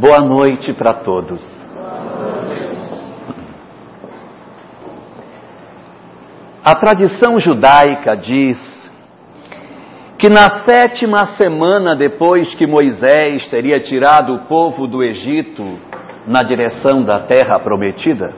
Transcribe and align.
Boa 0.00 0.20
noite 0.20 0.72
para 0.72 0.94
todos. 0.94 1.42
A 6.64 6.74
tradição 6.74 7.38
judaica 7.38 8.16
diz 8.16 8.56
que 10.16 10.30
na 10.30 10.64
sétima 10.64 11.26
semana 11.36 11.94
depois 11.94 12.54
que 12.54 12.66
Moisés 12.66 13.46
teria 13.50 13.78
tirado 13.78 14.36
o 14.36 14.46
povo 14.46 14.86
do 14.86 15.02
Egito 15.02 15.78
na 16.26 16.42
direção 16.42 17.04
da 17.04 17.26
terra 17.26 17.60
prometida, 17.60 18.32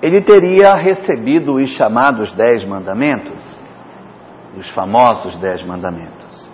ele 0.00 0.22
teria 0.22 0.76
recebido 0.76 1.54
os 1.56 1.70
chamados 1.70 2.32
Dez 2.32 2.64
Mandamentos, 2.64 3.42
os 4.56 4.70
famosos 4.70 5.34
Dez 5.38 5.64
Mandamentos. 5.64 6.45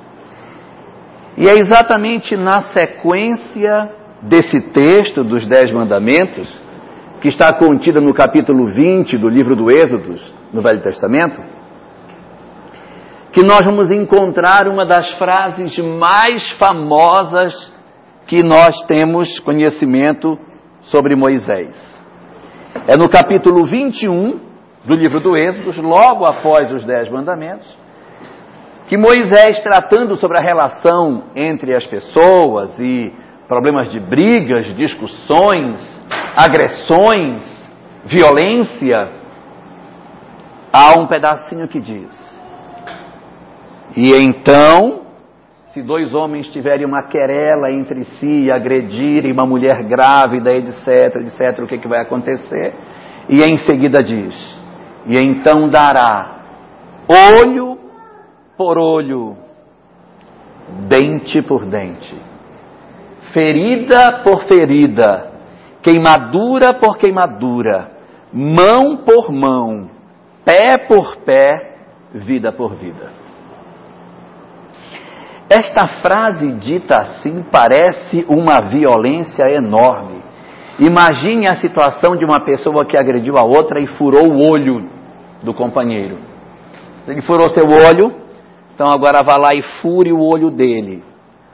E 1.36 1.48
é 1.48 1.58
exatamente 1.58 2.36
na 2.36 2.60
sequência 2.60 3.90
desse 4.22 4.60
texto 4.70 5.24
dos 5.24 5.46
Dez 5.46 5.72
Mandamentos, 5.72 6.60
que 7.20 7.28
está 7.28 7.52
contida 7.54 8.00
no 8.00 8.12
capítulo 8.12 8.66
20 8.66 9.16
do 9.16 9.28
livro 9.28 9.56
do 9.56 9.70
Êxodo, 9.70 10.14
no 10.52 10.60
Velho 10.60 10.82
Testamento, 10.82 11.40
que 13.32 13.42
nós 13.42 13.60
vamos 13.64 13.90
encontrar 13.90 14.68
uma 14.68 14.84
das 14.84 15.12
frases 15.12 15.78
mais 15.78 16.50
famosas 16.50 17.72
que 18.26 18.42
nós 18.42 18.82
temos 18.82 19.40
conhecimento 19.40 20.38
sobre 20.80 21.16
Moisés. 21.16 21.74
É 22.86 22.96
no 22.96 23.08
capítulo 23.08 23.64
21 23.64 24.38
do 24.84 24.94
livro 24.94 25.20
do 25.20 25.36
Êxodo, 25.36 25.80
logo 25.80 26.26
após 26.26 26.70
os 26.70 26.84
Dez 26.84 27.10
Mandamentos, 27.10 27.78
que 28.88 28.96
Moisés, 28.96 29.60
tratando 29.62 30.16
sobre 30.16 30.38
a 30.38 30.42
relação 30.42 31.24
entre 31.34 31.74
as 31.74 31.86
pessoas 31.86 32.78
e 32.78 33.12
problemas 33.48 33.90
de 33.90 34.00
brigas, 34.00 34.74
discussões, 34.74 35.80
agressões, 36.36 37.42
violência, 38.04 39.10
há 40.72 40.98
um 40.98 41.06
pedacinho 41.06 41.68
que 41.68 41.80
diz: 41.80 42.10
E 43.96 44.12
então, 44.14 45.02
se 45.66 45.82
dois 45.82 46.12
homens 46.12 46.48
tiverem 46.48 46.84
uma 46.84 47.04
querela 47.04 47.70
entre 47.70 48.04
si, 48.04 48.50
agredirem 48.50 49.32
uma 49.32 49.46
mulher 49.46 49.84
grávida, 49.84 50.52
etc, 50.52 51.16
etc, 51.16 51.62
o 51.62 51.66
que, 51.66 51.78
que 51.78 51.88
vai 51.88 52.00
acontecer? 52.00 52.74
E 53.28 53.42
em 53.42 53.56
seguida 53.58 53.98
diz: 53.98 54.34
E 55.06 55.16
então 55.16 55.68
dará 55.70 56.40
olho 57.08 57.71
por 58.56 58.78
olho, 58.78 59.36
dente 60.88 61.42
por 61.42 61.64
dente, 61.64 62.16
ferida 63.32 64.22
por 64.24 64.44
ferida, 64.44 65.32
queimadura 65.82 66.74
por 66.74 66.98
queimadura, 66.98 67.90
mão 68.32 68.98
por 69.04 69.30
mão, 69.30 69.90
pé 70.44 70.78
por 70.86 71.16
pé, 71.18 71.76
vida 72.12 72.52
por 72.52 72.74
vida. 72.74 73.22
Esta 75.48 75.86
frase 76.00 76.50
dita 76.52 76.98
assim 76.98 77.42
parece 77.50 78.24
uma 78.26 78.62
violência 78.62 79.44
enorme. 79.50 80.22
Imagine 80.78 81.46
a 81.46 81.56
situação 81.56 82.16
de 82.16 82.24
uma 82.24 82.42
pessoa 82.42 82.86
que 82.86 82.96
agrediu 82.96 83.36
a 83.36 83.44
outra 83.44 83.78
e 83.78 83.86
furou 83.86 84.28
o 84.28 84.50
olho 84.50 84.88
do 85.42 85.52
companheiro. 85.52 86.18
Ele 87.06 87.20
furou 87.20 87.50
seu 87.50 87.66
olho, 87.66 88.21
então 88.82 88.92
agora 88.92 89.22
vai 89.22 89.38
lá 89.38 89.54
e 89.54 89.62
fure 89.80 90.12
o 90.12 90.18
olho 90.18 90.50
dele. 90.50 91.04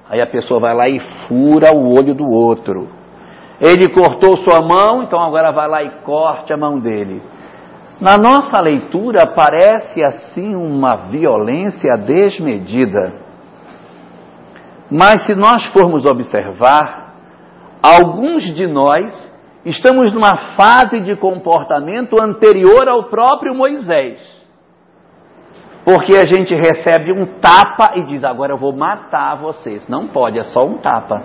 Aí 0.08 0.18
a 0.18 0.26
pessoa 0.26 0.58
vai 0.58 0.74
lá 0.74 0.88
e 0.88 0.98
fura 1.28 1.76
o 1.76 1.94
olho 1.94 2.14
do 2.14 2.24
outro. 2.24 2.88
Ele 3.60 3.92
cortou 3.92 4.34
sua 4.38 4.62
mão, 4.62 5.02
então 5.02 5.20
agora 5.20 5.52
vai 5.52 5.68
lá 5.68 5.82
e 5.82 5.90
corte 6.02 6.54
a 6.54 6.56
mão 6.56 6.78
dele. 6.78 7.22
Na 8.00 8.16
nossa 8.16 8.58
leitura 8.58 9.34
parece 9.36 10.02
assim 10.02 10.54
uma 10.54 10.96
violência 11.10 11.98
desmedida. 11.98 13.12
Mas 14.90 15.26
se 15.26 15.34
nós 15.34 15.66
formos 15.66 16.06
observar, 16.06 17.12
alguns 17.82 18.44
de 18.44 18.66
nós 18.66 19.14
estamos 19.66 20.14
numa 20.14 20.34
fase 20.56 21.00
de 21.00 21.14
comportamento 21.14 22.18
anterior 22.18 22.88
ao 22.88 23.10
próprio 23.10 23.54
Moisés. 23.54 24.37
Porque 25.88 26.18
a 26.18 26.26
gente 26.26 26.54
recebe 26.54 27.10
um 27.14 27.24
tapa 27.40 27.92
e 27.96 28.02
diz: 28.08 28.22
agora 28.22 28.52
eu 28.52 28.58
vou 28.58 28.76
matar 28.76 29.36
vocês. 29.36 29.88
Não 29.88 30.06
pode, 30.06 30.38
é 30.38 30.44
só 30.44 30.66
um 30.66 30.76
tapa. 30.76 31.18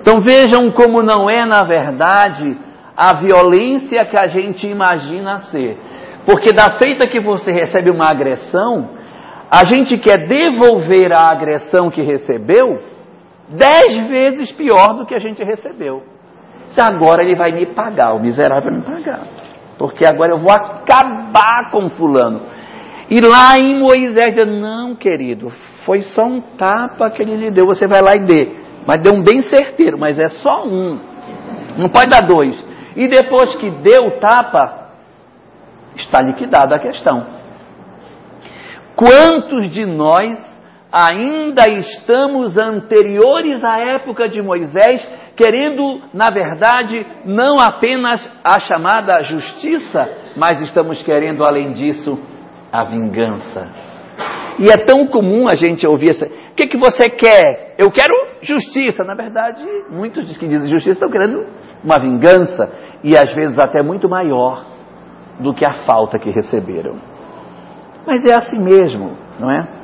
Então 0.00 0.22
vejam 0.22 0.70
como 0.70 1.02
não 1.02 1.28
é, 1.28 1.44
na 1.44 1.62
verdade, 1.64 2.56
a 2.96 3.16
violência 3.16 4.06
que 4.06 4.16
a 4.16 4.28
gente 4.28 4.66
imagina 4.66 5.40
ser. 5.50 5.76
Porque 6.24 6.54
da 6.54 6.78
feita 6.78 7.06
que 7.06 7.20
você 7.20 7.52
recebe 7.52 7.90
uma 7.90 8.10
agressão, 8.10 8.92
a 9.50 9.66
gente 9.66 9.98
quer 9.98 10.26
devolver 10.26 11.12
a 11.12 11.28
agressão 11.28 11.90
que 11.90 12.00
recebeu 12.00 12.80
dez 13.50 14.08
vezes 14.08 14.50
pior 14.52 14.94
do 14.94 15.04
que 15.04 15.14
a 15.14 15.20
gente 15.20 15.44
recebeu. 15.44 16.02
Se 16.70 16.80
agora 16.80 17.22
ele 17.22 17.34
vai 17.34 17.52
me 17.52 17.74
pagar, 17.74 18.14
o 18.14 18.20
miserável 18.20 18.72
vai 18.72 18.80
me 18.80 18.82
pagar 18.82 19.20
porque 19.78 20.06
agora 20.06 20.32
eu 20.32 20.40
vou 20.40 20.50
acabar 20.50 21.15
com 21.70 21.88
fulano. 21.90 22.42
E 23.08 23.20
lá 23.20 23.58
em 23.58 23.78
Moisés, 23.78 24.34
não, 24.46 24.94
querido, 24.94 25.50
foi 25.84 26.00
só 26.02 26.24
um 26.24 26.40
tapa 26.40 27.10
que 27.10 27.22
ele 27.22 27.36
lhe 27.36 27.50
deu, 27.50 27.66
você 27.66 27.86
vai 27.86 28.02
lá 28.02 28.16
e 28.16 28.24
dê. 28.24 28.56
Mas 28.86 29.00
deu 29.00 29.12
um 29.12 29.22
bem 29.22 29.42
certeiro, 29.42 29.98
mas 29.98 30.18
é 30.18 30.28
só 30.28 30.64
um. 30.64 30.98
Não 31.76 31.88
pode 31.88 32.08
dar 32.08 32.26
dois. 32.26 32.56
E 32.96 33.08
depois 33.08 33.54
que 33.56 33.70
deu 33.70 34.06
o 34.06 34.18
tapa, 34.18 34.90
está 35.94 36.20
liquidada 36.22 36.74
a 36.76 36.78
questão. 36.78 37.26
Quantos 38.96 39.68
de 39.68 39.84
nós 39.84 40.55
ainda 40.96 41.68
estamos 41.68 42.56
anteriores 42.56 43.62
à 43.62 43.78
época 43.78 44.28
de 44.30 44.40
Moisés, 44.40 45.06
querendo, 45.36 46.00
na 46.14 46.30
verdade, 46.30 47.06
não 47.26 47.60
apenas 47.60 48.32
a 48.42 48.58
chamada 48.58 49.22
justiça, 49.22 50.08
mas 50.38 50.62
estamos 50.62 51.02
querendo, 51.02 51.44
além 51.44 51.72
disso, 51.72 52.18
a 52.72 52.82
vingança. 52.84 53.68
E 54.58 54.70
é 54.70 54.84
tão 54.86 55.06
comum 55.06 55.46
a 55.46 55.54
gente 55.54 55.86
ouvir 55.86 56.12
isso. 56.12 56.24
O 56.24 56.54
que, 56.56 56.66
que 56.66 56.78
você 56.78 57.10
quer? 57.10 57.74
Eu 57.76 57.90
quero 57.90 58.14
justiça. 58.40 59.04
Na 59.04 59.14
verdade, 59.14 59.62
muitos 59.90 60.34
que 60.38 60.48
dizem 60.48 60.70
justiça 60.70 60.92
estão 60.92 61.10
querendo 61.10 61.44
uma 61.84 62.00
vingança 62.00 62.72
e 63.04 63.14
às 63.14 63.34
vezes 63.34 63.58
até 63.58 63.82
muito 63.82 64.08
maior 64.08 64.64
do 65.38 65.52
que 65.52 65.68
a 65.68 65.84
falta 65.84 66.18
que 66.18 66.30
receberam. 66.30 66.96
Mas 68.06 68.24
é 68.24 68.32
assim 68.32 68.58
mesmo, 68.58 69.12
não 69.38 69.50
é? 69.50 69.76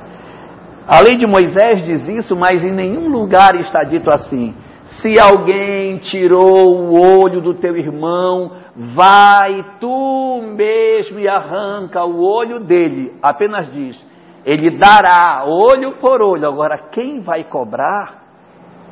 A 0.87 1.01
lei 1.01 1.17
de 1.17 1.27
Moisés 1.27 1.85
diz 1.85 2.09
isso, 2.09 2.37
mas 2.37 2.63
em 2.63 2.73
nenhum 2.73 3.09
lugar 3.09 3.55
está 3.57 3.83
dito 3.83 4.11
assim. 4.11 4.55
Se 5.01 5.19
alguém 5.19 5.99
tirou 5.99 6.77
o 6.77 7.01
olho 7.01 7.41
do 7.41 7.55
teu 7.55 7.77
irmão, 7.77 8.53
vai 8.75 9.65
tu 9.79 10.43
mesmo 10.57 11.21
e 11.21 11.29
arranca 11.29 12.05
o 12.05 12.21
olho 12.21 12.61
dele. 12.61 13.15
Apenas 13.23 13.71
diz, 13.71 14.05
ele 14.45 14.77
dará 14.79 15.45
olho 15.47 15.99
por 16.01 16.21
olho. 16.21 16.49
Agora, 16.49 16.89
quem 16.91 17.21
vai 17.21 17.45
cobrar 17.45 18.23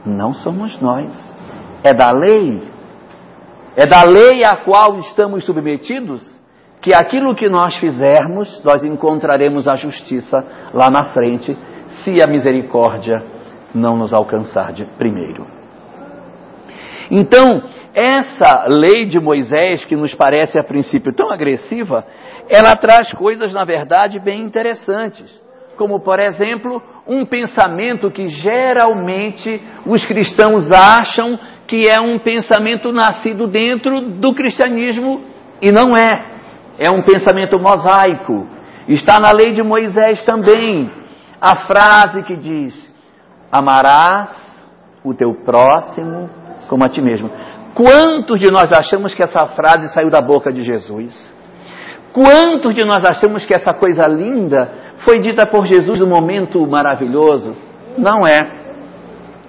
não 0.07 0.33
somos 0.33 0.81
nós. 0.81 1.13
É 1.83 1.93
da 1.93 2.13
lei. 2.13 2.63
É 3.77 3.87
da 3.87 4.05
lei 4.05 4.45
a 4.45 4.59
qual 4.59 4.97
estamos 4.97 5.45
submetidos 5.45 6.39
que 6.81 6.95
aquilo 6.95 7.35
que 7.35 7.49
nós 7.49 7.77
fizermos, 7.77 8.63
nós 8.65 8.83
encontraremos 8.85 9.69
a 9.69 9.75
justiça 9.75 10.45
lá 10.73 10.91
na 10.91 11.13
frente 11.13 11.57
se 12.03 12.23
a 12.23 12.27
misericórdia 12.27 13.23
não 13.75 13.97
nos 13.97 14.13
alcançar 14.13 14.73
de 14.73 14.85
primeiro. 14.85 15.47
Então, 17.11 17.63
essa 17.93 18.65
lei 18.69 19.05
de 19.05 19.19
Moisés, 19.19 19.85
que 19.85 19.97
nos 19.97 20.15
parece 20.15 20.59
a 20.59 20.65
princípio 20.65 21.13
tão 21.13 21.31
agressiva, 21.33 22.07
ela 22.49 22.77
traz 22.77 23.13
coisas, 23.13 23.53
na 23.53 23.65
verdade, 23.65 24.21
bem 24.21 24.43
interessantes. 24.43 25.43
Como, 25.77 26.01
por 26.01 26.21
exemplo, 26.21 26.83
um 27.07 27.25
pensamento 27.25 28.11
que 28.11 28.29
geralmente 28.29 29.61
os 29.87 30.05
cristãos 30.05 30.71
acham 30.71 31.39
que 31.67 31.89
é 31.89 32.01
um 32.01 32.19
pensamento 32.19 32.93
nascido 32.93 33.47
dentro 33.47 34.01
do 34.01 34.35
cristianismo 34.35 35.23
e 35.61 35.73
não 35.73 35.97
é. 35.97 36.27
É 36.79 36.91
um 36.91 37.03
pensamento 37.03 37.59
mosaico. 37.59 38.47
Está 38.89 39.19
na 39.19 39.31
lei 39.33 39.53
de 39.53 39.63
Moisés 39.63 40.25
também 40.25 41.00
a 41.41 41.67
frase 41.67 42.23
que 42.23 42.37
diz: 42.37 42.93
Amarás 43.51 44.31
o 45.05 45.15
teu 45.15 45.35
próximo 45.45 46.29
como 46.69 46.85
a 46.85 46.89
ti 46.89 47.01
mesmo. 47.01 47.31
Quantos 47.75 48.39
de 48.39 48.51
nós 48.51 48.73
achamos 48.73 49.15
que 49.15 49.23
essa 49.23 49.47
frase 49.47 49.89
saiu 49.93 50.11
da 50.11 50.21
boca 50.21 50.53
de 50.53 50.63
Jesus? 50.63 51.33
Quantos 52.13 52.75
de 52.75 52.85
nós 52.85 53.05
achamos 53.05 53.45
que 53.45 53.55
essa 53.55 53.73
coisa 53.73 54.03
linda 54.07 54.95
foi 54.99 55.21
dita 55.21 55.47
por 55.47 55.65
Jesus 55.65 56.01
num 56.01 56.09
momento 56.09 56.65
maravilhoso? 56.67 57.57
Não 57.97 58.27
é. 58.27 58.61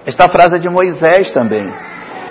Esta 0.06 0.28
frase 0.28 0.56
é 0.56 0.58
de 0.58 0.70
Moisés 0.70 1.32
também. 1.32 1.68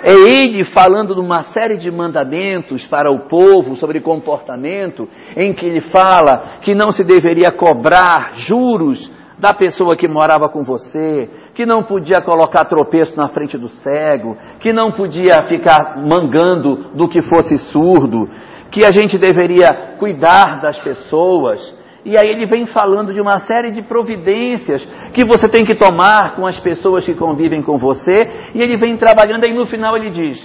É 0.04 0.12
ele 0.12 0.64
falando 0.64 1.14
de 1.14 1.20
uma 1.20 1.42
série 1.42 1.76
de 1.76 1.90
mandamentos 1.90 2.86
para 2.86 3.10
o 3.10 3.28
povo 3.28 3.76
sobre 3.76 4.00
comportamento, 4.00 5.08
em 5.36 5.52
que 5.52 5.64
ele 5.64 5.80
fala 5.80 6.58
que 6.62 6.74
não 6.74 6.90
se 6.90 7.04
deveria 7.04 7.52
cobrar 7.52 8.32
juros 8.34 9.10
da 9.42 9.52
pessoa 9.52 9.96
que 9.96 10.06
morava 10.06 10.48
com 10.48 10.62
você, 10.62 11.28
que 11.52 11.66
não 11.66 11.82
podia 11.82 12.22
colocar 12.22 12.64
tropeço 12.64 13.16
na 13.16 13.26
frente 13.26 13.58
do 13.58 13.66
cego, 13.66 14.36
que 14.60 14.72
não 14.72 14.92
podia 14.92 15.42
ficar 15.48 15.96
mangando 15.98 16.94
do 16.94 17.08
que 17.08 17.20
fosse 17.20 17.58
surdo, 17.58 18.30
que 18.70 18.84
a 18.84 18.92
gente 18.92 19.18
deveria 19.18 19.96
cuidar 19.98 20.60
das 20.60 20.78
pessoas. 20.78 21.76
E 22.04 22.16
aí 22.16 22.28
ele 22.28 22.46
vem 22.46 22.66
falando 22.66 23.12
de 23.12 23.20
uma 23.20 23.38
série 23.40 23.72
de 23.72 23.82
providências 23.82 24.84
que 25.12 25.24
você 25.24 25.48
tem 25.48 25.64
que 25.64 25.74
tomar 25.74 26.36
com 26.36 26.46
as 26.46 26.60
pessoas 26.60 27.04
que 27.04 27.12
convivem 27.12 27.62
com 27.62 27.76
você, 27.76 28.52
e 28.54 28.62
ele 28.62 28.76
vem 28.76 28.96
trabalhando, 28.96 29.42
aí 29.42 29.52
no 29.52 29.66
final 29.66 29.96
ele 29.96 30.10
diz: 30.10 30.38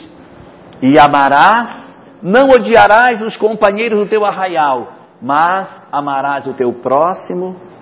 E 0.81 0.97
amarás, 0.97 1.85
não 2.19 2.49
odiarás 2.49 3.21
os 3.21 3.37
companheiros 3.37 3.99
do 3.99 4.07
teu 4.07 4.25
arraial, 4.25 4.87
mas 5.21 5.87
amarás 5.91 6.47
o 6.47 6.55
teu 6.55 6.73
próximo 6.73 7.76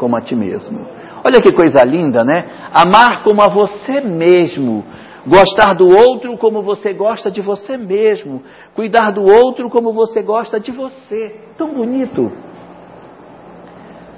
como 0.00 0.16
a 0.16 0.22
ti 0.22 0.34
mesmo. 0.34 0.80
Olha 1.22 1.42
que 1.42 1.52
coisa 1.52 1.84
linda, 1.84 2.24
né? 2.24 2.48
Amar 2.72 3.22
como 3.22 3.42
a 3.42 3.48
você 3.48 4.00
mesmo. 4.00 4.82
Gostar 5.26 5.74
do 5.74 5.86
outro 5.86 6.38
como 6.38 6.62
você 6.62 6.94
gosta 6.94 7.30
de 7.30 7.42
você 7.42 7.76
mesmo. 7.76 8.42
Cuidar 8.74 9.10
do 9.10 9.22
outro 9.22 9.68
como 9.68 9.92
você 9.92 10.22
gosta 10.22 10.58
de 10.58 10.72
você. 10.72 11.38
Tão 11.58 11.74
bonito. 11.74 12.32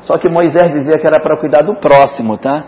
Só 0.02 0.17
que 0.19 0.29
Moisés 0.29 0.73
dizia 0.73 0.96
que 0.99 1.06
era 1.06 1.20
para 1.20 1.40
cuidar 1.40 1.62
do 1.62 1.75
próximo, 1.75 2.38
tá? 2.38 2.64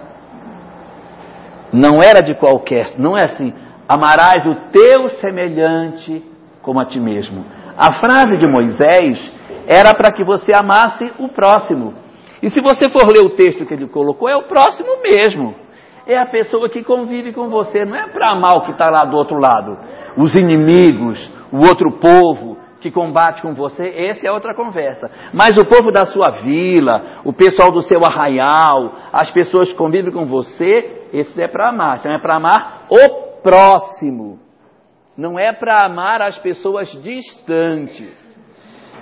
Não 1.73 2.03
era 2.03 2.21
de 2.21 2.35
qualquer, 2.35 2.99
não 2.99 3.17
é 3.17 3.23
assim. 3.23 3.53
Amarás 3.89 4.45
o 4.45 4.57
teu 4.73 5.09
semelhante 5.21 6.25
como 6.63 6.81
a 6.81 6.87
ti 6.87 6.99
mesmo. 6.99 7.45
A 7.77 7.95
frase 8.01 8.37
de 8.37 8.49
Moisés 8.49 9.33
era 9.69 9.95
para 9.95 10.13
que 10.13 10.25
você 10.25 10.53
amasse 10.53 11.13
o 11.19 11.29
próximo. 11.29 12.04
E 12.45 12.51
se 12.51 12.61
você 12.61 12.91
for 12.91 13.09
ler 13.09 13.25
o 13.25 13.31
texto 13.31 13.65
que 13.65 13.73
ele 13.73 13.89
colocou, 13.89 14.29
é 14.29 14.37
o 14.37 14.43
próximo 14.43 15.01
mesmo. 15.03 15.55
É 16.07 16.19
a 16.19 16.27
pessoa 16.27 16.69
que 16.69 16.85
convive 16.85 17.33
com 17.33 17.49
você, 17.49 17.87
não 17.87 17.97
é 17.97 18.07
para 18.11 18.33
amar 18.33 18.59
o 18.59 18.67
que 18.67 18.73
está 18.73 18.91
lá 18.91 19.07
do 19.07 19.17
outro 19.17 19.39
lado. 19.39 19.79
Os 20.15 20.35
inimigos, 20.35 21.19
o 21.51 21.67
outro 21.67 21.99
povo, 21.99 22.59
que 22.83 22.91
combate 22.91 23.41
com 23.41 23.55
você, 23.55 23.89
essa 23.97 24.29
é 24.29 24.31
outra 24.31 24.55
conversa. 24.55 25.11
Mas 25.33 25.57
o 25.57 25.65
povo 25.65 25.91
da 25.91 26.05
sua 26.05 26.43
vila, 26.45 27.23
o 27.25 27.33
pessoal 27.33 27.73
do 27.73 27.81
seu 27.81 28.05
arraial, 28.05 28.93
as 29.11 29.31
pessoas 29.31 29.73
que 29.73 29.79
convivem 29.79 30.13
com 30.13 30.27
você, 30.27 31.07
esse 31.15 31.43
é 31.43 31.49
para 31.49 31.71
amar. 31.71 31.97
Então 31.99 32.13
é 32.13 32.19
para 32.19 32.37
amar 32.37 32.83
o 32.91 33.41
próximo. 33.43 34.39
Não 35.17 35.39
é 35.39 35.51
para 35.51 35.87
amar 35.87 36.21
as 36.21 36.39
pessoas 36.39 36.91
distantes. 37.03 38.24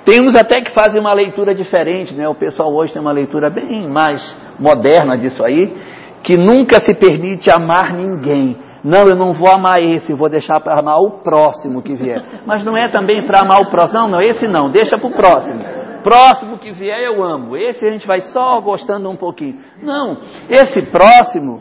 Temos 0.05 0.35
até 0.35 0.61
que 0.61 0.73
fazer 0.73 1.01
uma 1.01 1.13
leitura 1.13 1.55
diferente, 1.55 2.15
né? 2.15 2.29
O 2.29 2.35
pessoal 2.35 2.75
hoje 2.75 2.93
tem 2.93 3.01
uma 3.01 3.13
leitura 3.13 3.51
bem 3.51 3.89
mais 3.89 4.37
moderna 4.59 5.17
disso 5.17 5.45
aí, 5.45 5.75
que 6.23 6.37
nunca 6.37 6.81
se 6.81 6.95
permite 6.95 7.51
amar 7.51 7.93
ninguém 7.93 8.57
não, 8.85 9.07
eu 9.09 9.17
não 9.17 9.33
vou 9.33 9.49
amar 9.49 9.81
esse, 9.81 10.13
vou 10.13 10.29
deixar 10.29 10.61
para 10.61 10.81
amar 10.81 10.97
o 10.97 11.23
próximo 11.23 11.83
que 11.83 11.95
vier. 11.95 12.21
Mas 12.45 12.65
não 12.65 12.77
é 12.77 12.91
também 12.91 13.25
para 13.25 13.41
amar 13.41 13.61
o 13.61 13.71
próximo. 13.71 14.01
Não, 14.01 14.09
não, 14.09 14.21
esse 14.21 14.49
não, 14.49 14.69
deixa 14.69 14.99
para 14.99 15.09
o 15.09 15.13
próximo. 15.13 15.63
Próximo 16.03 16.59
que 16.59 16.73
vier 16.73 17.01
eu 17.05 17.23
amo. 17.23 17.57
Esse 17.57 17.87
a 17.87 17.91
gente 17.93 18.07
vai 18.07 18.21
só 18.21 18.61
gostando 18.61 19.09
um 19.09 19.17
pouquinho. 19.17 19.61
Não, 19.81 20.19
esse 20.51 20.83
próximo 20.91 21.61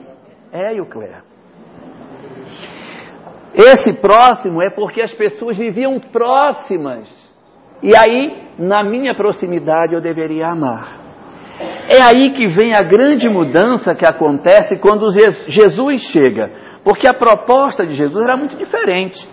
é 0.52 0.74
Eucléia. 0.80 1.24
Esse 3.54 3.94
próximo 3.94 4.64
é 4.64 4.72
porque 4.72 5.02
as 5.02 5.14
pessoas 5.14 5.56
viviam 5.56 6.00
próximas. 6.00 7.21
E 7.82 7.92
aí, 7.98 8.48
na 8.60 8.84
minha 8.84 9.14
proximidade, 9.14 9.94
eu 9.94 10.02
deveria 10.02 10.48
amar. 10.48 11.02
É 11.90 12.02
aí 12.02 12.32
que 12.32 12.48
vem 12.48 12.74
a 12.74 12.82
grande 12.82 13.28
mudança 13.28 13.96
que 13.96 14.06
acontece 14.06 14.78
quando 14.78 15.12
Jesus 15.48 16.02
chega. 16.12 16.52
Porque 16.84 17.08
a 17.08 17.14
proposta 17.14 17.86
de 17.86 17.94
Jesus 17.94 18.24
era 18.24 18.38
muito 18.38 18.56
diferente. 18.56 19.28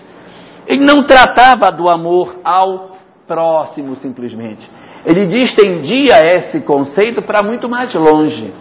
Ele 0.66 0.84
não 0.84 1.02
tratava 1.04 1.70
do 1.70 1.88
amor 1.88 2.40
ao 2.44 2.90
próximo 3.26 3.96
simplesmente. 3.96 4.68
Ele 5.04 5.38
estendia 5.38 6.20
esse 6.36 6.60
conceito 6.60 7.22
para 7.22 7.42
muito 7.42 7.68
mais 7.68 7.94
longe. 7.94 8.52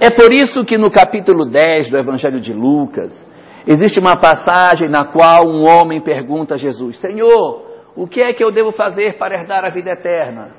É 0.00 0.10
por 0.10 0.32
isso 0.32 0.64
que 0.64 0.78
no 0.78 0.90
capítulo 0.90 1.44
10 1.44 1.90
do 1.90 1.98
Evangelho 1.98 2.40
de 2.40 2.52
Lucas, 2.52 3.12
existe 3.66 4.00
uma 4.00 4.16
passagem 4.16 4.88
na 4.88 5.04
qual 5.04 5.46
um 5.46 5.64
homem 5.64 6.00
pergunta 6.00 6.54
a 6.54 6.58
Jesus: 6.58 6.96
Senhor, 6.98 7.71
o 7.94 8.06
que 8.06 8.22
é 8.22 8.32
que 8.32 8.42
eu 8.42 8.50
devo 8.50 8.72
fazer 8.72 9.18
para 9.18 9.34
herdar 9.34 9.64
a 9.64 9.70
vida 9.70 9.90
eterna? 9.90 10.50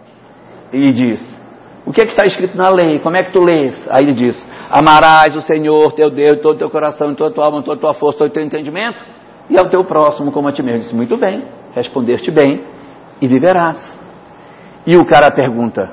Ele 0.72 0.92
diz: 0.92 1.44
o 1.86 1.92
que, 1.92 2.02
é 2.02 2.06
que 2.06 2.12
está 2.12 2.26
escrito 2.26 2.56
na 2.56 2.70
lei? 2.70 3.00
Como 3.00 3.18
é 3.18 3.24
que 3.24 3.34
tu 3.34 3.42
lês? 3.42 3.88
Aí 3.92 4.04
ele 4.04 4.14
diz: 4.14 4.48
Amarás 4.72 5.36
o 5.36 5.42
Senhor 5.42 5.92
teu 5.94 6.10
Deus, 6.10 6.40
todo 6.40 6.56
o 6.56 6.58
teu 6.58 6.70
coração, 6.70 7.14
toda 7.14 7.32
a 7.32 7.34
tua 7.34 7.46
alma, 7.46 7.62
toda 7.62 7.78
a 7.78 7.82
tua 7.82 7.94
força, 7.94 8.20
todo 8.20 8.30
o 8.30 8.34
teu 8.34 8.44
entendimento, 8.44 8.98
e 9.50 9.58
ao 9.58 9.70
teu 9.70 9.84
próximo 9.84 10.32
como 10.32 10.48
a 10.48 10.52
ti 10.52 10.64
mesmo. 10.64 10.80
disse: 10.80 10.96
Muito 10.96 11.18
bem, 11.18 11.44
respondeste 11.74 12.32
bem, 12.32 12.64
e 13.22 13.28
viverás. 13.28 14.00
E 14.88 14.96
o 14.96 15.06
cara 15.06 15.30
pergunta: 15.32 15.92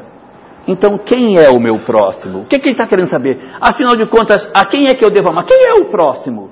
Então 0.68 0.96
quem 0.98 1.36
é 1.36 1.50
o 1.50 1.58
meu 1.58 1.80
próximo? 1.80 2.42
O 2.42 2.46
que, 2.46 2.56
é 2.56 2.58
que 2.60 2.68
ele 2.68 2.74
está 2.74 2.86
querendo 2.86 3.08
saber? 3.08 3.40
Afinal 3.60 3.96
de 3.96 4.08
contas, 4.08 4.48
a 4.54 4.66
quem 4.66 4.86
é 4.86 4.94
que 4.94 5.04
eu 5.04 5.10
devo 5.10 5.28
amar? 5.30 5.44
Quem 5.44 5.64
é 5.66 5.74
o 5.74 5.86
próximo? 5.86 6.50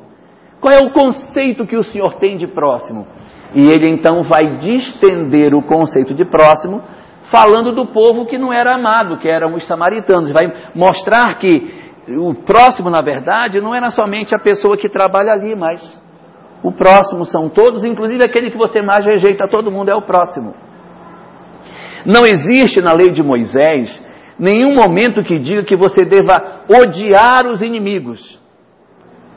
Qual 0.61 0.75
é 0.75 0.79
o 0.79 0.91
conceito 0.91 1.65
que 1.65 1.77
o 1.77 1.85
Senhor 1.85 2.15
tem 2.17 2.37
de 2.37 2.49
próximo? 2.49 3.07
E 3.55 3.61
ele 3.67 3.89
então 3.89 4.23
vai 4.23 4.59
distender 4.59 5.55
o 5.55 5.63
conceito 5.63 6.15
de 6.15 6.25
próximo 6.25 6.83
falando 7.31 7.73
do 7.73 7.87
povo 7.87 8.27
que 8.27 8.39
não 8.39 8.53
era 8.53 8.75
amado, 8.75 9.19
que 9.19 9.29
eram 9.29 9.55
os 9.55 9.67
samaritanos. 9.67 10.33
Vai 10.33 10.53
mostrar 10.75 11.35
que 11.39 11.89
o 12.21 12.35
próximo, 12.35 12.91
na 12.91 13.03
verdade, 13.03 13.61
não 13.61 13.75
era 13.75 13.91
somente 13.91 14.35
a 14.35 14.39
pessoa 14.39 14.77
que 14.77 14.89
trabalha 14.89 15.33
ali, 15.33 15.55
mas 15.55 15.81
o 16.63 16.73
próximo 16.73 17.25
são 17.25 17.49
todos, 17.49 17.85
inclusive 17.85 18.25
aquele 18.25 18.51
que 18.51 18.59
você 18.59 18.83
mais 18.83 19.05
rejeita, 19.05 19.49
todo 19.49 19.71
mundo 19.71 19.91
é 19.91 19.95
o 19.95 20.03
próximo. 20.03 20.55
Não 22.07 22.25
existe 22.27 22.81
na 22.81 22.93
lei 22.93 23.11
de 23.11 23.23
Moisés 23.23 24.03
nenhum 24.39 24.75
momento 24.75 25.23
que 25.23 25.39
diga 25.39 25.65
que 25.65 25.77
você 25.77 26.05
deva 26.05 26.63
odiar 26.69 27.47
os 27.47 27.61
inimigos, 27.61 28.41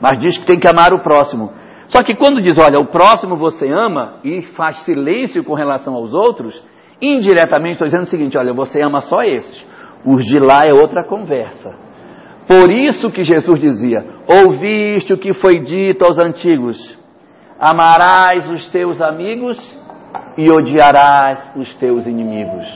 mas 0.00 0.18
diz 0.18 0.38
que 0.38 0.46
tem 0.46 0.58
que 0.58 0.68
amar 0.68 0.92
o 0.92 1.02
próximo. 1.02 1.52
Só 1.92 2.02
que 2.02 2.16
quando 2.16 2.40
diz, 2.40 2.58
olha, 2.58 2.80
o 2.80 2.88
próximo 2.88 3.36
você 3.36 3.68
ama 3.72 4.18
e 4.24 4.42
faz 4.42 4.84
silêncio 4.84 5.44
com 5.44 5.54
relação 5.54 5.94
aos 5.94 6.12
outros, 6.14 6.62
Indiretamente 7.02 7.72
estou 7.72 7.86
dizendo 7.86 8.04
o 8.04 8.10
seguinte: 8.10 8.38
olha, 8.38 8.54
você 8.54 8.80
ama 8.80 9.00
só 9.00 9.24
esses, 9.24 9.66
os 10.06 10.24
de 10.24 10.38
lá 10.38 10.58
é 10.64 10.72
outra 10.72 11.02
conversa. 11.04 11.74
Por 12.46 12.70
isso 12.70 13.10
que 13.10 13.24
Jesus 13.24 13.58
dizia: 13.58 14.06
Ouviste 14.28 15.12
o 15.12 15.18
que 15.18 15.32
foi 15.32 15.58
dito 15.58 16.04
aos 16.04 16.16
antigos: 16.16 16.96
Amarás 17.58 18.48
os 18.48 18.70
teus 18.70 19.02
amigos 19.02 19.58
e 20.38 20.48
odiarás 20.48 21.56
os 21.56 21.76
teus 21.76 22.06
inimigos. 22.06 22.68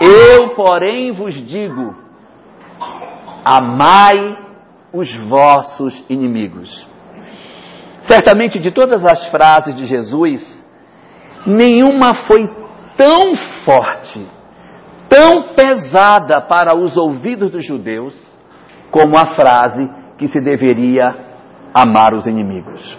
Eu, 0.00 0.56
porém, 0.56 1.12
vos 1.12 1.34
digo: 1.46 1.94
Amai 3.44 4.36
os 4.92 5.14
vossos 5.28 6.04
inimigos. 6.10 6.84
Certamente, 8.10 8.58
de 8.58 8.72
todas 8.72 9.04
as 9.04 9.26
frases 9.26 9.72
de 9.72 9.86
Jesus, 9.86 10.42
nenhuma 11.46 12.12
foi 12.26 12.44
tão 12.96 13.36
forte, 13.64 14.26
tão 15.08 15.54
pesada 15.54 16.40
para 16.40 16.76
os 16.76 16.96
ouvidos 16.96 17.52
dos 17.52 17.64
judeus, 17.64 18.18
como 18.90 19.16
a 19.16 19.26
frase 19.26 19.88
que 20.18 20.26
se 20.26 20.40
deveria 20.40 21.14
amar 21.72 22.12
os 22.12 22.26
inimigos. 22.26 22.98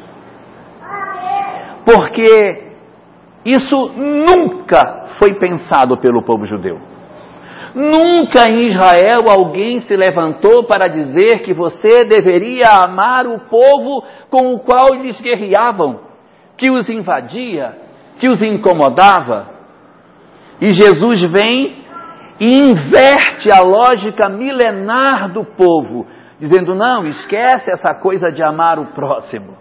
Porque 1.83 2.71
isso 3.43 3.75
nunca 3.97 5.07
foi 5.19 5.37
pensado 5.37 5.97
pelo 5.97 6.23
povo 6.23 6.45
judeu. 6.45 6.79
Nunca 7.73 8.51
em 8.51 8.65
Israel 8.65 9.29
alguém 9.29 9.79
se 9.79 9.95
levantou 9.95 10.65
para 10.65 10.87
dizer 10.87 11.41
que 11.41 11.53
você 11.53 12.03
deveria 12.03 12.67
amar 12.83 13.25
o 13.25 13.39
povo 13.47 14.03
com 14.29 14.53
o 14.53 14.59
qual 14.59 14.93
eles 14.95 15.21
guerreavam, 15.21 16.01
que 16.57 16.69
os 16.69 16.89
invadia, 16.89 17.77
que 18.19 18.29
os 18.29 18.41
incomodava. 18.41 19.49
E 20.59 20.71
Jesus 20.73 21.21
vem 21.31 21.85
e 22.39 22.57
inverte 22.57 23.49
a 23.51 23.63
lógica 23.63 24.27
milenar 24.27 25.31
do 25.31 25.45
povo, 25.45 26.05
dizendo: 26.39 26.75
não, 26.75 27.07
esquece 27.07 27.71
essa 27.71 27.93
coisa 27.93 28.29
de 28.29 28.43
amar 28.43 28.79
o 28.79 28.87
próximo. 28.87 29.57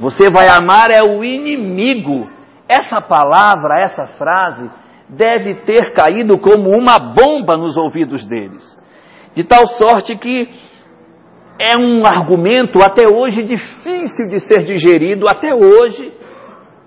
Você 0.00 0.30
vai 0.30 0.48
amar 0.48 0.90
é 0.90 1.02
o 1.02 1.22
inimigo. 1.22 2.28
Essa 2.68 3.00
palavra, 3.00 3.80
essa 3.80 4.06
frase, 4.06 4.70
deve 5.16 5.62
ter 5.62 5.92
caído 5.92 6.38
como 6.38 6.70
uma 6.70 6.98
bomba 6.98 7.56
nos 7.56 7.76
ouvidos 7.76 8.26
deles. 8.26 8.78
De 9.34 9.44
tal 9.44 9.66
sorte 9.66 10.16
que 10.16 10.48
é 11.60 11.78
um 11.78 12.04
argumento 12.04 12.78
até 12.82 13.06
hoje 13.06 13.42
difícil 13.42 14.28
de 14.28 14.40
ser 14.40 14.64
digerido, 14.64 15.28
até 15.28 15.54
hoje, 15.54 16.12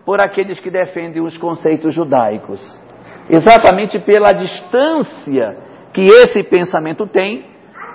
por 0.06 0.22
aqueles 0.22 0.60
que 0.60 0.70
defendem 0.70 1.24
os 1.24 1.38
conceitos 1.38 1.94
judaicos. 1.94 2.62
Exatamente 3.30 4.00
pela 4.00 4.32
distância 4.32 5.58
que 5.94 6.04
esse 6.04 6.44
pensamento 6.44 7.08
tem 7.08 7.46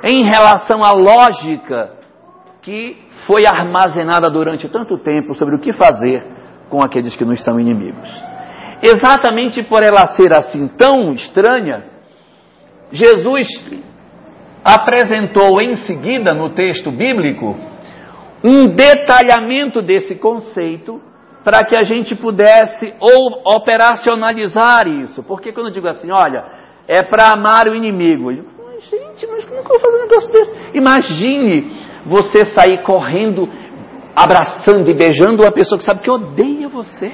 em 0.02 0.24
relação 0.24 0.82
à 0.82 0.92
lógica 0.92 1.98
que 2.62 2.96
foi 3.26 3.46
armazenada 3.46 4.28
durante 4.30 4.68
tanto 4.68 4.98
tempo 4.98 5.34
sobre 5.34 5.56
o 5.56 5.60
que 5.60 5.72
fazer 5.72 6.26
com 6.68 6.82
aqueles 6.82 7.16
que 7.16 7.24
nos 7.24 7.42
são 7.42 7.60
inimigos. 7.60 8.29
Exatamente 8.82 9.62
por 9.62 9.82
ela 9.82 10.06
ser 10.14 10.32
assim 10.32 10.68
tão 10.68 11.12
estranha, 11.12 11.84
Jesus 12.90 13.46
apresentou 14.64 15.60
em 15.60 15.76
seguida 15.76 16.32
no 16.32 16.50
texto 16.50 16.90
bíblico 16.90 17.56
um 18.42 18.74
detalhamento 18.74 19.82
desse 19.82 20.14
conceito 20.16 21.00
para 21.44 21.64
que 21.64 21.76
a 21.76 21.82
gente 21.82 22.14
pudesse 22.16 22.92
ou 23.00 23.56
operacionalizar 23.56 24.88
isso. 24.88 25.22
Porque 25.22 25.52
quando 25.52 25.68
eu 25.68 25.72
digo 25.72 25.88
assim, 25.88 26.10
olha, 26.10 26.44
é 26.86 27.02
para 27.02 27.30
amar 27.32 27.68
o 27.68 27.74
inimigo. 27.74 28.30
Eu, 28.30 28.44
gente, 28.80 29.26
mas 29.26 29.44
como 29.44 29.62
que 29.62 29.72
eu 29.72 29.78
vou 29.78 29.80
fazer 29.80 29.96
um 29.96 30.00
negócio 30.00 30.32
desse? 30.32 30.54
Imagine 30.74 31.70
você 32.04 32.44
sair 32.46 32.82
correndo, 32.82 33.48
abraçando 34.16 34.90
e 34.90 34.94
beijando 34.94 35.42
uma 35.42 35.52
pessoa 35.52 35.78
que 35.78 35.84
sabe 35.84 36.00
que 36.00 36.10
odeia 36.10 36.68
você. 36.68 37.12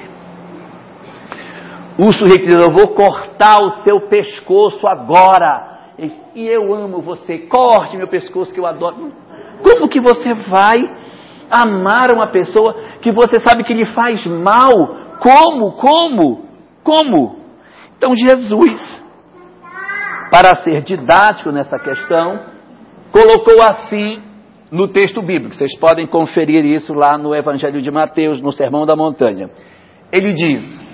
O 1.98 2.12
sujeito 2.12 2.44
diz, 2.46 2.54
eu 2.54 2.70
vou 2.70 2.88
cortar 2.88 3.56
o 3.62 3.82
seu 3.82 4.00
pescoço 4.08 4.86
agora 4.86 5.92
e 6.34 6.46
eu 6.46 6.74
amo 6.74 7.00
você, 7.00 7.38
corte 7.38 7.96
meu 7.96 8.08
pescoço 8.08 8.52
que 8.52 8.60
eu 8.60 8.66
adoro. 8.66 9.12
Como 9.62 9.88
que 9.88 9.98
você 9.98 10.34
vai 10.34 10.78
amar 11.50 12.10
uma 12.10 12.30
pessoa 12.30 12.74
que 13.00 13.10
você 13.10 13.38
sabe 13.38 13.64
que 13.64 13.72
lhe 13.72 13.86
faz 13.86 14.26
mal? 14.26 14.72
Como? 15.20 15.72
Como? 15.72 16.44
Como? 16.82 17.36
Então 17.96 18.14
Jesus, 18.14 19.02
para 20.30 20.54
ser 20.56 20.82
didático 20.82 21.50
nessa 21.50 21.78
questão, 21.78 22.40
colocou 23.10 23.62
assim 23.62 24.22
no 24.70 24.88
texto 24.88 25.22
bíblico. 25.22 25.54
Vocês 25.54 25.78
podem 25.78 26.06
conferir 26.06 26.62
isso 26.66 26.92
lá 26.92 27.16
no 27.16 27.34
Evangelho 27.34 27.80
de 27.80 27.90
Mateus, 27.90 28.42
no 28.42 28.52
Sermão 28.52 28.84
da 28.84 28.94
Montanha. 28.94 29.48
Ele 30.12 30.32
diz: 30.34 30.85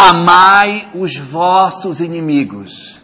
Amai 0.00 0.90
os 0.94 1.16
vossos 1.28 1.98
inimigos. 1.98 3.00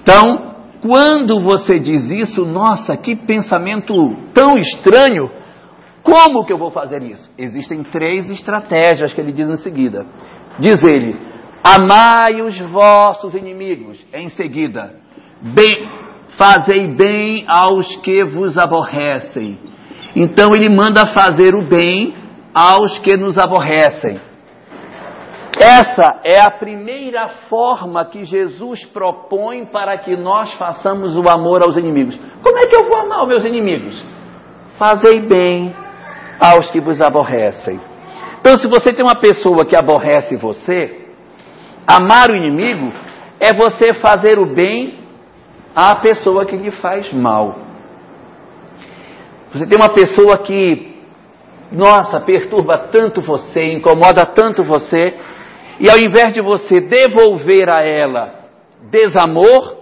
Então, 0.00 0.56
quando 0.80 1.38
você 1.38 1.78
diz 1.78 2.10
isso, 2.10 2.44
nossa, 2.44 2.96
que 2.96 3.14
pensamento 3.14 3.94
tão 4.34 4.58
estranho, 4.58 5.30
como 6.02 6.44
que 6.44 6.52
eu 6.52 6.58
vou 6.58 6.72
fazer 6.72 7.00
isso? 7.04 7.30
Existem 7.38 7.84
três 7.84 8.28
estratégias 8.28 9.14
que 9.14 9.20
ele 9.20 9.30
diz 9.30 9.48
em 9.48 9.56
seguida. 9.58 10.04
Diz 10.58 10.82
ele: 10.82 11.16
amai 11.62 12.42
os 12.42 12.58
vossos 12.58 13.36
inimigos. 13.36 14.04
Em 14.12 14.28
seguida, 14.28 14.96
bem, 15.40 15.88
fazei 16.36 16.92
bem 16.96 17.44
aos 17.46 17.94
que 17.98 18.24
vos 18.24 18.58
aborrecem. 18.58 19.60
Então 20.16 20.50
ele 20.56 20.68
manda 20.68 21.06
fazer 21.06 21.54
o 21.54 21.68
bem 21.68 22.16
aos 22.52 22.98
que 22.98 23.16
nos 23.16 23.38
aborrecem. 23.38 24.31
Essa 25.62 26.18
é 26.24 26.40
a 26.40 26.50
primeira 26.50 27.28
forma 27.48 28.04
que 28.06 28.24
Jesus 28.24 28.84
propõe 28.84 29.64
para 29.64 29.96
que 29.96 30.16
nós 30.16 30.52
façamos 30.54 31.16
o 31.16 31.28
amor 31.28 31.62
aos 31.62 31.76
inimigos. 31.76 32.18
Como 32.42 32.58
é 32.58 32.66
que 32.66 32.74
eu 32.74 32.88
vou 32.88 32.98
amar 32.98 33.22
os 33.22 33.28
meus 33.28 33.44
inimigos? 33.44 34.04
Fazei 34.76 35.20
bem 35.20 35.72
aos 36.40 36.68
que 36.72 36.80
vos 36.80 37.00
aborrecem. 37.00 37.80
Então, 38.40 38.58
se 38.58 38.66
você 38.66 38.92
tem 38.92 39.04
uma 39.04 39.20
pessoa 39.20 39.64
que 39.64 39.76
aborrece 39.76 40.36
você, 40.36 41.06
amar 41.86 42.28
o 42.28 42.34
inimigo 42.34 42.92
é 43.38 43.54
você 43.54 43.94
fazer 43.94 44.40
o 44.40 44.52
bem 44.52 44.98
à 45.76 45.94
pessoa 45.94 46.44
que 46.44 46.56
lhe 46.56 46.72
faz 46.72 47.12
mal. 47.12 47.54
Você 49.52 49.64
tem 49.64 49.78
uma 49.78 49.94
pessoa 49.94 50.38
que, 50.38 50.92
nossa, 51.70 52.20
perturba 52.20 52.88
tanto 52.90 53.22
você, 53.22 53.72
incomoda 53.74 54.26
tanto 54.26 54.64
você, 54.64 55.16
e 55.82 55.90
ao 55.90 55.98
invés 55.98 56.32
de 56.32 56.40
você 56.40 56.80
devolver 56.80 57.68
a 57.68 57.82
ela 57.82 58.34
desamor, 58.88 59.78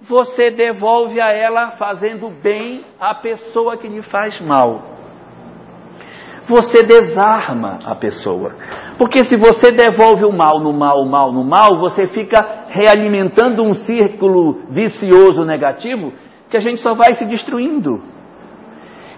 você 0.00 0.52
devolve 0.52 1.20
a 1.20 1.28
ela 1.32 1.72
fazendo 1.72 2.30
bem 2.30 2.84
à 3.00 3.12
pessoa 3.12 3.76
que 3.76 3.88
lhe 3.88 4.00
faz 4.02 4.40
mal. 4.40 4.80
Você 6.46 6.84
desarma 6.84 7.80
a 7.84 7.96
pessoa. 7.96 8.54
Porque 8.96 9.24
se 9.24 9.36
você 9.36 9.72
devolve 9.72 10.24
o 10.24 10.30
mal 10.30 10.60
no 10.60 10.72
mal, 10.72 11.02
o 11.02 11.10
mal 11.10 11.32
no 11.32 11.42
mal, 11.42 11.80
você 11.80 12.06
fica 12.06 12.66
realimentando 12.68 13.60
um 13.60 13.74
círculo 13.74 14.66
vicioso 14.70 15.44
negativo 15.44 16.12
que 16.48 16.56
a 16.56 16.60
gente 16.60 16.80
só 16.80 16.94
vai 16.94 17.12
se 17.14 17.26
destruindo. 17.26 18.00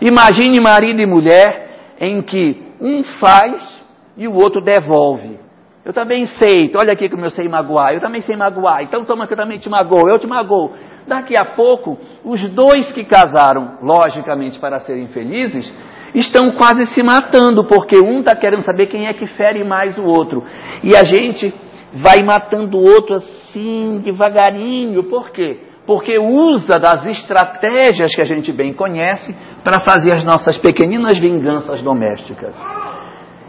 Imagine 0.01 0.61
marido 0.61 1.03
e 1.03 1.07
mulher 1.07 1.97
em 2.01 2.23
que 2.23 2.73
um 2.81 3.05
faz 3.21 3.85
e 4.17 4.27
o 4.27 4.33
outro 4.35 4.63
devolve. 4.63 5.44
Eu 5.85 5.93
também 5.93 6.25
sei, 6.25 6.73
olha 6.75 6.95
aqui 6.95 7.11
como 7.11 7.27
eu 7.27 7.31
sei 7.31 7.47
magoar, 7.47 7.93
eu 7.93 8.01
também 8.01 8.23
sei 8.23 8.35
magoar, 8.35 8.83
então 8.83 9.05
toma 9.05 9.27
que 9.27 9.35
eu 9.35 9.37
também 9.37 9.59
te 9.59 9.69
magoo, 9.69 10.09
eu 10.09 10.19
te 10.19 10.27
magoo. 10.27 10.73
Daqui 11.07 11.37
a 11.37 11.45
pouco, 11.45 11.99
os 12.25 12.41
dois 12.55 12.91
que 12.91 13.05
casaram, 13.05 13.77
logicamente 13.83 14.59
para 14.59 14.81
serem 14.81 15.09
felizes, 15.09 15.71
estão 16.15 16.53
quase 16.53 16.87
se 16.87 17.03
matando, 17.03 17.67
porque 17.67 17.99
um 18.03 18.21
está 18.21 18.35
querendo 18.35 18.63
saber 18.63 18.87
quem 18.87 19.09
é 19.09 19.13
que 19.13 19.27
fere 19.27 19.63
mais 19.63 19.99
o 19.99 20.05
outro. 20.05 20.43
E 20.83 20.97
a 20.97 21.05
gente 21.05 21.53
vai 21.93 22.23
matando 22.25 22.79
o 22.79 22.83
outro 22.83 23.17
assim, 23.17 24.01
devagarinho, 24.03 25.05
por 25.05 25.31
quê? 25.33 25.61
Porque 25.87 26.19
usa 26.19 26.79
das 26.79 27.07
estratégias 27.07 28.15
que 28.15 28.23
a 28.23 28.25
gente 28.25 28.51
bem 28.51 28.73
conhece 28.73 29.37
para 29.63 29.81
fazer 29.81 30.15
as 30.15 30.25
nossas 30.25 30.57
pequeninas 30.57 31.19
vinganças 31.19 31.83
domésticas. 31.83 32.59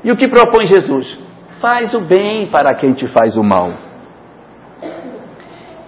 E 0.03 0.11
o 0.11 0.17
que 0.17 0.27
propõe 0.27 0.65
Jesus? 0.65 1.24
Faz 1.65 1.95
o 1.95 2.01
bem 2.01 2.45
para 2.45 2.75
quem 2.75 2.93
te 2.93 3.07
faz 3.07 3.35
o 3.35 3.41
mal. 3.41 3.71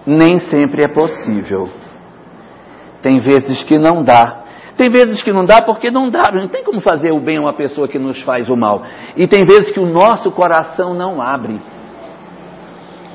Nem 0.07 0.39
sempre 0.39 0.83
é 0.83 0.87
possível. 0.87 1.69
Tem 3.03 3.19
vezes 3.19 3.61
que 3.61 3.77
não 3.77 4.01
dá. 4.01 4.43
Tem 4.75 4.89
vezes 4.89 5.21
que 5.21 5.31
não 5.31 5.45
dá 5.45 5.61
porque 5.61 5.91
não 5.91 6.09
dá. 6.09 6.31
Não 6.33 6.47
tem 6.47 6.63
como 6.63 6.81
fazer 6.81 7.11
o 7.11 7.19
bem 7.19 7.37
a 7.37 7.41
uma 7.41 7.55
pessoa 7.55 7.87
que 7.87 7.99
nos 7.99 8.19
faz 8.23 8.49
o 8.49 8.55
mal. 8.55 8.81
E 9.15 9.27
tem 9.27 9.43
vezes 9.43 9.69
que 9.69 9.79
o 9.79 9.85
nosso 9.85 10.31
coração 10.31 10.95
não 10.95 11.21
abre. 11.21 11.59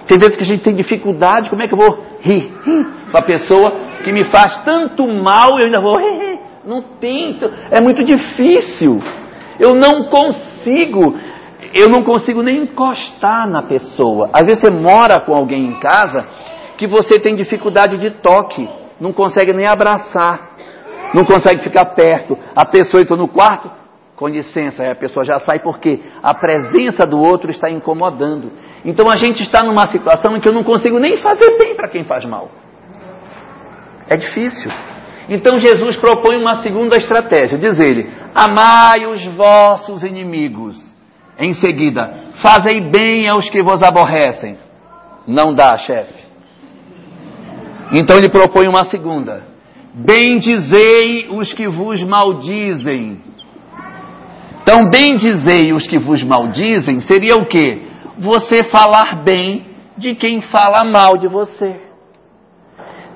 Tem 0.07 0.17
vezes 0.17 0.37
que 0.37 0.45
a 0.45 0.47
gente 0.47 0.63
tem 0.63 0.75
dificuldade. 0.75 1.51
Como 1.51 1.63
é 1.63 1.67
que 1.67 1.75
eu 1.75 1.79
vou 1.79 1.99
rir, 2.21 2.49
com 3.11 3.19
a 3.19 3.23
pessoa 3.23 3.73
que 4.05 4.13
me 4.13 4.25
faz 4.27 4.65
tanto 4.65 5.05
mal 5.09 5.59
eu 5.59 5.67
ainda 5.67 5.81
vou 5.81 5.99
rir. 5.99 6.39
Não 6.65 6.81
tento. 7.01 7.53
É 7.73 7.81
muito 7.81 8.05
difícil. 8.05 9.01
Eu 9.59 9.75
não 9.75 10.05
consigo 10.05 11.17
eu 11.75 11.89
não 11.89 12.03
consigo 12.03 12.43
nem 12.43 12.63
encostar 12.63 13.49
na 13.49 13.63
pessoa. 13.63 14.31
Às 14.33 14.47
vezes 14.47 14.61
você 14.61 14.71
mora 14.71 15.21
com 15.21 15.35
alguém 15.35 15.67
em 15.67 15.79
casa 15.79 16.27
que 16.77 16.87
você 16.87 17.19
tem 17.19 17.35
dificuldade 17.35 17.97
de 17.97 18.11
toque, 18.11 18.69
não 19.01 19.13
consegue 19.13 19.53
nem 19.53 19.67
abraçar, 19.67 20.57
não 21.15 21.25
consegue 21.25 21.63
ficar 21.63 21.87
perto. 21.95 22.37
A 22.55 22.65
pessoa 22.65 23.03
entrou 23.03 23.19
no 23.19 23.29
quarto, 23.29 23.71
com 24.17 24.29
licença, 24.29 24.85
a 24.85 24.95
pessoa 24.95 25.25
já 25.25 25.39
sai 25.39 25.61
porque 25.61 26.01
a 26.23 26.35
presença 26.35 27.07
do 27.07 27.19
outro 27.19 27.51
está 27.51 27.71
incomodando. 27.71 28.53
Então 28.85 29.07
a 29.11 29.17
gente 29.17 29.43
está 29.43 29.65
numa 29.65 29.87
situação 29.87 30.37
em 30.37 30.41
que 30.41 30.49
eu 30.49 30.53
não 30.53 30.65
consigo 30.65 30.99
nem 30.99 31.17
fazer 31.17 31.57
bem 31.59 31.77
para 31.77 31.89
quem 31.89 32.05
faz 32.05 32.25
mal. 32.25 32.51
É 34.09 34.17
difícil. 34.17 34.71
Então 35.29 35.59
Jesus 35.59 35.97
propõe 35.97 36.37
uma 36.37 36.63
segunda 36.63 36.97
estratégia, 36.97 37.57
diz 37.57 37.79
ele: 37.79 38.11
amai 38.35 39.07
os 39.07 39.25
vossos 39.27 40.03
inimigos 40.03 40.92
em 41.39 41.53
seguida, 41.55 42.15
fazei 42.35 42.81
bem 42.91 43.29
aos 43.29 43.49
que 43.49 43.63
vos 43.63 43.83
aborrecem. 43.83 44.59
Não 45.27 45.55
dá, 45.55 45.77
chefe. 45.77 46.23
Então 47.93 48.17
ele 48.17 48.29
propõe 48.29 48.69
uma 48.69 48.85
segunda. 48.85 49.43
Bendizei 49.95 51.29
os 51.31 51.53
que 51.53 51.69
vos 51.69 52.03
maldizem. 52.03 53.21
Então, 54.63 54.89
bendizei 54.89 55.73
os 55.73 55.87
que 55.87 55.99
vos 55.99 56.23
maldizem 56.23 57.01
seria 57.01 57.37
o 57.37 57.47
quê? 57.47 57.83
Você 58.19 58.65
falar 58.65 59.23
bem 59.23 59.67
de 59.97 60.15
quem 60.15 60.41
fala 60.41 60.85
mal 60.85 61.19
de 61.19 61.27
você. 61.27 61.81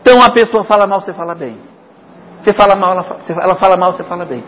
Então, 0.01 0.21
a 0.23 0.31
pessoa 0.31 0.65
fala 0.65 0.87
mal, 0.87 1.01
você 1.01 1.13
fala 1.13 1.35
bem. 1.35 1.57
Você 2.41 2.53
fala 2.53 2.77
mal, 2.77 2.93
ela 2.93 3.05
fala, 3.05 3.21
ela 3.43 3.55
fala 3.55 3.77
mal, 3.77 3.93
você 3.93 4.05
fala 4.05 4.25
bem. 4.25 4.45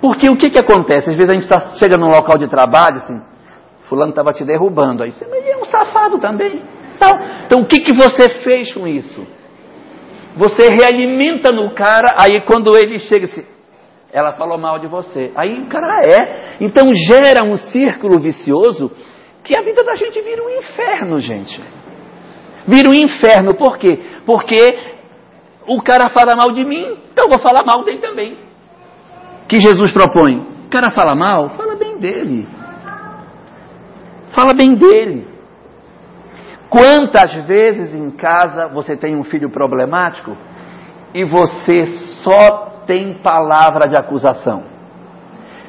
Porque 0.00 0.28
o 0.30 0.36
que, 0.36 0.50
que 0.50 0.58
acontece? 0.58 1.10
Às 1.10 1.16
vezes 1.16 1.30
a 1.30 1.34
gente 1.34 1.48
tá, 1.48 1.58
chega 1.74 1.96
num 1.96 2.08
local 2.08 2.38
de 2.38 2.48
trabalho, 2.48 2.96
assim, 2.96 3.20
fulano 3.88 4.10
estava 4.10 4.32
te 4.32 4.44
derrubando. 4.44 5.02
Aí 5.02 5.10
você, 5.10 5.26
mas 5.26 5.40
ele 5.40 5.50
é 5.50 5.56
um 5.56 5.64
safado 5.64 6.18
também. 6.18 6.62
Então, 6.94 7.10
então 7.46 7.60
o 7.60 7.66
que, 7.66 7.80
que 7.80 7.92
você 7.92 8.28
fez 8.28 8.72
com 8.72 8.86
isso? 8.86 9.26
Você 10.36 10.68
realimenta 10.72 11.50
no 11.50 11.74
cara, 11.74 12.14
aí 12.16 12.44
quando 12.44 12.76
ele 12.76 12.98
chega 12.98 13.24
assim, 13.24 13.44
ela 14.12 14.32
falou 14.32 14.56
mal 14.58 14.78
de 14.78 14.86
você. 14.86 15.32
Aí 15.34 15.62
o 15.62 15.68
cara 15.68 16.00
é. 16.04 16.56
Então 16.60 16.92
gera 16.92 17.42
um 17.44 17.56
círculo 17.56 18.20
vicioso 18.20 18.90
que 19.42 19.56
a 19.56 19.62
vida 19.62 19.82
da 19.82 19.94
gente 19.94 20.20
vira 20.20 20.42
um 20.42 20.50
inferno, 20.50 21.18
gente. 21.18 21.60
Vira 22.66 22.88
um 22.88 22.94
inferno, 22.94 23.56
por 23.56 23.78
quê? 23.78 23.98
Porque 24.26 24.78
o 25.66 25.82
cara 25.82 26.08
fala 26.08 26.36
mal 26.36 26.52
de 26.52 26.64
mim, 26.64 26.98
então 27.12 27.24
eu 27.24 27.30
vou 27.30 27.38
falar 27.38 27.64
mal 27.64 27.84
dele 27.84 27.98
também. 27.98 28.47
Que 29.48 29.58
Jesus 29.58 29.92
propõe. 29.92 30.40
O 30.66 30.70
cara 30.70 30.90
fala 30.90 31.14
mal, 31.14 31.48
fala 31.50 31.76
bem 31.76 31.98
dele. 31.98 32.46
Fala 34.30 34.52
bem 34.54 34.74
dele. 34.74 35.26
Quantas 36.68 37.34
vezes 37.46 37.94
em 37.94 38.10
casa 38.10 38.68
você 38.68 38.94
tem 38.94 39.16
um 39.16 39.24
filho 39.24 39.48
problemático 39.50 40.36
e 41.14 41.24
você 41.24 41.86
só 42.22 42.82
tem 42.86 43.14
palavra 43.22 43.88
de 43.88 43.96
acusação? 43.96 44.64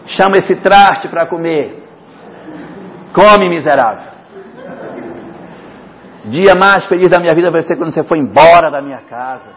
Chama 0.05 0.37
esse 0.37 0.55
traste 0.55 1.07
para 1.07 1.27
comer. 1.29 1.83
Come, 3.13 3.49
miserável. 3.49 4.09
Dia 6.25 6.53
mais 6.59 6.85
feliz 6.85 7.09
da 7.11 7.19
minha 7.19 7.33
vida 7.33 7.49
vai 7.49 7.61
ser 7.61 7.77
quando 7.77 7.91
você 7.91 8.03
foi 8.03 8.19
embora 8.19 8.69
da 8.69 8.81
minha 8.81 8.99
casa. 8.99 9.51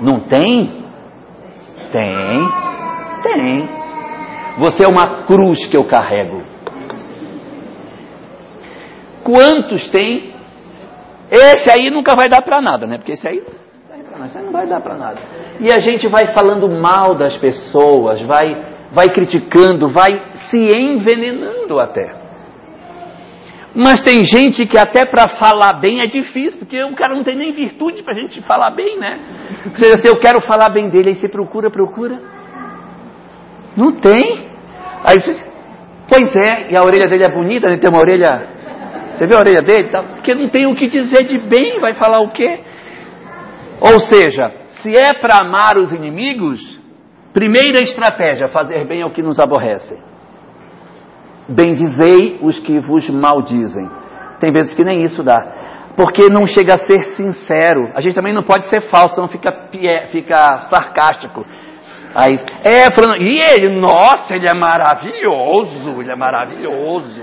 Não 0.00 0.20
tem? 0.20 0.79
Tem. 1.92 2.48
Tem. 3.22 3.68
Você 4.58 4.84
é 4.84 4.88
uma 4.88 5.24
cruz 5.24 5.66
que 5.66 5.76
eu 5.76 5.84
carrego. 5.84 6.42
Quantos 9.22 9.88
tem? 9.90 10.34
Esse 11.30 11.70
aí 11.70 11.90
nunca 11.90 12.16
vai 12.16 12.28
dar 12.28 12.42
para 12.42 12.60
nada, 12.60 12.86
né? 12.86 12.98
Porque 12.98 13.12
esse 13.12 13.28
aí, 13.28 13.42
não 14.42 14.52
vai 14.52 14.66
dar 14.66 14.80
para 14.80 14.96
nada. 14.96 15.20
E 15.60 15.72
a 15.72 15.78
gente 15.78 16.08
vai 16.08 16.32
falando 16.32 16.68
mal 16.68 17.16
das 17.16 17.36
pessoas, 17.36 18.20
vai, 18.22 18.88
vai 18.92 19.06
criticando, 19.14 19.88
vai 19.88 20.32
se 20.50 20.58
envenenando 20.58 21.78
até. 21.78 22.29
Mas 23.74 24.02
tem 24.02 24.24
gente 24.24 24.66
que 24.66 24.76
até 24.76 25.06
para 25.06 25.28
falar 25.28 25.74
bem 25.74 26.00
é 26.00 26.08
difícil, 26.08 26.58
porque 26.58 26.82
o 26.82 26.94
cara 26.96 27.14
não 27.14 27.22
tem 27.22 27.36
nem 27.36 27.52
virtude 27.52 28.02
para 28.02 28.14
a 28.14 28.16
gente 28.16 28.42
falar 28.42 28.72
bem, 28.72 28.98
né? 28.98 29.20
Ou 29.66 29.76
seja, 29.76 29.98
se 29.98 30.08
eu 30.08 30.18
quero 30.18 30.40
falar 30.40 30.70
bem 30.70 30.88
dele, 30.88 31.10
aí 31.10 31.14
você 31.14 31.28
procura, 31.28 31.70
procura. 31.70 32.20
Não 33.76 33.92
tem. 33.92 34.48
Aí 35.04 35.20
você, 35.20 35.44
pois 36.08 36.34
é, 36.36 36.72
e 36.72 36.76
a 36.76 36.82
orelha 36.82 37.08
dele 37.08 37.24
é 37.24 37.30
bonita, 37.30 37.68
né? 37.68 37.78
tem 37.78 37.88
uma 37.88 38.00
orelha 38.00 38.60
você 39.20 39.26
viu 39.26 39.36
a 39.36 39.40
orelha 39.40 39.60
dele? 39.60 39.90
Tá? 39.90 40.02
Porque 40.02 40.34
não 40.34 40.48
tem 40.48 40.66
o 40.66 40.74
que 40.74 40.86
dizer 40.86 41.24
de 41.24 41.38
bem, 41.38 41.78
vai 41.78 41.92
falar 41.92 42.20
o 42.20 42.30
quê? 42.30 42.60
Ou 43.78 44.00
seja, 44.00 44.50
se 44.82 44.96
é 44.96 45.12
para 45.12 45.46
amar 45.46 45.76
os 45.76 45.92
inimigos, 45.92 46.80
primeira 47.30 47.80
estratégia, 47.82 48.48
fazer 48.48 48.86
bem 48.86 49.02
ao 49.02 49.10
que 49.10 49.22
nos 49.22 49.38
aborrece. 49.38 49.94
Bendizei 51.50 52.38
os 52.40 52.58
que 52.58 52.78
vos 52.78 53.10
maldizem. 53.10 53.88
Tem 54.38 54.52
vezes 54.52 54.74
que 54.74 54.84
nem 54.84 55.02
isso 55.02 55.22
dá. 55.22 55.92
Porque 55.96 56.32
não 56.32 56.46
chega 56.46 56.74
a 56.74 56.78
ser 56.78 57.02
sincero. 57.16 57.90
A 57.94 58.00
gente 58.00 58.14
também 58.14 58.32
não 58.32 58.42
pode 58.42 58.64
ser 58.66 58.80
falso, 58.82 59.20
não 59.20 59.28
fica, 59.28 59.52
fica 60.10 60.58
sarcástico. 60.70 61.44
Aí, 62.14 62.36
é, 62.64 62.90
falando, 62.92 63.16
e 63.16 63.38
ele, 63.38 63.80
nossa, 63.80 64.34
ele 64.34 64.48
é 64.48 64.54
maravilhoso, 64.54 66.00
ele 66.00 66.10
é 66.10 66.16
maravilhoso. 66.16 67.22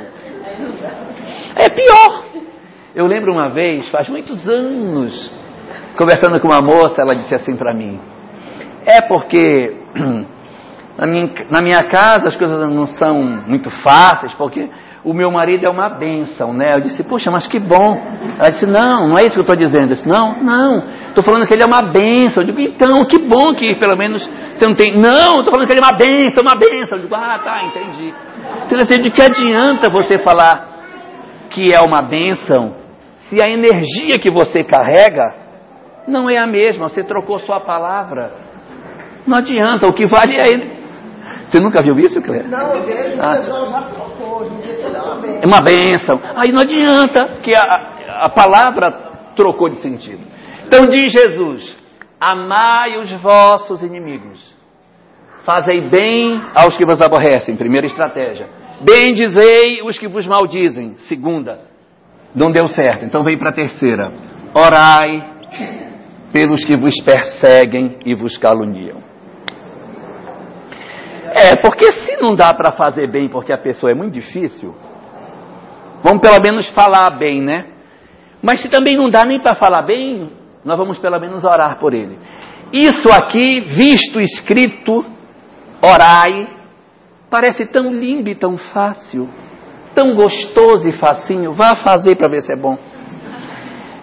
É 1.55 1.69
pior. 1.69 2.25
Eu 2.95 3.05
lembro 3.05 3.33
uma 3.33 3.49
vez, 3.49 3.89
faz 3.89 4.07
muitos 4.09 4.47
anos, 4.47 5.31
conversando 5.97 6.39
com 6.39 6.47
uma 6.47 6.61
moça, 6.61 7.01
ela 7.01 7.15
disse 7.15 7.35
assim 7.35 7.55
para 7.55 7.73
mim: 7.73 7.99
É 8.85 9.01
porque 9.07 9.75
na 10.97 11.05
minha, 11.05 11.29
na 11.49 11.61
minha 11.61 11.89
casa 11.89 12.27
as 12.27 12.35
coisas 12.35 12.59
não 12.69 12.85
são 12.85 13.21
muito 13.45 13.69
fáceis, 13.81 14.33
porque 14.33 14.67
o 15.03 15.13
meu 15.13 15.31
marido 15.31 15.65
é 15.65 15.69
uma 15.69 15.89
bênção, 15.89 16.51
né? 16.51 16.75
Eu 16.75 16.81
disse, 16.81 17.03
poxa, 17.03 17.31
mas 17.31 17.47
que 17.47 17.59
bom. 17.59 18.01
Ela 18.37 18.49
disse, 18.49 18.65
não, 18.65 19.07
não 19.07 19.17
é 19.17 19.21
isso 19.21 19.35
que 19.35 19.39
eu 19.39 19.41
estou 19.41 19.55
dizendo. 19.55 19.85
Eu 19.85 19.89
disse, 19.89 20.07
não, 20.07 20.43
não, 20.43 20.83
estou 21.07 21.23
falando 21.23 21.47
que 21.47 21.53
ele 21.53 21.63
é 21.63 21.65
uma 21.65 21.83
bênção. 21.83 22.43
Eu 22.43 22.47
digo, 22.47 22.59
então, 22.59 23.05
que 23.05 23.19
bom 23.19 23.53
que 23.53 23.75
pelo 23.75 23.95
menos 23.95 24.27
você 24.53 24.67
não 24.67 24.75
tem. 24.75 24.97
Não, 24.97 25.39
estou 25.39 25.53
falando 25.53 25.65
que 25.65 25.73
ele 25.73 25.81
é 25.81 25.85
uma 25.85 25.97
bênção, 25.97 26.43
uma 26.43 26.55
bênção. 26.55 26.97
Eu 26.97 27.03
digo, 27.03 27.15
ah, 27.15 27.39
tá, 27.41 27.63
entendi. 27.63 28.13
Então, 28.65 28.79
assim, 28.79 28.99
de 28.99 29.09
que 29.09 29.21
adianta 29.21 29.89
você 29.89 30.19
falar 30.19 30.75
que 31.49 31.73
é 31.73 31.79
uma 31.79 32.01
bênção 32.01 32.75
se 33.29 33.39
a 33.39 33.49
energia 33.49 34.19
que 34.19 34.31
você 34.31 34.63
carrega 34.63 35.23
não 36.07 36.29
é 36.29 36.37
a 36.37 36.47
mesma? 36.47 36.89
Você 36.89 37.03
trocou 37.03 37.39
sua 37.39 37.59
palavra. 37.59 38.31
Não 39.25 39.37
adianta, 39.37 39.87
o 39.87 39.93
que 39.93 40.05
vale 40.05 40.35
é 40.35 40.76
você 41.47 41.61
nunca 41.61 41.81
viu 41.81 41.97
isso, 41.97 42.21
Cleber? 42.21 42.49
Não, 42.49 42.75
eu 42.75 42.85
vejo 42.85 43.17
ah. 43.21 43.31
o 43.31 43.35
pessoal 43.35 43.65
já 43.67 43.81
trocou. 43.83 44.27
É 45.41 45.45
uma 45.45 45.61
benção. 45.61 46.19
Aí 46.35 46.51
não 46.51 46.59
adianta, 46.59 47.39
que 47.41 47.55
a, 47.55 48.25
a 48.25 48.29
palavra 48.29 48.91
trocou 49.33 49.69
de 49.69 49.77
sentido. 49.77 50.23
Então 50.65 50.85
diz 50.85 51.11
Jesus: 51.11 51.77
Amai 52.19 52.97
os 52.99 53.13
vossos 53.13 53.81
inimigos, 53.81 54.53
fazei 55.45 55.87
bem 55.89 56.41
aos 56.53 56.75
que 56.75 56.85
vos 56.85 57.01
aborrecem. 57.01 57.55
Primeira 57.55 57.87
estratégia. 57.87 58.49
Bendizei 58.81 59.81
os 59.83 59.97
que 59.97 60.07
vos 60.07 60.27
maldizem. 60.27 60.95
Segunda. 60.97 61.59
Não 62.35 62.51
deu 62.51 62.67
certo, 62.67 63.05
então 63.05 63.23
vem 63.23 63.37
para 63.37 63.51
a 63.51 63.53
terceira. 63.53 64.11
Orai 64.53 65.37
pelos 66.33 66.63
que 66.65 66.77
vos 66.77 67.01
perseguem 67.01 67.97
e 68.05 68.13
vos 68.13 68.37
caluniam. 68.37 69.06
É, 71.39 71.55
porque 71.61 71.91
se 71.91 72.17
não 72.19 72.35
dá 72.35 72.51
para 72.51 72.71
fazer 72.71 73.05
bem 73.05 73.29
porque 73.29 73.53
a 73.53 73.57
pessoa 73.59 73.91
é 73.91 73.93
muito 73.93 74.13
difícil, 74.13 74.75
vamos 76.01 76.19
pelo 76.19 76.41
menos 76.41 76.67
falar 76.69 77.11
bem, 77.11 77.41
né? 77.41 77.67
Mas 78.41 78.59
se 78.59 78.69
também 78.69 78.97
não 78.97 79.07
dá 79.07 79.23
nem 79.23 79.39
para 79.39 79.53
falar 79.53 79.83
bem, 79.83 80.31
nós 80.65 80.75
vamos 80.75 80.97
pelo 80.97 81.19
menos 81.19 81.45
orar 81.45 81.77
por 81.77 81.93
ele. 81.93 82.17
Isso 82.73 83.07
aqui, 83.11 83.59
visto 83.59 84.19
escrito, 84.19 85.05
orai, 85.79 86.47
parece 87.29 87.67
tão 87.67 87.93
lindo 87.93 88.31
e 88.31 88.35
tão 88.35 88.57
fácil, 88.57 89.29
tão 89.93 90.15
gostoso 90.15 90.89
e 90.89 90.91
facinho. 90.91 91.51
Vá 91.51 91.75
fazer 91.75 92.15
para 92.15 92.29
ver 92.29 92.41
se 92.41 92.51
é 92.51 92.55
bom. 92.55 92.79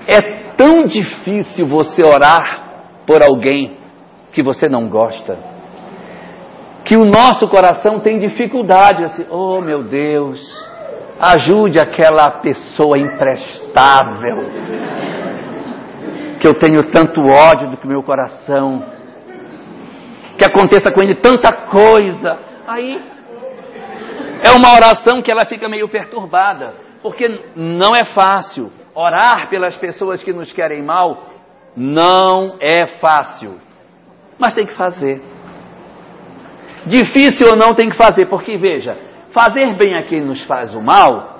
É 0.06 0.52
tão 0.56 0.84
difícil 0.84 1.66
você 1.66 2.04
orar 2.04 3.02
por 3.04 3.24
alguém 3.24 3.76
que 4.32 4.40
você 4.40 4.68
não 4.68 4.88
gosta 4.88 5.53
que 6.84 6.96
o 6.96 7.04
nosso 7.04 7.48
coração 7.48 8.00
tem 8.00 8.18
dificuldade, 8.18 9.04
assim, 9.04 9.26
oh 9.30 9.60
meu 9.60 9.82
Deus, 9.82 10.40
ajude 11.18 11.80
aquela 11.80 12.30
pessoa 12.42 12.98
imprestável, 12.98 14.48
que 16.38 16.46
eu 16.46 16.58
tenho 16.58 16.88
tanto 16.90 17.22
ódio 17.22 17.70
do 17.70 17.78
que 17.78 17.86
meu 17.86 18.02
coração, 18.02 18.84
que 20.36 20.44
aconteça 20.44 20.92
com 20.92 21.02
ele 21.02 21.14
tanta 21.14 21.50
coisa. 21.68 22.38
Aí 22.66 23.00
é 24.42 24.50
uma 24.50 24.74
oração 24.74 25.22
que 25.22 25.30
ela 25.30 25.46
fica 25.46 25.68
meio 25.68 25.88
perturbada, 25.88 26.74
porque 27.02 27.40
não 27.56 27.96
é 27.96 28.04
fácil 28.04 28.70
orar 28.94 29.48
pelas 29.48 29.76
pessoas 29.78 30.22
que 30.22 30.34
nos 30.34 30.52
querem 30.52 30.82
mal, 30.82 31.30
não 31.74 32.56
é 32.60 32.84
fácil, 33.00 33.58
mas 34.38 34.52
tem 34.52 34.66
que 34.66 34.74
fazer. 34.74 35.33
Difícil 36.86 37.46
ou 37.50 37.56
não 37.56 37.74
tem 37.74 37.88
que 37.88 37.96
fazer, 37.96 38.26
porque 38.26 38.56
veja, 38.56 38.96
fazer 39.30 39.76
bem 39.76 39.96
a 39.96 40.04
quem 40.04 40.24
nos 40.24 40.42
faz 40.44 40.74
o 40.74 40.80
mal 40.80 41.34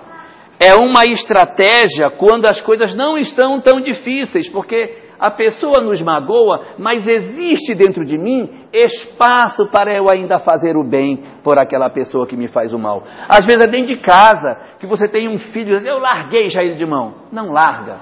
é 0.58 0.74
uma 0.74 1.04
estratégia 1.04 2.10
quando 2.10 2.46
as 2.46 2.60
coisas 2.60 2.94
não 2.94 3.18
estão 3.18 3.60
tão 3.60 3.80
difíceis, 3.80 4.48
porque 4.48 5.04
a 5.18 5.30
pessoa 5.30 5.80
nos 5.80 6.02
magoa, 6.02 6.60
mas 6.78 7.06
existe 7.06 7.74
dentro 7.74 8.04
de 8.04 8.16
mim 8.16 8.66
espaço 8.72 9.66
para 9.70 9.92
eu 9.92 10.08
ainda 10.10 10.38
fazer 10.38 10.76
o 10.76 10.84
bem 10.84 11.22
por 11.42 11.58
aquela 11.58 11.88
pessoa 11.90 12.26
que 12.26 12.36
me 12.36 12.48
faz 12.48 12.72
o 12.72 12.78
mal. 12.78 13.04
Às 13.28 13.44
vezes 13.44 13.62
é 13.62 13.66
dentro 13.66 13.94
de 13.94 14.02
casa, 14.02 14.56
que 14.78 14.86
você 14.86 15.08
tem 15.08 15.28
um 15.28 15.38
filho, 15.38 15.76
eu 15.78 15.98
larguei 15.98 16.48
já 16.48 16.62
ele 16.62 16.74
de 16.74 16.86
mão. 16.86 17.14
Não 17.32 17.52
larga. 17.52 18.00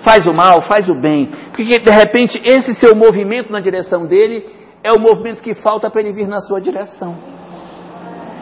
Faz 0.00 0.24
o 0.26 0.32
mal, 0.32 0.62
faz 0.62 0.88
o 0.88 0.94
bem. 0.94 1.30
Porque 1.52 1.78
de 1.78 1.90
repente 1.90 2.40
esse 2.44 2.74
seu 2.74 2.94
movimento 2.94 3.52
na 3.52 3.60
direção 3.60 4.06
dele 4.06 4.44
é 4.82 4.92
o 4.92 4.98
movimento 4.98 5.42
que 5.42 5.54
falta 5.54 5.90
para 5.90 6.00
ele 6.00 6.12
vir 6.12 6.28
na 6.28 6.40
sua 6.40 6.60
direção. 6.60 7.16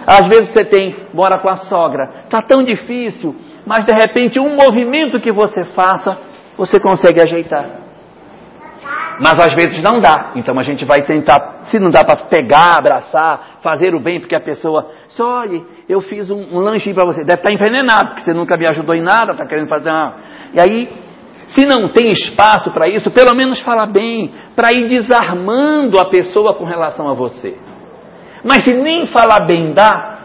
Às 0.06 0.28
vezes 0.28 0.52
você 0.52 0.64
tem, 0.64 1.08
mora 1.12 1.40
com 1.40 1.48
a 1.48 1.56
sogra, 1.56 2.22
está 2.24 2.40
tão 2.40 2.62
difícil, 2.62 3.34
mas 3.66 3.84
de 3.84 3.92
repente 3.92 4.38
um 4.38 4.54
movimento 4.54 5.20
que 5.20 5.32
você 5.32 5.64
faça, 5.64 6.16
você 6.56 6.78
consegue 6.78 7.20
ajeitar. 7.20 7.86
Mas 9.18 9.38
às 9.38 9.54
vezes 9.54 9.82
não 9.82 9.98
dá, 9.98 10.32
então 10.36 10.56
a 10.58 10.62
gente 10.62 10.84
vai 10.84 11.02
tentar, 11.02 11.64
se 11.64 11.78
não 11.80 11.90
dá 11.90 12.04
para 12.04 12.26
pegar, 12.26 12.76
abraçar, 12.76 13.58
fazer 13.62 13.94
o 13.94 14.00
bem, 14.00 14.20
porque 14.20 14.36
a 14.36 14.40
pessoa, 14.40 14.90
se 15.08 15.22
olhe, 15.22 15.64
eu 15.88 16.00
fiz 16.00 16.30
um, 16.30 16.36
um 16.36 16.60
lanchinho 16.60 16.94
para 16.94 17.06
você, 17.06 17.24
deve 17.24 17.40
estar 17.40 17.48
tá 17.48 17.54
envenenado, 17.54 18.08
porque 18.08 18.20
você 18.20 18.34
nunca 18.34 18.56
me 18.56 18.68
ajudou 18.68 18.94
em 18.94 19.02
nada, 19.02 19.32
está 19.32 19.46
querendo 19.46 19.68
fazer 19.68 19.90
uma... 19.90 20.16
E 20.52 20.60
aí 20.60 20.88
Se 21.48 21.64
não 21.64 21.90
tem 21.90 22.10
espaço 22.10 22.72
para 22.72 22.88
isso, 22.88 23.10
pelo 23.10 23.34
menos 23.34 23.60
fala 23.60 23.86
bem, 23.86 24.32
para 24.54 24.70
ir 24.72 24.88
desarmando 24.88 25.98
a 25.98 26.08
pessoa 26.10 26.54
com 26.54 26.64
relação 26.64 27.08
a 27.08 27.14
você. 27.14 27.56
Mas 28.44 28.64
se 28.64 28.72
nem 28.72 29.06
falar 29.06 29.46
bem 29.46 29.72
dá, 29.72 30.18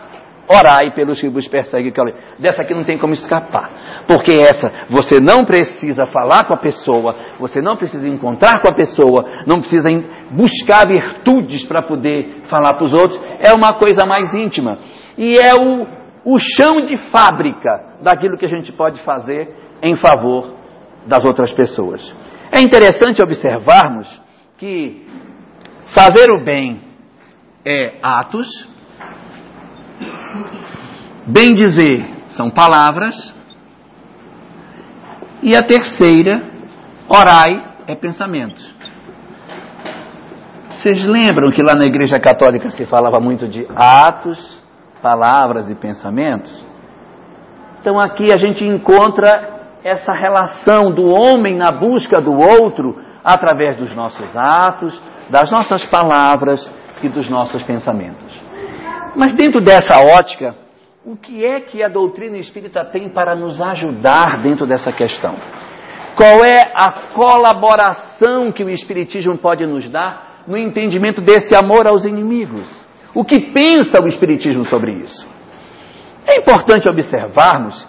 orai 0.47 0.93
pelos 0.93 1.19
que 1.19 1.29
vos 1.29 1.47
perseguem. 1.47 1.93
Dessa 2.39 2.63
aqui 2.63 2.73
não 2.73 2.83
tem 2.83 2.97
como 2.97 3.13
escapar. 3.13 4.03
Porque 4.07 4.31
essa, 4.31 4.85
você 4.89 5.19
não 5.19 5.45
precisa 5.45 6.05
falar 6.05 6.45
com 6.45 6.53
a 6.53 6.57
pessoa, 6.57 7.15
você 7.39 7.61
não 7.61 7.77
precisa 7.77 8.07
encontrar 8.07 8.61
com 8.61 8.69
a 8.69 8.75
pessoa, 8.75 9.25
não 9.45 9.59
precisa 9.59 9.89
buscar 10.31 10.87
virtudes 10.87 11.65
para 11.65 11.83
poder 11.83 12.41
falar 12.45 12.73
para 12.73 12.83
os 12.83 12.93
outros. 12.93 13.19
É 13.39 13.53
uma 13.53 13.73
coisa 13.73 14.05
mais 14.05 14.33
íntima. 14.33 14.79
E 15.17 15.35
é 15.35 15.53
o, 15.53 16.33
o 16.33 16.39
chão 16.39 16.81
de 16.81 16.97
fábrica 17.11 17.97
daquilo 18.01 18.37
que 18.37 18.45
a 18.45 18.49
gente 18.49 18.71
pode 18.71 19.01
fazer 19.03 19.55
em 19.83 19.95
favor 19.95 20.60
das 21.05 21.25
outras 21.25 21.51
pessoas. 21.53 22.13
É 22.51 22.59
interessante 22.61 23.21
observarmos 23.21 24.21
que 24.57 25.07
fazer 25.93 26.31
o 26.31 26.43
bem 26.43 26.81
é 27.63 27.97
atos, 28.01 28.67
Bem 31.25 31.53
dizer 31.53 32.03
são 32.29 32.49
palavras. 32.49 33.33
E 35.43 35.55
a 35.55 35.61
terceira, 35.61 36.41
orai, 37.07 37.63
é 37.87 37.95
pensamento. 37.95 38.61
Vocês 40.69 41.05
lembram 41.05 41.51
que 41.51 41.61
lá 41.61 41.73
na 41.75 41.85
Igreja 41.85 42.19
Católica 42.19 42.69
se 42.71 42.85
falava 42.85 43.19
muito 43.19 43.47
de 43.47 43.67
atos, 43.75 44.59
palavras 45.01 45.69
e 45.69 45.75
pensamentos? 45.75 46.63
Então 47.79 47.99
aqui 47.99 48.31
a 48.31 48.37
gente 48.37 48.65
encontra 48.65 49.60
essa 49.83 50.13
relação 50.13 50.93
do 50.93 51.07
homem 51.07 51.55
na 51.55 51.71
busca 51.71 52.19
do 52.21 52.33
outro 52.33 53.01
através 53.23 53.77
dos 53.77 53.95
nossos 53.95 54.35
atos, 54.35 54.99
das 55.29 55.51
nossas 55.51 55.85
palavras 55.85 56.71
e 57.01 57.09
dos 57.09 57.29
nossos 57.29 57.63
pensamentos. 57.63 58.39
Mas 59.15 59.33
dentro 59.33 59.61
dessa 59.61 59.99
ótica, 59.99 60.55
o 61.05 61.15
que 61.15 61.45
é 61.45 61.61
que 61.61 61.83
a 61.83 61.89
doutrina 61.89 62.37
espírita 62.37 62.85
tem 62.85 63.09
para 63.09 63.35
nos 63.35 63.59
ajudar 63.59 64.39
dentro 64.41 64.67
dessa 64.67 64.91
questão? 64.91 65.35
Qual 66.15 66.43
é 66.45 66.71
a 66.75 67.13
colaboração 67.13 68.51
que 68.51 68.63
o 68.63 68.69
Espiritismo 68.69 69.37
pode 69.37 69.65
nos 69.65 69.89
dar 69.89 70.43
no 70.47 70.57
entendimento 70.57 71.21
desse 71.21 71.55
amor 71.55 71.87
aos 71.87 72.05
inimigos? 72.05 72.69
O 73.15 73.25
que 73.25 73.51
pensa 73.51 74.01
o 74.03 74.07
Espiritismo 74.07 74.63
sobre 74.63 74.93
isso? 74.93 75.27
É 76.27 76.37
importante 76.39 76.89
observarmos 76.89 77.87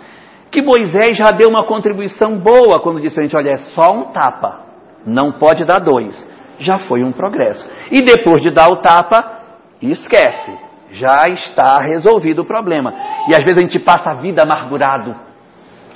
que 0.52 0.62
Moisés 0.62 1.16
já 1.16 1.30
deu 1.30 1.48
uma 1.48 1.66
contribuição 1.66 2.38
boa 2.38 2.80
quando 2.80 3.00
disse 3.00 3.14
para 3.14 3.24
a 3.24 3.26
gente: 3.26 3.36
olha, 3.36 3.50
é 3.50 3.56
só 3.56 3.90
um 3.90 4.12
tapa, 4.12 4.60
não 5.04 5.32
pode 5.32 5.64
dar 5.64 5.80
dois. 5.80 6.30
Já 6.58 6.78
foi 6.78 7.02
um 7.02 7.10
progresso. 7.10 7.68
E 7.90 8.02
depois 8.02 8.40
de 8.40 8.50
dar 8.50 8.68
o 8.68 8.76
tapa, 8.76 9.40
esquece 9.80 10.52
já 10.92 11.24
está 11.28 11.80
resolvido 11.80 12.42
o 12.42 12.44
problema. 12.44 12.92
E 13.28 13.34
às 13.34 13.42
vezes 13.42 13.58
a 13.58 13.62
gente 13.62 13.80
passa 13.80 14.10
a 14.10 14.14
vida 14.14 14.42
amargurado, 14.42 15.16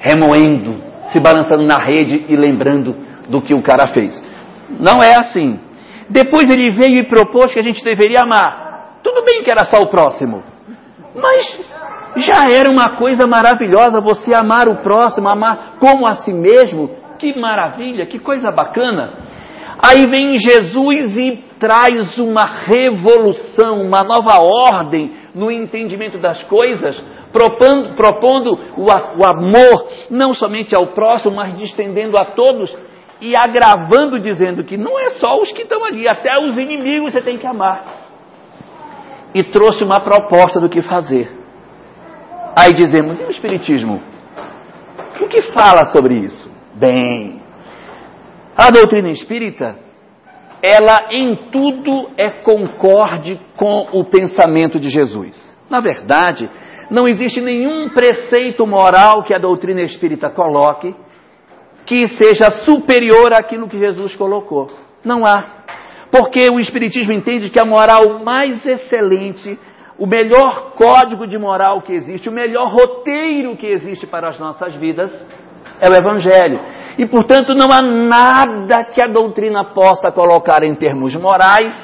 remoendo, 0.00 0.80
se 1.12 1.20
balançando 1.20 1.66
na 1.66 1.78
rede 1.84 2.24
e 2.28 2.34
lembrando 2.34 2.96
do 3.28 3.42
que 3.42 3.54
o 3.54 3.62
cara 3.62 3.86
fez. 3.86 4.20
Não 4.80 5.02
é 5.02 5.14
assim. 5.16 5.60
Depois 6.08 6.50
ele 6.50 6.70
veio 6.70 6.96
e 6.96 7.08
propôs 7.08 7.52
que 7.52 7.58
a 7.58 7.62
gente 7.62 7.84
deveria 7.84 8.20
amar. 8.22 9.00
Tudo 9.02 9.22
bem 9.22 9.42
que 9.42 9.50
era 9.50 9.64
só 9.64 9.78
o 9.80 9.88
próximo, 9.88 10.42
mas 11.14 11.60
já 12.16 12.50
era 12.50 12.70
uma 12.70 12.96
coisa 12.96 13.26
maravilhosa 13.26 14.00
você 14.00 14.34
amar 14.34 14.68
o 14.68 14.82
próximo, 14.82 15.28
amar 15.28 15.76
como 15.78 16.06
a 16.06 16.14
si 16.14 16.32
mesmo. 16.32 16.90
Que 17.18 17.38
maravilha, 17.38 18.06
que 18.06 18.18
coisa 18.18 18.50
bacana. 18.50 19.12
Aí 19.78 20.06
vem 20.06 20.36
Jesus 20.36 21.16
e 21.16 21.44
traz 21.58 22.18
uma 22.18 22.46
revolução, 22.46 23.82
uma 23.82 24.02
nova 24.02 24.36
ordem 24.40 25.14
no 25.34 25.50
entendimento 25.50 26.18
das 26.18 26.42
coisas, 26.44 26.98
propondo, 27.30 27.94
propondo 27.94 28.58
o, 28.76 28.86
o 28.86 29.24
amor 29.26 29.86
não 30.10 30.32
somente 30.32 30.74
ao 30.74 30.88
próximo, 30.88 31.36
mas 31.36 31.60
estendendo 31.60 32.16
a 32.16 32.24
todos 32.24 32.74
e 33.20 33.34
agravando, 33.36 34.18
dizendo 34.18 34.64
que 34.64 34.78
não 34.78 34.98
é 34.98 35.10
só 35.10 35.40
os 35.40 35.52
que 35.52 35.62
estão 35.62 35.84
ali, 35.84 36.08
até 36.08 36.38
os 36.38 36.56
inimigos 36.56 37.12
você 37.12 37.20
tem 37.20 37.36
que 37.36 37.46
amar. 37.46 37.84
E 39.34 39.44
trouxe 39.44 39.84
uma 39.84 40.00
proposta 40.00 40.58
do 40.58 40.70
que 40.70 40.80
fazer. 40.80 41.45
Aí 42.56 42.72
dizemos, 42.72 43.20
e 43.20 43.24
o 43.24 43.30
Espiritismo? 43.30 44.02
O 45.20 45.28
que 45.28 45.42
fala 45.52 45.84
sobre 45.92 46.14
isso? 46.14 46.50
Bem, 46.74 47.42
a 48.56 48.70
doutrina 48.70 49.10
espírita, 49.10 49.76
ela 50.62 51.08
em 51.10 51.50
tudo 51.50 52.10
é 52.16 52.42
concorde 52.42 53.38
com 53.56 53.88
o 53.92 54.04
pensamento 54.06 54.80
de 54.80 54.88
Jesus. 54.88 55.36
Na 55.68 55.80
verdade, 55.80 56.48
não 56.90 57.06
existe 57.06 57.40
nenhum 57.42 57.90
preceito 57.90 58.66
moral 58.66 59.22
que 59.24 59.34
a 59.34 59.38
doutrina 59.38 59.82
espírita 59.82 60.30
coloque 60.30 60.94
que 61.84 62.08
seja 62.08 62.50
superior 62.50 63.34
àquilo 63.34 63.68
que 63.68 63.78
Jesus 63.78 64.16
colocou. 64.16 64.68
Não 65.04 65.26
há. 65.26 65.64
Porque 66.10 66.48
o 66.50 66.58
Espiritismo 66.58 67.12
entende 67.12 67.50
que 67.50 67.60
a 67.60 67.64
moral 67.64 68.24
mais 68.24 68.64
excelente, 68.64 69.58
o 69.98 70.06
melhor 70.06 70.72
código 70.72 71.26
de 71.26 71.38
moral 71.38 71.82
que 71.82 71.92
existe, 71.92 72.28
o 72.28 72.32
melhor 72.32 72.70
roteiro 72.70 73.56
que 73.56 73.66
existe 73.66 74.06
para 74.06 74.28
as 74.28 74.38
nossas 74.38 74.74
vidas, 74.74 75.10
é 75.80 75.88
o 75.88 75.94
Evangelho. 75.94 76.60
E, 76.98 77.06
portanto, 77.06 77.54
não 77.54 77.68
há 77.72 77.82
nada 77.82 78.84
que 78.84 79.00
a 79.02 79.08
doutrina 79.08 79.64
possa 79.64 80.10
colocar 80.10 80.62
em 80.62 80.74
termos 80.74 81.14
morais 81.14 81.74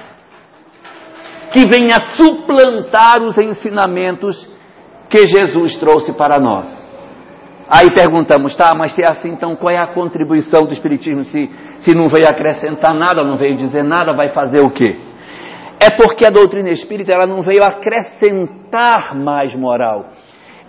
que 1.53 1.69
venha 1.69 2.01
suplantar 2.17 3.23
os 3.23 3.37
ensinamentos 3.37 4.49
que 5.11 5.29
Jesus 5.29 5.77
trouxe 5.77 6.13
para 6.15 6.41
nós. 6.41 6.83
Aí 7.69 7.87
perguntamos, 7.95 8.55
tá, 8.55 8.75
mas 8.75 8.93
se 8.93 9.03
é 9.03 9.09
assim, 9.09 9.31
então 9.31 9.57
qual 9.57 9.71
é 9.71 9.79
a 9.79 9.95
contribuição 9.95 10.65
do 10.65 10.73
Espiritismo? 10.73 11.25
Se, 11.25 11.51
se 11.81 11.95
não 11.95 12.09
veio 12.09 12.27
acrescentar 12.29 12.95
nada, 12.95 13.23
não 13.23 13.37
veio 13.37 13.57
dizer 13.57 13.83
nada, 13.83 14.15
vai 14.15 14.29
fazer 14.29 14.61
o 14.61 14.71
quê? 14.71 14.99
É 15.85 15.91
porque 15.97 16.25
a 16.25 16.31
doutrina 16.31 16.71
espírita 16.71 17.13
ela 17.13 17.27
não 17.27 17.41
veio 17.41 17.65
acrescentar 17.65 19.17
mais 19.17 19.53
moral. 19.57 20.11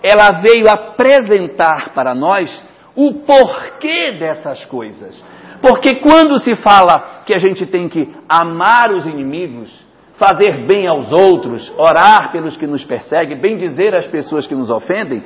Ela 0.02 0.40
veio 0.40 0.68
apresentar 0.68 1.92
para 1.94 2.16
nós 2.16 2.50
o 2.96 3.20
porquê 3.20 4.18
dessas 4.18 4.64
coisas. 4.64 5.22
Porque 5.62 6.00
quando 6.00 6.36
se 6.40 6.56
fala 6.56 7.22
que 7.24 7.32
a 7.32 7.38
gente 7.38 7.64
tem 7.64 7.88
que 7.88 8.12
amar 8.28 8.90
os 8.90 9.06
inimigos, 9.06 9.72
fazer 10.18 10.66
bem 10.66 10.88
aos 10.88 11.12
outros, 11.12 11.72
orar 11.78 12.32
pelos 12.32 12.56
que 12.56 12.66
nos 12.66 12.84
perseguem, 12.84 13.40
bem 13.40 13.54
dizer 13.54 13.94
às 13.94 14.08
pessoas 14.08 14.48
que 14.48 14.54
nos 14.54 14.68
ofendem, 14.68 15.22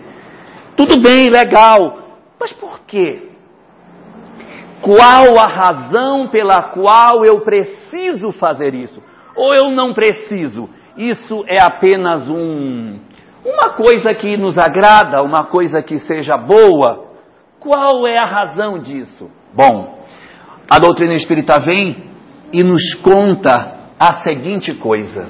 tudo 0.77 1.01
bem, 1.01 1.31
legal. 1.31 2.19
Mas 2.39 2.53
por 2.53 2.81
quê? 2.81 3.31
Qual 4.83 5.39
a 5.39 5.47
razão 5.47 6.29
pela 6.29 6.75
qual 6.75 7.25
eu 7.25 7.41
preciso 7.41 8.33
fazer 8.33 8.75
isso? 8.75 9.03
Ou 9.39 9.55
eu 9.55 9.71
não 9.71 9.95
preciso? 9.95 10.69
Isso 10.97 11.45
é 11.47 11.63
apenas 11.63 12.29
um, 12.29 12.99
uma 13.45 13.75
coisa 13.77 14.13
que 14.13 14.37
nos 14.37 14.59
agrada, 14.59 15.23
uma 15.23 15.45
coisa 15.45 15.81
que 15.81 16.01
seja 16.01 16.37
boa, 16.37 17.07
qual 17.61 18.05
é 18.05 18.17
a 18.21 18.27
razão 18.27 18.81
disso? 18.81 19.31
Bom, 19.55 20.03
a 20.69 20.79
doutrina 20.81 21.15
espírita 21.15 21.61
vem 21.61 22.11
e 22.53 22.65
nos 22.65 22.95
conta 22.95 23.79
a 23.99 24.15
seguinte 24.25 24.75
coisa: 24.75 25.29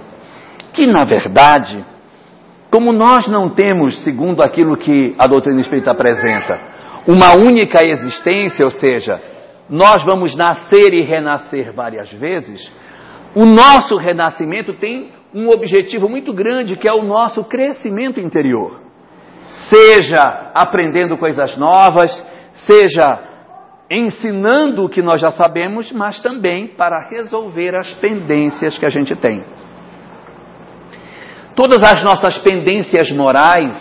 que 0.72 0.86
na 0.86 1.04
verdade, 1.04 1.84
como 2.70 2.94
nós 2.94 3.28
não 3.28 3.50
temos, 3.50 4.02
segundo 4.04 4.42
aquilo 4.42 4.78
que 4.78 5.14
a 5.18 5.26
doutrina 5.26 5.60
espírita 5.60 5.90
apresenta, 5.90 6.58
uma 7.06 7.34
única 7.38 7.84
existência, 7.84 8.64
ou 8.64 8.70
seja, 8.70 9.20
nós 9.68 10.02
vamos 10.02 10.34
nascer 10.34 10.94
e 10.94 11.02
renascer 11.02 11.74
várias 11.74 12.10
vezes, 12.10 12.72
o 13.34 13.44
nosso 13.44 13.96
renascimento 13.96 14.74
tem 14.74 15.10
um 15.34 15.50
objetivo 15.50 16.08
muito 16.08 16.32
grande 16.32 16.76
que 16.76 16.88
é 16.88 16.92
o 16.92 17.04
nosso 17.04 17.44
crescimento 17.44 18.20
interior 18.20 18.88
seja 19.68 20.50
aprendendo 20.54 21.16
coisas 21.16 21.56
novas, 21.56 22.10
seja 22.66 23.20
ensinando 23.90 24.84
o 24.84 24.88
que 24.88 25.02
nós 25.02 25.20
já 25.20 25.30
sabemos, 25.30 25.92
mas 25.92 26.20
também 26.20 26.66
para 26.66 27.08
resolver 27.08 27.74
as 27.74 27.92
pendências 27.94 28.76
que 28.76 28.84
a 28.84 28.90
gente 28.90 29.14
tem. 29.16 29.44
Todas 31.54 31.82
as 31.82 32.02
nossas 32.04 32.38
pendências 32.38 33.10
morais, 33.10 33.74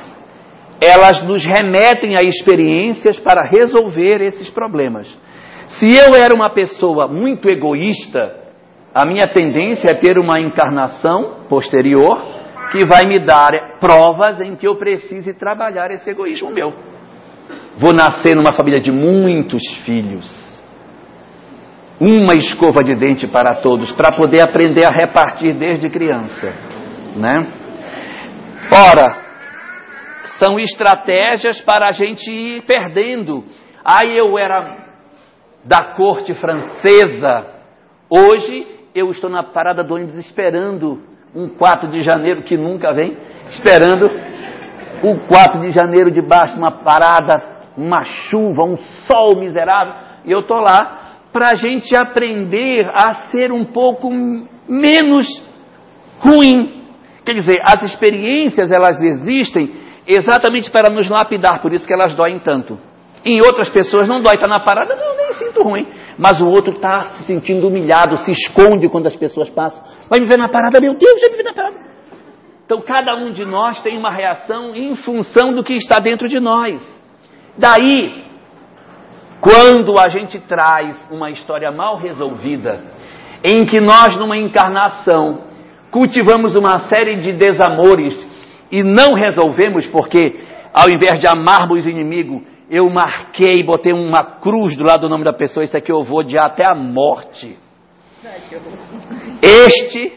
elas 0.81 1.21
nos 1.23 1.45
remetem 1.45 2.15
a 2.15 2.23
experiências 2.23 3.19
para 3.19 3.43
resolver 3.43 4.21
esses 4.21 4.49
problemas. 4.49 5.07
Se 5.67 5.89
eu 5.89 6.15
era 6.15 6.33
uma 6.33 6.49
pessoa 6.49 7.07
muito 7.07 7.49
egoísta, 7.49 8.46
a 8.97 9.05
minha 9.05 9.27
tendência 9.27 9.91
é 9.91 9.93
ter 9.93 10.17
uma 10.17 10.39
encarnação 10.39 11.45
posterior 11.47 12.17
que 12.71 12.83
vai 12.87 13.03
me 13.05 13.23
dar 13.23 13.77
provas 13.79 14.41
em 14.41 14.55
que 14.55 14.67
eu 14.67 14.75
precise 14.75 15.35
trabalhar 15.35 15.91
esse 15.91 16.09
egoísmo 16.09 16.49
meu. 16.49 16.73
Vou 17.75 17.93
nascer 17.93 18.35
numa 18.35 18.51
família 18.53 18.79
de 18.79 18.91
muitos 18.91 19.61
filhos. 19.85 20.27
Uma 22.01 22.33
escova 22.33 22.83
de 22.83 22.95
dente 22.95 23.27
para 23.27 23.61
todos, 23.61 23.91
para 23.91 24.13
poder 24.13 24.41
aprender 24.41 24.87
a 24.87 24.91
repartir 24.91 25.53
desde 25.53 25.91
criança, 25.91 26.55
né? 27.15 27.45
Ora, 28.71 29.15
são 30.39 30.59
estratégias 30.59 31.61
para 31.61 31.87
a 31.87 31.91
gente 31.91 32.31
ir 32.31 32.63
perdendo. 32.63 33.45
Aí 33.85 34.17
eu 34.17 34.39
era 34.39 34.75
da 35.63 35.93
corte 35.93 36.33
francesa, 36.33 37.45
hoje 38.09 38.76
eu 38.97 39.11
estou 39.11 39.29
na 39.29 39.43
parada 39.43 39.83
do 39.83 39.93
ônibus 39.93 40.17
esperando 40.17 40.99
um 41.35 41.47
4 41.47 41.89
de 41.91 42.01
janeiro 42.01 42.41
que 42.41 42.57
nunca 42.57 42.93
vem, 42.93 43.15
esperando 43.49 44.09
o 45.03 45.27
4 45.27 45.61
de 45.61 45.69
janeiro 45.69 46.09
debaixo 46.09 46.55
de 46.55 46.59
uma 46.59 46.83
parada, 46.83 47.41
uma 47.77 48.03
chuva, 48.03 48.63
um 48.63 48.77
sol 49.05 49.39
miserável, 49.39 49.93
e 50.25 50.31
eu 50.31 50.39
estou 50.39 50.59
lá 50.59 51.17
para 51.31 51.49
a 51.49 51.55
gente 51.55 51.95
aprender 51.95 52.89
a 52.91 53.13
ser 53.29 53.51
um 53.51 53.65
pouco 53.65 54.09
menos 54.67 55.43
ruim. 56.19 56.81
Quer 57.23 57.33
dizer, 57.33 57.61
as 57.63 57.83
experiências 57.83 58.71
elas 58.71 58.99
existem 59.01 59.71
exatamente 60.07 60.71
para 60.71 60.89
nos 60.89 61.09
lapidar, 61.09 61.61
por 61.61 61.71
isso 61.71 61.85
que 61.85 61.93
elas 61.93 62.15
doem 62.15 62.39
tanto. 62.39 62.79
Em 63.23 63.39
outras 63.45 63.69
pessoas 63.69 64.07
não 64.07 64.21
dói, 64.21 64.35
está 64.35 64.47
na 64.47 64.61
parada, 64.61 64.95
não, 64.95 65.17
nem 65.17 65.26
sinto 65.37 65.63
ruim. 65.63 65.87
Mas 66.17 66.41
o 66.41 66.47
outro 66.47 66.73
está 66.73 67.01
se 67.03 67.23
sentindo 67.23 67.67
humilhado, 67.67 68.17
se 68.17 68.31
esconde 68.31 68.89
quando 68.89 69.07
as 69.07 69.15
pessoas 69.15 69.49
passam. 69.49 69.83
Vai 70.09 70.19
me 70.19 70.27
ver 70.27 70.37
na 70.37 70.49
parada, 70.49 70.79
meu 70.79 70.95
Deus, 70.95 71.19
já 71.19 71.29
me 71.29 71.37
vi 71.37 71.43
na 71.43 71.53
parada. 71.53 71.77
Então 72.65 72.81
cada 72.81 73.15
um 73.15 73.31
de 73.31 73.45
nós 73.45 73.81
tem 73.81 73.97
uma 73.97 74.11
reação 74.11 74.75
em 74.75 74.95
função 74.95 75.53
do 75.53 75.63
que 75.63 75.73
está 75.73 75.99
dentro 75.99 76.27
de 76.27 76.39
nós. 76.39 76.81
Daí, 77.57 78.25
quando 79.39 79.97
a 79.97 80.09
gente 80.09 80.39
traz 80.39 80.97
uma 81.09 81.31
história 81.31 81.71
mal 81.71 81.95
resolvida, 81.95 82.83
em 83.43 83.65
que 83.65 83.79
nós, 83.79 84.17
numa 84.17 84.37
encarnação, 84.37 85.43
cultivamos 85.91 86.55
uma 86.55 86.79
série 86.89 87.19
de 87.19 87.31
desamores 87.33 88.15
e 88.71 88.83
não 88.83 89.13
resolvemos 89.13 89.87
porque, 89.87 90.39
ao 90.73 90.89
invés 90.89 91.21
de 91.21 91.27
amarmos 91.27 91.85
o 91.85 91.89
inimigo, 91.89 92.43
eu 92.69 92.89
marquei, 92.89 93.63
botei 93.63 93.93
uma 93.93 94.23
cruz 94.39 94.75
do 94.75 94.83
lado 94.83 95.01
do 95.01 95.09
nome 95.09 95.23
da 95.23 95.33
pessoa, 95.33 95.63
isso 95.63 95.77
aqui 95.77 95.91
eu 95.91 96.03
vou 96.03 96.19
odiar 96.19 96.45
até 96.45 96.65
a 96.69 96.75
morte. 96.75 97.57
Este, 99.41 100.13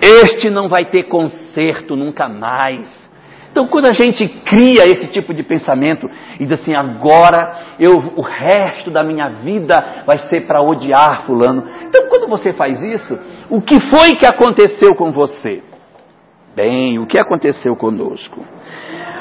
este 0.00 0.50
não 0.50 0.68
vai 0.68 0.90
ter 0.90 1.04
conserto 1.04 1.96
nunca 1.96 2.28
mais. 2.28 3.02
Então, 3.50 3.68
quando 3.68 3.86
a 3.86 3.92
gente 3.92 4.26
cria 4.46 4.86
esse 4.86 5.08
tipo 5.08 5.34
de 5.34 5.42
pensamento 5.42 6.08
e 6.40 6.46
diz 6.46 6.52
assim, 6.52 6.74
agora 6.74 7.74
eu, 7.78 7.92
o 7.92 8.22
resto 8.22 8.90
da 8.90 9.04
minha 9.04 9.28
vida 9.28 10.02
vai 10.06 10.16
ser 10.16 10.46
para 10.46 10.62
odiar 10.62 11.26
Fulano. 11.26 11.64
Então, 11.82 12.08
quando 12.08 12.28
você 12.28 12.54
faz 12.54 12.82
isso, 12.82 13.18
o 13.50 13.60
que 13.60 13.78
foi 13.78 14.12
que 14.12 14.24
aconteceu 14.24 14.94
com 14.94 15.12
você? 15.12 15.62
Bem, 16.56 16.98
o 16.98 17.06
que 17.06 17.20
aconteceu 17.20 17.76
conosco? 17.76 18.42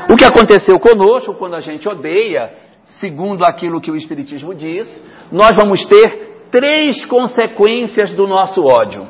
O 0.09 0.15
que 0.15 0.25
aconteceu 0.25 0.79
conosco 0.79 1.35
quando 1.35 1.55
a 1.55 1.59
gente 1.59 1.87
odeia, 1.87 2.53
segundo 2.99 3.43
aquilo 3.45 3.81
que 3.81 3.91
o 3.91 3.95
Espiritismo 3.95 4.53
diz, 4.53 4.87
nós 5.31 5.55
vamos 5.55 5.85
ter 5.85 6.47
três 6.51 7.05
consequências 7.05 8.13
do 8.13 8.27
nosso 8.27 8.63
ódio. 8.65 9.07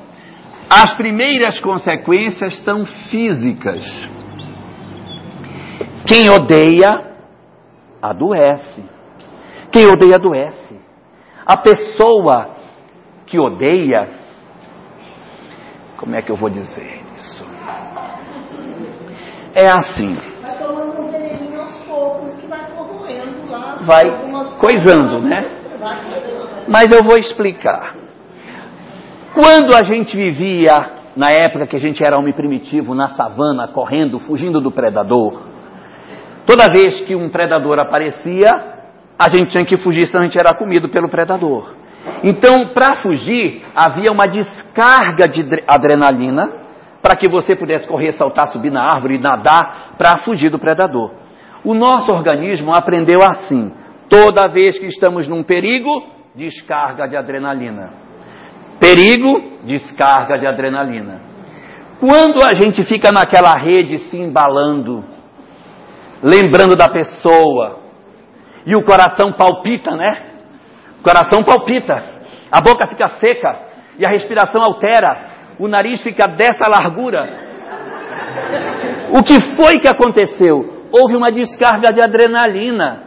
As 0.69 0.93
primeiras 0.95 1.59
consequências 1.59 2.55
são 2.63 2.85
físicas. 3.09 3.83
Quem 6.07 6.29
odeia, 6.29 7.13
adoece. 8.01 8.83
Quem 9.71 9.87
odeia, 9.87 10.15
adoece. 10.15 10.79
A 11.45 11.57
pessoa 11.57 12.55
que 13.25 13.39
odeia, 13.39 14.09
como 15.97 16.15
é 16.15 16.21
que 16.21 16.31
eu 16.31 16.35
vou 16.35 16.49
dizer 16.49 17.01
isso? 17.15 17.45
É 19.53 19.65
assim. 19.71 20.15
Vai 20.41 20.57
tomando 20.57 21.01
um 21.01 21.11
veneninho 21.11 21.61
aos 21.61 21.77
poucos 21.79 22.33
que 22.35 22.47
vai 22.47 22.71
corroendo 22.71 23.51
lá. 23.51 23.70
Vai 23.81 24.03
coisando, 24.59 25.19
né? 25.21 25.49
Mas 26.67 26.91
eu 26.91 27.03
vou 27.03 27.17
explicar. 27.17 27.95
Quando 29.33 29.73
a 29.75 29.81
gente 29.81 30.15
vivia, 30.15 30.73
na 31.15 31.31
época 31.31 31.65
que 31.65 31.75
a 31.75 31.79
gente 31.79 32.03
era 32.03 32.17
homem 32.17 32.33
primitivo, 32.33 32.93
na 32.93 33.07
savana, 33.07 33.67
correndo, 33.67 34.19
fugindo 34.19 34.59
do 34.59 34.71
predador, 34.71 35.41
toda 36.45 36.65
vez 36.71 37.01
que 37.01 37.15
um 37.15 37.29
predador 37.29 37.79
aparecia, 37.79 38.49
a 39.17 39.29
gente 39.29 39.51
tinha 39.51 39.65
que 39.65 39.77
fugir, 39.77 40.05
senão 40.05 40.21
a 40.21 40.25
gente 40.25 40.37
era 40.37 40.53
comido 40.55 40.89
pelo 40.89 41.09
predador. 41.09 41.75
Então, 42.23 42.69
para 42.73 42.95
fugir, 42.97 43.61
havia 43.75 44.11
uma 44.11 44.27
descarga 44.27 45.27
de 45.27 45.43
dre- 45.43 45.63
adrenalina 45.67 46.51
para 47.01 47.15
que 47.15 47.29
você 47.29 47.55
pudesse 47.55 47.87
correr, 47.87 48.11
saltar, 48.11 48.47
subir 48.47 48.71
na 48.71 48.83
árvore, 48.83 49.17
nadar, 49.17 49.93
para 49.97 50.17
fugir 50.17 50.49
do 50.49 50.59
predador. 50.59 51.11
O 51.63 51.73
nosso 51.73 52.11
organismo 52.11 52.73
aprendeu 52.73 53.19
assim: 53.21 53.71
toda 54.09 54.51
vez 54.51 54.79
que 54.79 54.85
estamos 54.85 55.27
num 55.27 55.43
perigo, 55.43 56.03
descarga 56.35 57.07
de 57.07 57.15
adrenalina. 57.15 57.93
Perigo, 58.79 59.59
descarga 59.63 60.37
de 60.37 60.47
adrenalina. 60.47 61.21
Quando 61.99 62.43
a 62.43 62.53
gente 62.53 62.83
fica 62.83 63.11
naquela 63.11 63.55
rede 63.55 63.99
se 63.99 64.17
embalando, 64.17 65.03
lembrando 66.23 66.75
da 66.75 66.89
pessoa, 66.89 67.79
e 68.65 68.75
o 68.75 68.83
coração 68.83 69.31
palpita, 69.33 69.95
né? 69.95 70.31
O 70.99 71.03
coração 71.03 71.43
palpita, 71.43 72.03
a 72.51 72.59
boca 72.61 72.87
fica 72.87 73.07
seca 73.19 73.59
e 73.99 74.05
a 74.05 74.09
respiração 74.09 74.61
altera, 74.61 75.29
o 75.59 75.67
nariz 75.67 76.01
fica 76.01 76.27
dessa 76.27 76.67
largura. 76.67 77.35
O 79.11 79.23
que 79.23 79.39
foi 79.55 79.75
que 79.75 79.87
aconteceu? 79.87 80.80
Houve 80.91 81.15
uma 81.15 81.31
descarga 81.31 81.91
de 81.91 82.01
adrenalina. 82.01 83.03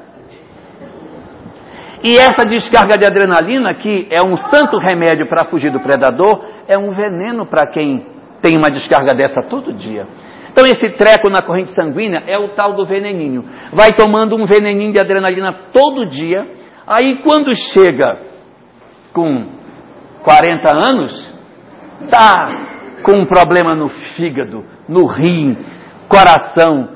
E 2.02 2.18
essa 2.18 2.44
descarga 2.44 2.98
de 2.98 3.06
adrenalina, 3.06 3.74
que 3.74 4.08
é 4.10 4.24
um 4.24 4.36
santo 4.36 4.76
remédio 4.76 5.28
para 5.28 5.46
fugir 5.46 5.72
do 5.72 5.80
predador, 5.80 6.44
é 6.68 6.76
um 6.76 6.94
veneno 6.94 7.46
para 7.46 7.66
quem 7.66 8.06
tem 8.42 8.58
uma 8.58 8.70
descarga 8.70 9.14
dessa 9.14 9.42
todo 9.42 9.72
dia. 9.72 10.06
Então 10.52 10.66
esse 10.66 10.90
treco 10.90 11.28
na 11.30 11.42
corrente 11.42 11.74
sanguínea 11.74 12.22
é 12.26 12.38
o 12.38 12.50
tal 12.50 12.74
do 12.74 12.84
veneninho. 12.84 13.44
Vai 13.72 13.92
tomando 13.92 14.36
um 14.36 14.44
veneninho 14.44 14.92
de 14.92 15.00
adrenalina 15.00 15.52
todo 15.72 16.06
dia, 16.06 16.46
aí 16.86 17.22
quando 17.22 17.54
chega 17.56 18.20
com 19.12 19.46
40 20.22 20.76
anos, 20.90 21.38
tá 22.10 23.02
com 23.02 23.18
um 23.18 23.24
problema 23.24 23.74
no 23.74 23.88
fígado, 23.88 24.64
no 24.88 25.06
rim, 25.06 25.56
coração, 26.08 26.93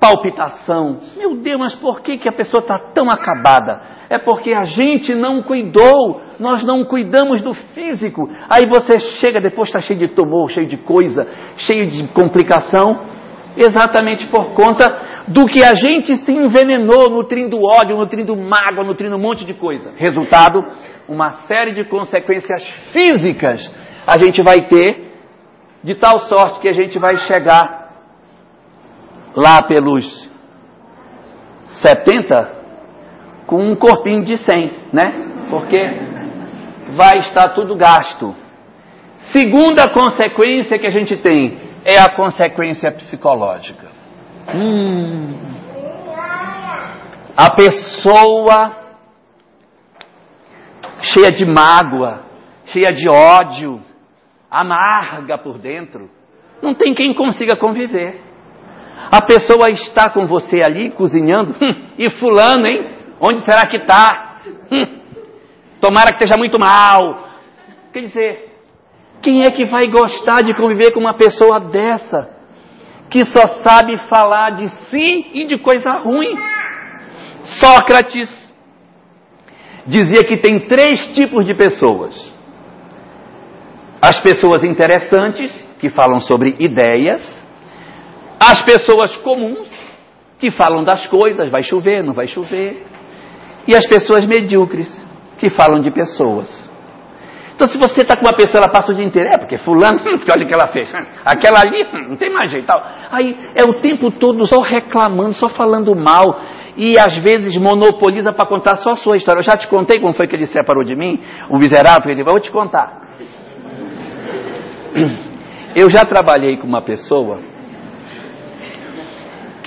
palpitação. 0.00 1.00
Meu 1.16 1.36
Deus, 1.36 1.58
mas 1.58 1.74
por 1.74 2.00
que, 2.00 2.18
que 2.18 2.28
a 2.28 2.32
pessoa 2.32 2.60
está 2.60 2.78
tão 2.94 3.10
acabada? 3.10 3.80
É 4.08 4.18
porque 4.18 4.52
a 4.52 4.62
gente 4.62 5.14
não 5.14 5.42
cuidou, 5.42 6.22
nós 6.38 6.64
não 6.64 6.84
cuidamos 6.84 7.42
do 7.42 7.52
físico. 7.52 8.28
Aí 8.48 8.64
você 8.68 8.98
chega, 8.98 9.40
depois 9.40 9.68
está 9.68 9.80
cheio 9.80 9.98
de 9.98 10.08
tumor, 10.08 10.50
cheio 10.50 10.66
de 10.66 10.76
coisa, 10.76 11.26
cheio 11.56 11.88
de 11.88 12.08
complicação, 12.08 13.06
exatamente 13.56 14.26
por 14.28 14.54
conta 14.54 14.86
do 15.26 15.46
que 15.46 15.62
a 15.62 15.74
gente 15.74 16.14
se 16.16 16.32
envenenou, 16.32 17.10
nutrindo 17.10 17.58
ódio, 17.60 17.96
nutrindo 17.96 18.36
mágoa, 18.36 18.84
nutrindo 18.84 19.16
um 19.16 19.20
monte 19.20 19.44
de 19.44 19.54
coisa. 19.54 19.92
Resultado, 19.96 20.60
uma 21.08 21.32
série 21.46 21.74
de 21.74 21.84
consequências 21.88 22.62
físicas 22.92 23.70
a 24.06 24.16
gente 24.16 24.40
vai 24.40 24.66
ter, 24.66 25.06
de 25.84 25.94
tal 25.94 26.20
sorte 26.26 26.60
que 26.60 26.68
a 26.68 26.72
gente 26.72 26.98
vai 26.98 27.16
chegar 27.18 27.77
lá 29.38 29.62
pelos 29.62 30.28
70 31.80 32.58
com 33.46 33.70
um 33.70 33.76
corpinho 33.76 34.24
de 34.24 34.36
100, 34.36 34.88
né? 34.92 35.46
Porque 35.48 35.78
vai 36.90 37.20
estar 37.20 37.50
tudo 37.50 37.76
gasto. 37.76 38.34
Segunda 39.32 39.92
consequência 39.92 40.76
que 40.76 40.86
a 40.86 40.90
gente 40.90 41.16
tem 41.16 41.56
é 41.84 41.98
a 41.98 42.16
consequência 42.16 42.90
psicológica. 42.90 43.88
Hum. 44.52 45.38
A 47.36 47.54
pessoa 47.54 48.72
cheia 51.00 51.30
de 51.30 51.46
mágoa, 51.46 52.24
cheia 52.64 52.90
de 52.92 53.08
ódio, 53.08 53.80
amarga 54.50 55.38
por 55.38 55.58
dentro, 55.58 56.10
não 56.60 56.74
tem 56.74 56.92
quem 56.92 57.14
consiga 57.14 57.56
conviver. 57.56 58.27
A 59.10 59.22
pessoa 59.22 59.70
está 59.70 60.10
com 60.10 60.26
você 60.26 60.62
ali 60.62 60.90
cozinhando, 60.90 61.54
hum, 61.60 61.88
e 61.98 62.10
fulano, 62.10 62.66
hein? 62.66 62.96
Onde 63.20 63.40
será 63.40 63.66
que 63.66 63.78
está? 63.78 64.40
Hum, 64.70 65.00
tomara 65.80 66.08
que 66.08 66.22
esteja 66.22 66.36
muito 66.36 66.58
mal. 66.58 67.28
Quer 67.92 68.00
dizer, 68.00 68.54
quem 69.22 69.42
é 69.42 69.50
que 69.50 69.64
vai 69.64 69.86
gostar 69.86 70.42
de 70.42 70.54
conviver 70.54 70.92
com 70.92 71.00
uma 71.00 71.14
pessoa 71.14 71.58
dessa? 71.58 72.38
que 73.10 73.24
só 73.24 73.46
sabe 73.62 73.96
falar 74.08 74.50
de 74.50 74.68
si 74.68 75.26
e 75.32 75.44
de 75.44 75.58
coisa 75.58 75.92
ruim. 75.92 76.36
Sócrates 77.42 78.28
dizia 79.86 80.24
que 80.24 80.38
tem 80.38 80.66
três 80.66 81.14
tipos 81.14 81.46
de 81.46 81.54
pessoas: 81.54 82.32
as 84.00 84.20
pessoas 84.20 84.62
interessantes, 84.62 85.66
que 85.78 85.90
falam 85.90 86.18
sobre 86.18 86.56
ideias, 86.58 87.44
as 88.38 88.62
pessoas 88.62 89.16
comuns, 89.16 89.68
que 90.38 90.50
falam 90.50 90.84
das 90.84 91.06
coisas, 91.06 91.50
vai 91.50 91.62
chover, 91.62 92.02
não 92.02 92.12
vai 92.12 92.26
chover, 92.26 92.86
e 93.66 93.74
as 93.74 93.86
pessoas 93.86 94.26
medíocres, 94.26 94.88
que 95.38 95.48
falam 95.48 95.80
de 95.80 95.90
pessoas. 95.90 96.48
Então, 97.54 97.66
se 97.66 97.76
você 97.76 98.02
está 98.02 98.14
com 98.14 98.24
uma 98.24 98.36
pessoa, 98.36 98.62
ela 98.62 98.72
passa 98.72 98.92
o 98.92 98.94
dia 98.94 99.04
inteiro, 99.04 99.30
é 99.32 99.36
porque 99.36 99.56
fulano, 99.56 99.98
olha 100.06 100.44
o 100.44 100.46
que 100.46 100.54
ela 100.54 100.68
fez, 100.68 100.92
aquela 101.24 101.60
ali, 101.60 102.08
não 102.08 102.16
tem 102.16 102.32
mais 102.32 102.52
jeito 102.52 102.66
tal. 102.66 102.80
Aí 103.10 103.36
é 103.56 103.64
o 103.64 103.80
tempo 103.80 104.12
todo 104.12 104.46
só 104.46 104.60
reclamando, 104.60 105.34
só 105.34 105.48
falando 105.48 105.94
mal, 105.96 106.38
e 106.76 106.96
às 106.96 107.16
vezes 107.16 107.56
monopoliza 107.56 108.32
para 108.32 108.48
contar 108.48 108.76
só 108.76 108.90
a 108.90 108.96
sua 108.96 109.16
história. 109.16 109.40
Eu 109.40 109.44
já 109.44 109.56
te 109.56 109.66
contei 109.66 109.98
como 109.98 110.12
foi 110.12 110.28
que 110.28 110.36
ele 110.36 110.46
se 110.46 110.52
separou 110.52 110.84
de 110.84 110.94
mim, 110.94 111.20
o 111.50 111.58
miserável, 111.58 112.12
ele 112.12 112.22
vou 112.22 112.38
te 112.38 112.52
contar. 112.52 113.00
Eu 115.74 115.90
já 115.90 116.04
trabalhei 116.04 116.56
com 116.56 116.66
uma 116.66 116.82
pessoa 116.82 117.40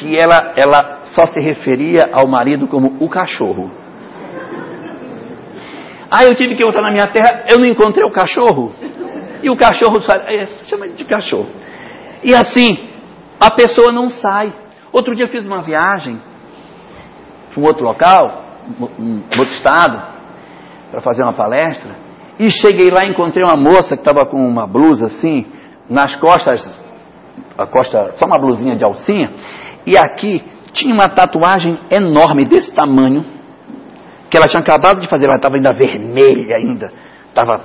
que 0.01 0.19
ela, 0.19 0.53
ela 0.57 1.01
só 1.03 1.27
se 1.27 1.39
referia 1.39 2.09
ao 2.11 2.27
marido 2.27 2.67
como 2.67 2.97
o 2.99 3.07
cachorro. 3.07 3.71
Ah, 6.09 6.25
eu 6.25 6.33
tive 6.33 6.55
que 6.55 6.63
voltar 6.63 6.81
na 6.81 6.91
minha 6.91 7.07
terra, 7.07 7.45
eu 7.47 7.59
não 7.59 7.67
encontrei 7.67 8.03
o 8.03 8.11
cachorro. 8.11 8.71
E 9.43 9.49
o 9.49 9.55
cachorro 9.55 10.01
sai, 10.01 10.35
é, 10.35 10.45
chama 10.45 10.89
de 10.89 11.05
cachorro. 11.05 11.49
E 12.23 12.33
assim, 12.33 12.89
a 13.39 13.51
pessoa 13.51 13.91
não 13.91 14.09
sai. 14.09 14.51
Outro 14.91 15.15
dia 15.15 15.25
eu 15.25 15.29
fiz 15.29 15.45
uma 15.47 15.61
viagem 15.61 16.19
para 17.53 17.61
um 17.61 17.65
outro 17.65 17.83
local, 17.83 18.43
um 18.99 19.21
outro 19.37 19.53
estado, 19.53 20.01
para 20.89 20.99
fazer 20.99 21.23
uma 21.23 21.33
palestra. 21.33 21.95
E 22.39 22.49
cheguei 22.49 22.89
lá 22.89 23.05
e 23.05 23.11
encontrei 23.11 23.45
uma 23.45 23.55
moça 23.55 23.95
que 23.95 24.01
estava 24.01 24.25
com 24.25 24.37
uma 24.37 24.65
blusa 24.65 25.05
assim, 25.05 25.45
nas 25.87 26.15
costas, 26.15 26.81
a 27.57 27.67
costa, 27.67 28.13
só 28.15 28.25
uma 28.25 28.39
blusinha 28.39 28.75
de 28.75 28.83
alcinha, 28.83 29.29
e 29.85 29.97
aqui 29.97 30.43
tinha 30.73 30.93
uma 30.93 31.09
tatuagem 31.09 31.77
enorme 31.89 32.45
desse 32.45 32.71
tamanho, 32.73 33.23
que 34.29 34.37
ela 34.37 34.47
tinha 34.47 34.61
acabado 34.61 35.01
de 35.01 35.07
fazer, 35.07 35.25
ela 35.25 35.35
estava 35.35 35.55
ainda 35.55 35.73
vermelha 35.73 36.55
ainda, 36.55 36.91
estava 37.27 37.61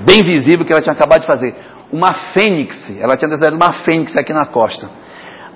bem 0.00 0.22
visível 0.22 0.64
que 0.64 0.72
ela 0.72 0.82
tinha 0.82 0.94
acabado 0.94 1.20
de 1.20 1.26
fazer. 1.26 1.54
Uma 1.92 2.12
fênix, 2.32 2.94
ela 3.00 3.16
tinha 3.16 3.28
desenhado 3.28 3.56
uma 3.56 3.72
fênix 3.72 4.16
aqui 4.16 4.32
na 4.32 4.46
costa. 4.46 4.88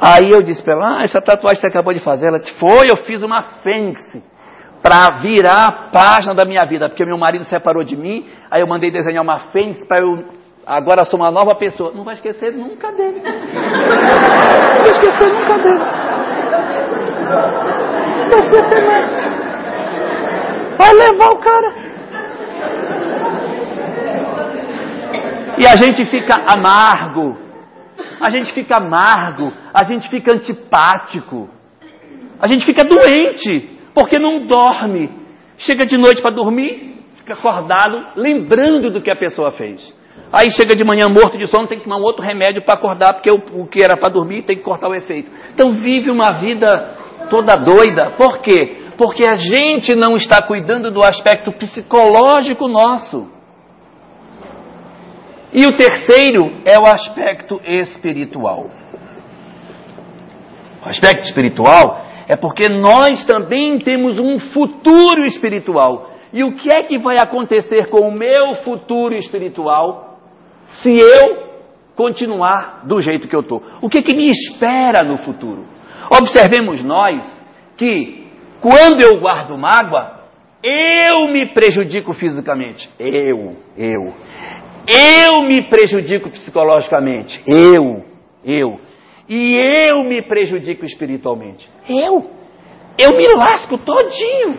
Aí 0.00 0.30
eu 0.30 0.42
disse 0.42 0.62
para 0.62 0.74
ela, 0.74 0.98
ah, 0.98 1.02
essa 1.02 1.20
tatuagem 1.20 1.60
você 1.60 1.66
acabou 1.66 1.92
de 1.92 2.00
fazer. 2.00 2.28
Ela 2.28 2.38
disse, 2.38 2.52
foi, 2.58 2.90
eu 2.90 2.96
fiz 2.96 3.22
uma 3.22 3.42
fênix 3.62 4.00
para 4.82 5.18
virar 5.18 5.66
a 5.66 5.72
página 5.90 6.34
da 6.34 6.44
minha 6.44 6.64
vida, 6.66 6.88
porque 6.88 7.04
meu 7.04 7.18
marido 7.18 7.44
separou 7.44 7.84
de 7.84 7.96
mim, 7.96 8.26
aí 8.50 8.62
eu 8.62 8.66
mandei 8.66 8.90
desenhar 8.90 9.22
uma 9.22 9.38
fênix 9.50 9.84
para 9.84 10.00
eu 10.00 10.39
agora 10.66 11.04
sou 11.04 11.18
uma 11.18 11.30
nova 11.30 11.54
pessoa. 11.54 11.92
Não 11.94 12.04
vai 12.04 12.14
esquecer 12.14 12.52
nunca 12.52 12.90
dele. 12.92 13.20
Não 13.22 14.82
vai 14.82 14.90
esquecer 14.90 15.28
nunca 15.38 15.58
dele. 15.58 15.78
Não 18.18 18.30
vai 18.30 18.38
esquecer 18.38 18.86
mais. 18.86 19.30
Vai 20.78 20.92
levar 20.94 21.30
o 21.30 21.38
cara. 21.38 21.90
E 25.58 25.66
a 25.66 25.76
gente 25.76 26.04
fica 26.06 26.34
amargo. 26.46 27.36
A 28.20 28.30
gente 28.30 28.52
fica 28.52 28.76
amargo. 28.76 29.52
A 29.74 29.84
gente 29.84 30.08
fica 30.08 30.32
antipático. 30.32 31.50
A 32.40 32.46
gente 32.46 32.64
fica 32.64 32.82
doente. 32.82 33.78
Porque 33.94 34.18
não 34.18 34.46
dorme. 34.46 35.20
Chega 35.60 35.84
de 35.84 35.98
noite 35.98 36.22
para 36.22 36.34
dormir, 36.34 37.04
fica 37.16 37.34
acordado, 37.34 38.02
lembrando 38.16 38.88
do 38.88 39.02
que 39.02 39.10
a 39.10 39.16
pessoa 39.16 39.50
fez. 39.50 39.94
Aí 40.32 40.50
chega 40.50 40.76
de 40.76 40.84
manhã 40.84 41.06
morto 41.08 41.36
de 41.36 41.46
sono, 41.46 41.66
tem 41.66 41.78
que 41.78 41.84
tomar 41.84 41.96
um 41.96 42.04
outro 42.04 42.22
remédio 42.22 42.62
para 42.62 42.74
acordar, 42.74 43.14
porque 43.14 43.30
o, 43.30 43.62
o 43.62 43.66
que 43.66 43.82
era 43.82 43.96
para 43.96 44.12
dormir 44.12 44.42
tem 44.42 44.56
que 44.56 44.62
cortar 44.62 44.88
o 44.88 44.94
efeito. 44.94 45.30
Então 45.52 45.72
vive 45.72 46.10
uma 46.10 46.38
vida 46.38 46.94
toda 47.28 47.54
doida. 47.56 48.12
Por 48.16 48.40
quê? 48.40 48.76
Porque 48.96 49.24
a 49.24 49.34
gente 49.34 49.94
não 49.94 50.16
está 50.16 50.42
cuidando 50.42 50.90
do 50.90 51.02
aspecto 51.02 51.50
psicológico 51.52 52.68
nosso. 52.68 53.28
E 55.52 55.66
o 55.66 55.74
terceiro 55.74 56.62
é 56.64 56.78
o 56.78 56.86
aspecto 56.86 57.60
espiritual. 57.64 58.70
O 60.84 60.88
aspecto 60.88 61.24
espiritual 61.24 62.06
é 62.28 62.36
porque 62.36 62.68
nós 62.68 63.24
também 63.24 63.78
temos 63.78 64.20
um 64.20 64.38
futuro 64.38 65.24
espiritual. 65.24 66.10
E 66.32 66.44
o 66.44 66.54
que 66.54 66.70
é 66.70 66.84
que 66.84 66.98
vai 66.98 67.18
acontecer 67.18 67.88
com 67.88 68.08
o 68.08 68.12
meu 68.12 68.54
futuro 68.62 69.16
espiritual 69.16 70.09
se 70.82 70.98
eu 70.98 71.50
continuar 71.94 72.86
do 72.86 73.00
jeito 73.00 73.28
que 73.28 73.36
eu 73.36 73.40
estou? 73.40 73.62
O 73.82 73.88
que, 73.88 74.02
que 74.02 74.16
me 74.16 74.26
espera 74.26 75.02
no 75.02 75.18
futuro? 75.18 75.66
Observemos 76.10 76.82
nós 76.82 77.24
que 77.76 78.26
quando 78.60 79.00
eu 79.00 79.20
guardo 79.20 79.56
mágoa, 79.56 80.20
eu 80.62 81.32
me 81.32 81.46
prejudico 81.52 82.12
fisicamente. 82.12 82.90
Eu, 82.98 83.56
eu. 83.76 84.14
Eu 84.86 85.42
me 85.46 85.68
prejudico 85.68 86.30
psicologicamente. 86.30 87.42
Eu, 87.46 88.04
eu. 88.44 88.80
E 89.28 89.56
eu 89.56 90.02
me 90.04 90.22
prejudico 90.22 90.84
espiritualmente. 90.84 91.70
Eu. 91.88 92.30
Eu 92.98 93.16
me 93.16 93.28
lasco 93.36 93.78
todinho. 93.78 94.58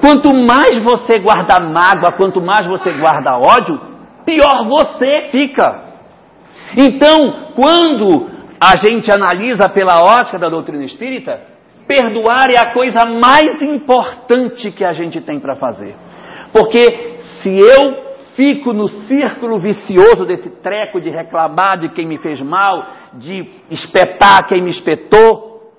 Quanto 0.00 0.32
mais 0.32 0.82
você 0.82 1.18
guarda 1.18 1.60
mágoa, 1.60 2.12
quanto 2.12 2.40
mais 2.40 2.66
você 2.66 2.92
guarda 2.98 3.36
ódio, 3.38 3.78
pior 4.28 4.66
você 4.66 5.28
fica. 5.30 5.88
Então, 6.76 7.52
quando 7.54 8.28
a 8.60 8.76
gente 8.76 9.10
analisa 9.10 9.68
pela 9.68 10.02
ótica 10.02 10.38
da 10.38 10.50
doutrina 10.50 10.84
espírita, 10.84 11.48
Perdoar 11.88 12.50
é 12.50 12.58
a 12.58 12.74
coisa 12.74 13.06
mais 13.06 13.62
importante 13.62 14.70
que 14.70 14.84
a 14.84 14.92
gente 14.92 15.22
tem 15.22 15.40
para 15.40 15.56
fazer. 15.56 15.96
Porque 16.52 17.16
se 17.40 17.58
eu 17.58 18.08
fico 18.36 18.74
no 18.74 18.88
círculo 18.88 19.58
vicioso 19.58 20.26
desse 20.26 20.50
treco 20.60 21.00
de 21.00 21.08
reclamar 21.08 21.78
de 21.78 21.88
quem 21.88 22.06
me 22.06 22.18
fez 22.18 22.42
mal, 22.42 22.82
de 23.14 23.48
espetar 23.70 24.46
quem 24.46 24.60
me 24.60 24.68
espetou, 24.68 25.72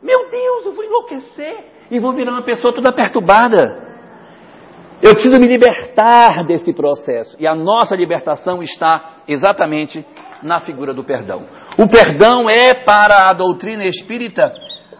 meu 0.00 0.30
Deus, 0.30 0.66
eu 0.66 0.72
vou 0.72 0.84
enlouquecer 0.84 1.56
e 1.90 1.98
vou 1.98 2.12
virar 2.12 2.30
uma 2.30 2.42
pessoa 2.42 2.72
toda 2.72 2.92
perturbada. 2.92 3.85
Eu 5.02 5.12
preciso 5.12 5.38
me 5.38 5.46
libertar 5.46 6.44
desse 6.44 6.72
processo. 6.72 7.36
E 7.38 7.46
a 7.46 7.54
nossa 7.54 7.94
libertação 7.94 8.62
está 8.62 9.16
exatamente 9.28 10.04
na 10.42 10.60
figura 10.60 10.94
do 10.94 11.04
perdão. 11.04 11.44
O 11.78 11.88
perdão 11.88 12.48
é, 12.48 12.84
para 12.84 13.28
a 13.28 13.32
doutrina 13.32 13.84
espírita, 13.84 14.52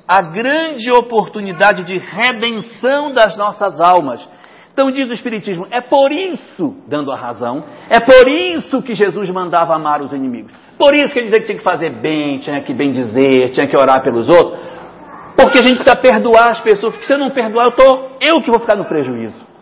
a 0.07 0.21
grande 0.21 0.91
oportunidade 0.93 1.85
de 1.85 1.97
redenção 1.97 3.13
das 3.13 3.37
nossas 3.37 3.81
almas. 3.81 4.29
Então 4.73 4.91
diz 4.91 5.09
o 5.09 5.13
Espiritismo, 5.13 5.67
é 5.71 5.81
por 5.81 6.13
isso, 6.13 6.77
dando 6.87 7.11
a 7.11 7.19
razão, 7.19 7.65
é 7.89 7.99
por 7.99 8.29
isso 8.29 8.83
que 8.83 8.93
Jesus 8.93 9.31
mandava 9.31 9.75
amar 9.75 10.03
os 10.03 10.13
inimigos. 10.13 10.53
Por 10.79 10.95
isso 10.95 11.15
que 11.15 11.21
ele 11.21 11.27
dizia 11.27 11.41
que 11.41 11.47
tinha 11.47 11.57
que 11.57 11.65
fazer 11.65 12.03
bem, 12.03 12.39
tinha 12.41 12.61
que 12.61 12.75
bem 12.75 12.93
dizer, 12.93 13.53
tinha 13.53 13.67
que 13.67 13.77
orar 13.77 14.03
pelos 14.03 14.29
outros. 14.29 14.61
Porque 15.35 15.59
a 15.59 15.63
gente 15.63 15.77
precisa 15.77 15.97
perdoar 15.97 16.51
as 16.51 16.61
pessoas, 16.61 16.93
porque 16.93 17.07
se 17.07 17.15
eu 17.15 17.19
não 17.19 17.31
perdoar, 17.31 17.67
eu, 17.67 17.73
tô, 17.73 18.09
eu 18.21 18.43
que 18.43 18.51
vou 18.51 18.61
ficar 18.61 18.77
no 18.77 18.85
prejuízo. 18.85 19.56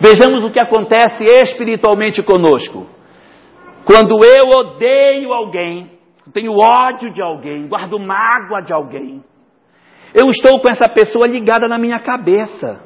Vejamos 0.00 0.44
o 0.44 0.50
que 0.50 0.60
acontece 0.60 1.24
espiritualmente 1.24 2.22
conosco. 2.22 2.86
Quando 3.84 4.24
eu 4.24 4.48
odeio 4.48 5.32
alguém, 5.32 5.90
tenho 6.32 6.52
ódio 6.52 7.12
de 7.12 7.22
alguém, 7.22 7.68
guardo 7.68 7.98
mágoa 7.98 8.60
de 8.62 8.72
alguém. 8.72 9.22
Eu 10.14 10.28
estou 10.30 10.60
com 10.60 10.70
essa 10.70 10.88
pessoa 10.88 11.26
ligada 11.26 11.68
na 11.68 11.78
minha 11.78 12.00
cabeça. 12.00 12.82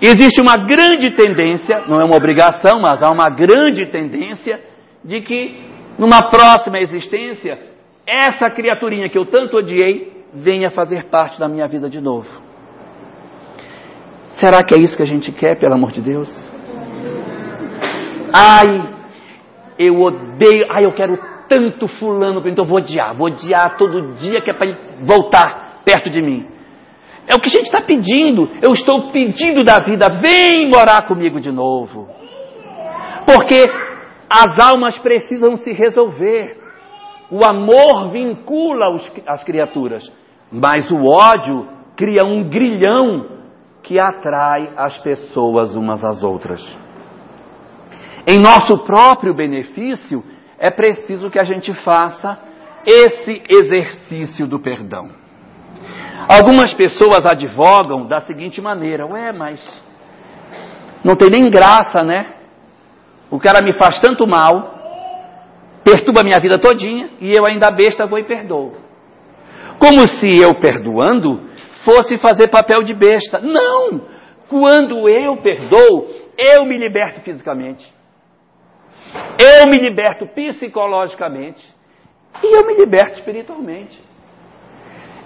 Existe 0.00 0.40
uma 0.40 0.56
grande 0.56 1.10
tendência, 1.14 1.84
não 1.88 2.00
é 2.00 2.04
uma 2.04 2.16
obrigação, 2.16 2.80
mas 2.80 3.02
há 3.02 3.10
uma 3.10 3.30
grande 3.30 3.86
tendência 3.90 4.62
de 5.02 5.22
que 5.22 5.66
numa 5.98 6.28
próxima 6.30 6.78
existência, 6.78 7.58
essa 8.06 8.50
criaturinha 8.50 9.08
que 9.08 9.18
eu 9.18 9.26
tanto 9.26 9.56
odiei 9.56 10.24
venha 10.32 10.70
fazer 10.70 11.04
parte 11.04 11.40
da 11.40 11.48
minha 11.48 11.66
vida 11.66 11.88
de 11.88 12.00
novo. 12.00 12.45
Será 14.36 14.62
que 14.62 14.74
é 14.74 14.78
isso 14.78 14.96
que 14.96 15.02
a 15.02 15.06
gente 15.06 15.32
quer, 15.32 15.58
pelo 15.58 15.74
amor 15.74 15.92
de 15.92 16.02
Deus? 16.02 16.28
Ai, 18.32 18.66
eu 19.78 19.98
odeio, 19.98 20.66
ai, 20.70 20.84
eu 20.84 20.92
quero 20.92 21.18
tanto 21.48 21.88
fulano, 21.88 22.42
então 22.46 22.64
eu 22.64 22.68
vou 22.68 22.78
odiar, 22.78 23.14
vou 23.14 23.28
odiar 23.28 23.78
todo 23.78 24.14
dia 24.16 24.42
que 24.42 24.50
é 24.50 24.54
para 24.54 24.66
ele 24.66 24.78
voltar 25.06 25.80
perto 25.86 26.10
de 26.10 26.20
mim. 26.20 26.46
É 27.26 27.34
o 27.34 27.40
que 27.40 27.48
a 27.48 27.50
gente 27.50 27.64
está 27.64 27.80
pedindo. 27.80 28.48
Eu 28.60 28.72
estou 28.72 29.10
pedindo 29.10 29.64
da 29.64 29.78
vida, 29.78 30.06
vem 30.20 30.68
morar 30.68 31.06
comigo 31.06 31.40
de 31.40 31.50
novo. 31.50 32.06
Porque 33.24 33.64
as 34.28 34.58
almas 34.58 34.98
precisam 34.98 35.56
se 35.56 35.72
resolver. 35.72 36.58
O 37.30 37.42
amor 37.42 38.10
vincula 38.10 38.94
os, 38.94 39.10
as 39.26 39.42
criaturas, 39.42 40.12
mas 40.52 40.90
o 40.90 41.06
ódio 41.06 41.66
cria 41.96 42.22
um 42.22 42.48
grilhão 42.48 43.35
que 43.86 44.00
atrai 44.00 44.72
as 44.76 44.98
pessoas 44.98 45.76
umas 45.76 46.02
às 46.02 46.24
outras. 46.24 46.60
Em 48.26 48.40
nosso 48.40 48.78
próprio 48.78 49.32
benefício, 49.32 50.24
é 50.58 50.72
preciso 50.72 51.30
que 51.30 51.38
a 51.38 51.44
gente 51.44 51.72
faça 51.72 52.36
esse 52.84 53.40
exercício 53.48 54.44
do 54.48 54.58
perdão. 54.58 55.08
Algumas 56.28 56.74
pessoas 56.74 57.24
advogam 57.24 58.08
da 58.08 58.18
seguinte 58.18 58.60
maneira: 58.60 59.06
ué, 59.06 59.30
mas 59.30 59.62
não 61.04 61.14
tem 61.14 61.30
nem 61.30 61.48
graça, 61.48 62.02
né? 62.02 62.34
O 63.30 63.38
cara 63.38 63.64
me 63.64 63.72
faz 63.72 64.00
tanto 64.00 64.26
mal, 64.26 64.74
perturba 65.84 66.24
minha 66.24 66.40
vida 66.40 66.58
todinha 66.58 67.10
e 67.20 67.32
eu 67.32 67.46
ainda 67.46 67.70
besta 67.70 68.04
vou 68.04 68.18
e 68.18 68.24
perdoo. 68.24 68.74
Como 69.78 70.08
se 70.08 70.40
eu 70.40 70.58
perdoando 70.58 71.50
fosse 71.86 72.18
fazer 72.18 72.48
papel 72.48 72.82
de 72.82 72.92
besta. 72.92 73.38
Não! 73.38 74.02
Quando 74.48 75.08
eu 75.08 75.36
perdoo, 75.36 76.08
eu 76.36 76.66
me 76.66 76.76
liberto 76.76 77.20
fisicamente. 77.20 77.86
Eu 79.38 79.70
me 79.70 79.78
liberto 79.78 80.26
psicologicamente 80.26 81.64
e 82.42 82.56
eu 82.56 82.66
me 82.66 82.74
liberto 82.74 83.18
espiritualmente. 83.18 83.98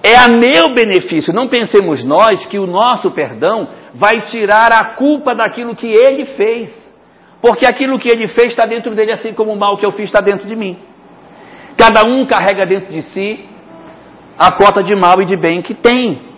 É 0.02 0.16
a 0.16 0.28
meu 0.28 0.74
benefício. 0.74 1.32
Não 1.32 1.48
pensemos 1.48 2.04
nós 2.04 2.46
que 2.46 2.58
o 2.58 2.66
nosso 2.66 3.10
perdão 3.10 3.68
vai 3.94 4.22
tirar 4.22 4.72
a 4.72 4.94
culpa 4.96 5.34
daquilo 5.34 5.76
que 5.76 5.86
ele 5.86 6.24
fez. 6.36 6.70
Porque 7.40 7.66
aquilo 7.66 7.98
que 7.98 8.10
ele 8.10 8.28
fez 8.28 8.48
está 8.48 8.66
dentro 8.66 8.94
dele, 8.94 9.12
assim 9.12 9.32
como 9.32 9.52
o 9.52 9.58
mal 9.58 9.78
que 9.78 9.84
eu 9.84 9.90
fiz 9.90 10.04
está 10.04 10.20
dentro 10.20 10.46
de 10.46 10.54
mim. 10.54 10.78
Cada 11.76 12.06
um 12.06 12.26
carrega 12.26 12.66
dentro 12.66 12.90
de 12.90 13.02
si 13.02 13.46
a 14.38 14.52
cota 14.52 14.82
de 14.82 14.94
mal 14.94 15.20
e 15.20 15.26
de 15.26 15.36
bem 15.36 15.60
que 15.62 15.74
tem. 15.74 16.29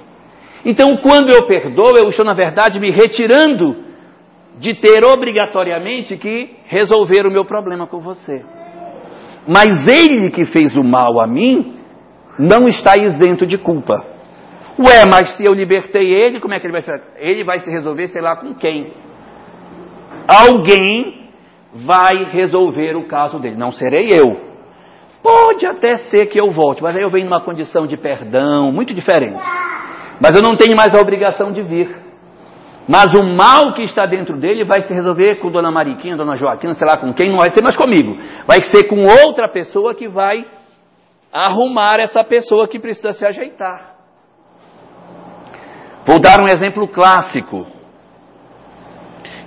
Então, 0.64 0.96
quando 0.98 1.30
eu 1.30 1.46
perdoo, 1.46 1.96
eu 1.96 2.08
estou, 2.08 2.24
na 2.24 2.32
verdade, 2.32 2.78
me 2.78 2.90
retirando 2.90 3.84
de 4.58 4.74
ter 4.74 5.04
obrigatoriamente 5.04 6.16
que 6.16 6.56
resolver 6.66 7.26
o 7.26 7.30
meu 7.30 7.44
problema 7.44 7.86
com 7.86 8.00
você. 8.00 8.44
Mas 9.46 9.88
ele 9.88 10.30
que 10.30 10.46
fez 10.46 10.76
o 10.76 10.84
mal 10.84 11.20
a 11.20 11.26
mim 11.26 11.78
não 12.38 12.68
está 12.68 12.96
isento 12.96 13.44
de 13.44 13.58
culpa. 13.58 14.06
Ué, 14.78 15.04
mas 15.10 15.36
se 15.36 15.44
eu 15.44 15.52
libertei 15.52 16.12
ele, 16.12 16.40
como 16.40 16.54
é 16.54 16.60
que 16.60 16.66
ele 16.66 16.72
vai 16.72 16.80
ser? 16.80 17.02
Ele 17.16 17.44
vai 17.44 17.58
se 17.58 17.70
resolver, 17.70 18.06
sei 18.06 18.22
lá, 18.22 18.36
com 18.36 18.54
quem? 18.54 18.92
Alguém 20.26 21.28
vai 21.74 22.24
resolver 22.30 22.96
o 22.96 23.06
caso 23.06 23.38
dele, 23.38 23.56
não 23.56 23.72
serei 23.72 24.12
eu. 24.12 24.52
Pode 25.22 25.66
até 25.66 25.96
ser 25.96 26.26
que 26.26 26.40
eu 26.40 26.50
volte, 26.50 26.82
mas 26.82 26.96
aí 26.96 27.02
eu 27.02 27.10
venho 27.10 27.26
numa 27.26 27.44
condição 27.44 27.86
de 27.86 27.96
perdão 27.96 28.72
muito 28.72 28.94
diferente. 28.94 29.42
Mas 30.22 30.36
eu 30.36 30.40
não 30.40 30.54
tenho 30.54 30.76
mais 30.76 30.94
a 30.94 31.00
obrigação 31.00 31.50
de 31.50 31.62
vir. 31.62 31.88
Mas 32.88 33.12
o 33.12 33.24
mal 33.24 33.74
que 33.74 33.82
está 33.82 34.06
dentro 34.06 34.38
dele 34.38 34.64
vai 34.64 34.80
se 34.82 34.94
resolver 34.94 35.40
com 35.40 35.50
Dona 35.50 35.70
Mariquinha, 35.72 36.16
Dona 36.16 36.36
Joaquina, 36.36 36.74
sei 36.74 36.86
lá 36.86 36.96
com 36.96 37.12
quem, 37.12 37.28
não 37.28 37.38
vai 37.38 37.50
ser 37.50 37.60
mais 37.60 37.76
comigo. 37.76 38.16
Vai 38.46 38.62
ser 38.62 38.84
com 38.84 39.04
outra 39.04 39.48
pessoa 39.48 39.94
que 39.94 40.08
vai 40.08 40.46
arrumar 41.32 41.96
essa 41.98 42.22
pessoa 42.22 42.68
que 42.68 42.78
precisa 42.78 43.12
se 43.12 43.26
ajeitar. 43.26 43.96
Vou 46.04 46.20
dar 46.20 46.40
um 46.40 46.46
exemplo 46.46 46.86
clássico. 46.86 47.66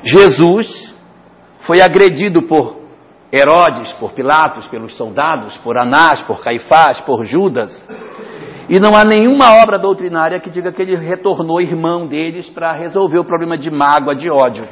Jesus 0.03 0.93
foi 1.59 1.82
agredido 1.82 2.43
por 2.43 2.82
Herodes, 3.32 3.93
por 3.93 4.13
Pilatos, 4.13 4.67
pelos 4.67 4.95
soldados, 4.95 5.57
por 5.57 5.78
Anás, 5.78 6.21
por 6.23 6.41
Caifás, 6.41 6.99
por 7.01 7.23
Judas. 7.26 7.71
E 8.68 8.80
não 8.80 8.95
há 8.95 9.03
nenhuma 9.03 9.61
obra 9.61 9.78
doutrinária 9.78 10.39
que 10.39 10.49
diga 10.49 10.72
que 10.72 10.82
ele 10.82 10.97
retornou 10.97 11.61
irmão 11.61 12.07
deles 12.07 12.49
para 12.49 12.74
resolver 12.74 13.20
o 13.20 13.26
problema 13.26 13.57
de 13.57 13.70
mágoa, 13.70 14.16
de 14.16 14.30
ódio. 14.30 14.68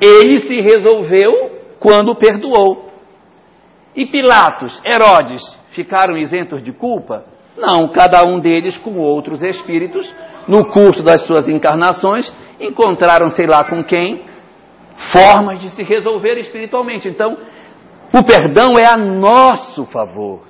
Ele 0.00 0.40
se 0.40 0.60
resolveu 0.60 1.32
quando 1.78 2.14
perdoou. 2.14 2.90
E 3.94 4.06
Pilatos, 4.06 4.82
Herodes, 4.84 5.42
ficaram 5.68 6.16
isentos 6.16 6.62
de 6.62 6.72
culpa? 6.72 7.24
Não, 7.56 7.88
cada 7.88 8.24
um 8.24 8.40
deles 8.40 8.76
com 8.76 8.98
outros 8.98 9.40
espíritos, 9.40 10.12
no 10.48 10.68
curso 10.70 11.04
das 11.04 11.24
suas 11.24 11.48
encarnações, 11.48 12.32
encontraram 12.60 13.30
sei 13.30 13.46
lá 13.46 13.62
com 13.64 13.84
quem, 13.84 14.24
formas 15.12 15.60
de 15.60 15.70
se 15.70 15.84
resolver 15.84 16.36
espiritualmente. 16.38 17.08
Então, 17.08 17.36
o 18.12 18.24
perdão 18.24 18.72
é 18.76 18.88
a 18.88 18.96
nosso 18.96 19.84
favor, 19.84 20.42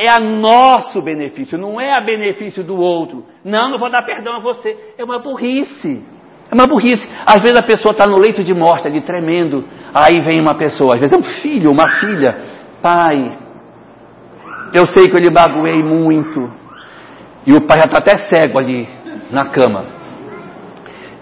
é 0.00 0.08
a 0.08 0.20
nosso 0.20 1.02
benefício, 1.02 1.58
não 1.58 1.80
é 1.80 1.92
a 1.92 2.00
benefício 2.00 2.62
do 2.62 2.76
outro. 2.76 3.24
Não, 3.44 3.68
não 3.68 3.80
vou 3.80 3.90
dar 3.90 4.02
perdão 4.02 4.36
a 4.36 4.40
você. 4.40 4.94
É 4.96 5.02
uma 5.02 5.18
burrice. 5.18 6.04
É 6.50 6.54
uma 6.54 6.66
burrice. 6.66 7.08
Às 7.26 7.42
vezes 7.42 7.58
a 7.58 7.62
pessoa 7.62 7.92
está 7.92 8.06
no 8.06 8.16
leito 8.16 8.44
de 8.44 8.54
morte 8.54 8.86
ali, 8.86 9.00
tremendo. 9.00 9.64
Aí 9.92 10.22
vem 10.22 10.40
uma 10.40 10.56
pessoa, 10.56 10.94
às 10.94 11.00
vezes 11.00 11.12
é 11.12 11.18
um 11.18 11.42
filho, 11.42 11.72
uma 11.72 11.88
filha. 11.98 12.38
Pai, 12.80 13.38
eu 14.72 14.86
sei 14.86 15.08
que 15.08 15.16
eu 15.16 15.20
lhe 15.20 15.30
baguei 15.30 15.82
muito. 15.82 16.48
E 17.44 17.52
o 17.54 17.66
pai 17.66 17.80
já 17.80 17.86
está 17.86 17.98
até 17.98 18.16
cego 18.18 18.58
ali 18.58 18.88
na 19.32 19.46
cama. 19.46 19.82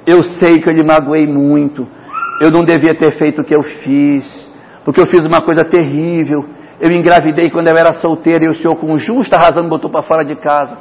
Eu 0.07 0.23
sei 0.23 0.61
que 0.61 0.69
eu 0.69 0.73
lhe 0.73 0.85
magoei 0.85 1.27
muito. 1.27 1.89
Eu 2.41 2.51
não 2.51 2.63
devia 2.63 2.95
ter 2.95 3.17
feito 3.17 3.41
o 3.41 3.45
que 3.45 3.57
eu 3.57 3.63
fiz. 3.63 4.55
Porque 4.85 5.01
eu 5.01 5.07
fiz 5.07 5.25
uma 5.25 5.41
coisa 5.41 5.65
terrível. 5.65 6.56
Eu 6.81 6.91
engravidei 6.91 7.51
quando 7.51 7.69
eu 7.69 7.77
era 7.77 7.95
solteira 7.95 8.45
e 8.45 8.49
o 8.49 8.55
senhor, 8.55 8.77
com 8.77 8.99
justa 8.99 9.37
razão, 9.37 9.63
me 9.63 9.71
botou 9.71 9.91
para 9.91 10.03
fora 10.03 10.25
de 10.25 10.37
casa. 10.37 10.77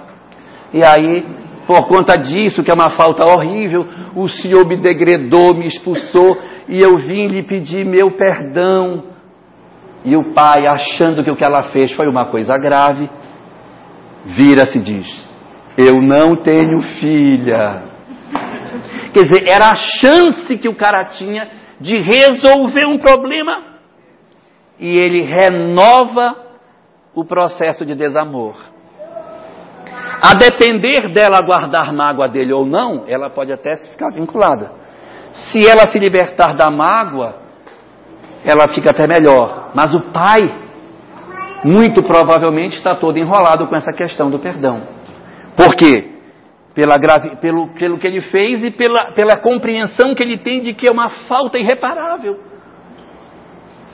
E 0.73 0.83
aí, 0.83 1.25
por 1.65 1.87
conta 1.87 2.17
disso, 2.17 2.63
que 2.63 2.69
é 2.69 2.73
uma 2.73 2.89
falta 2.89 3.23
horrível, 3.25 3.87
o 4.15 4.27
senhor 4.27 4.67
me 4.67 4.77
degredou, 4.77 5.55
me 5.55 5.67
expulsou. 5.67 6.37
E 6.67 6.81
eu 6.81 6.97
vim 6.97 7.27
lhe 7.27 7.43
pedir 7.43 7.85
meu 7.85 8.11
perdão 8.11 9.15
e 10.05 10.15
o 10.15 10.33
pai, 10.33 10.67
achando 10.67 11.23
que 11.23 11.31
o 11.31 11.35
que 11.35 11.43
ela 11.43 11.63
fez 11.63 11.91
foi 11.91 12.07
uma 12.07 12.29
coisa 12.29 12.55
grave, 12.59 13.09
vira-se 14.23 14.77
e 14.77 14.81
diz: 14.81 15.29
Eu 15.75 15.99
não 15.99 16.35
tenho 16.35 16.79
filha. 16.99 17.83
Quer 19.11 19.23
dizer, 19.23 19.45
era 19.47 19.69
a 19.69 19.75
chance 19.75 20.57
que 20.57 20.69
o 20.69 20.75
cara 20.75 21.05
tinha 21.05 21.49
de 21.81 21.97
resolver 21.97 22.85
um 22.85 22.99
problema. 22.99 23.74
E 24.79 24.97
ele 24.97 25.23
renova 25.23 26.35
o 27.13 27.23
processo 27.23 27.85
de 27.85 27.95
desamor. 27.95 28.55
A 30.21 30.33
depender 30.33 31.09
dela 31.11 31.39
guardar 31.41 31.93
mágoa 31.93 32.27
dele 32.27 32.53
ou 32.53 32.65
não, 32.65 33.05
ela 33.07 33.29
pode 33.29 33.53
até 33.53 33.77
ficar 33.77 34.09
vinculada. 34.09 34.71
Se 35.31 35.67
ela 35.67 35.87
se 35.87 35.99
libertar 35.99 36.53
da 36.55 36.69
mágoa, 36.69 37.35
ela 38.43 38.67
fica 38.69 38.91
até 38.91 39.07
melhor. 39.07 39.71
Mas 39.73 39.93
o 39.93 40.01
pai, 40.11 40.41
muito 41.63 42.03
provavelmente, 42.03 42.77
está 42.77 42.95
todo 42.95 43.17
enrolado 43.17 43.67
com 43.67 43.75
essa 43.75 43.91
questão 43.91 44.29
do 44.29 44.39
perdão. 44.39 44.87
Por 45.55 45.75
quê? 45.75 46.11
Pela 46.73 46.97
grave, 46.97 47.37
pelo, 47.37 47.69
pelo 47.69 47.97
que 47.97 48.07
ele 48.07 48.21
fez 48.21 48.63
e 48.63 48.71
pela, 48.71 49.13
pela 49.13 49.37
compreensão 49.37 50.13
que 50.13 50.21
ele 50.21 50.37
tem 50.37 50.61
de 50.61 50.73
que 50.73 50.87
é 50.87 50.91
uma 50.91 51.09
falta 51.27 51.57
irreparável. 51.57 52.54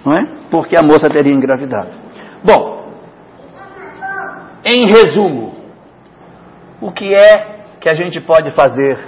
Não 0.05 0.13
é? 0.13 0.27
Porque 0.49 0.75
a 0.75 0.83
moça 0.83 1.09
teria 1.09 1.33
engravidado. 1.33 1.91
Bom, 2.43 2.91
em 4.65 4.87
resumo, 4.87 5.55
o 6.79 6.91
que 6.91 7.13
é 7.13 7.61
que 7.79 7.89
a 7.89 7.93
gente 7.93 8.19
pode 8.21 8.51
fazer 8.51 8.99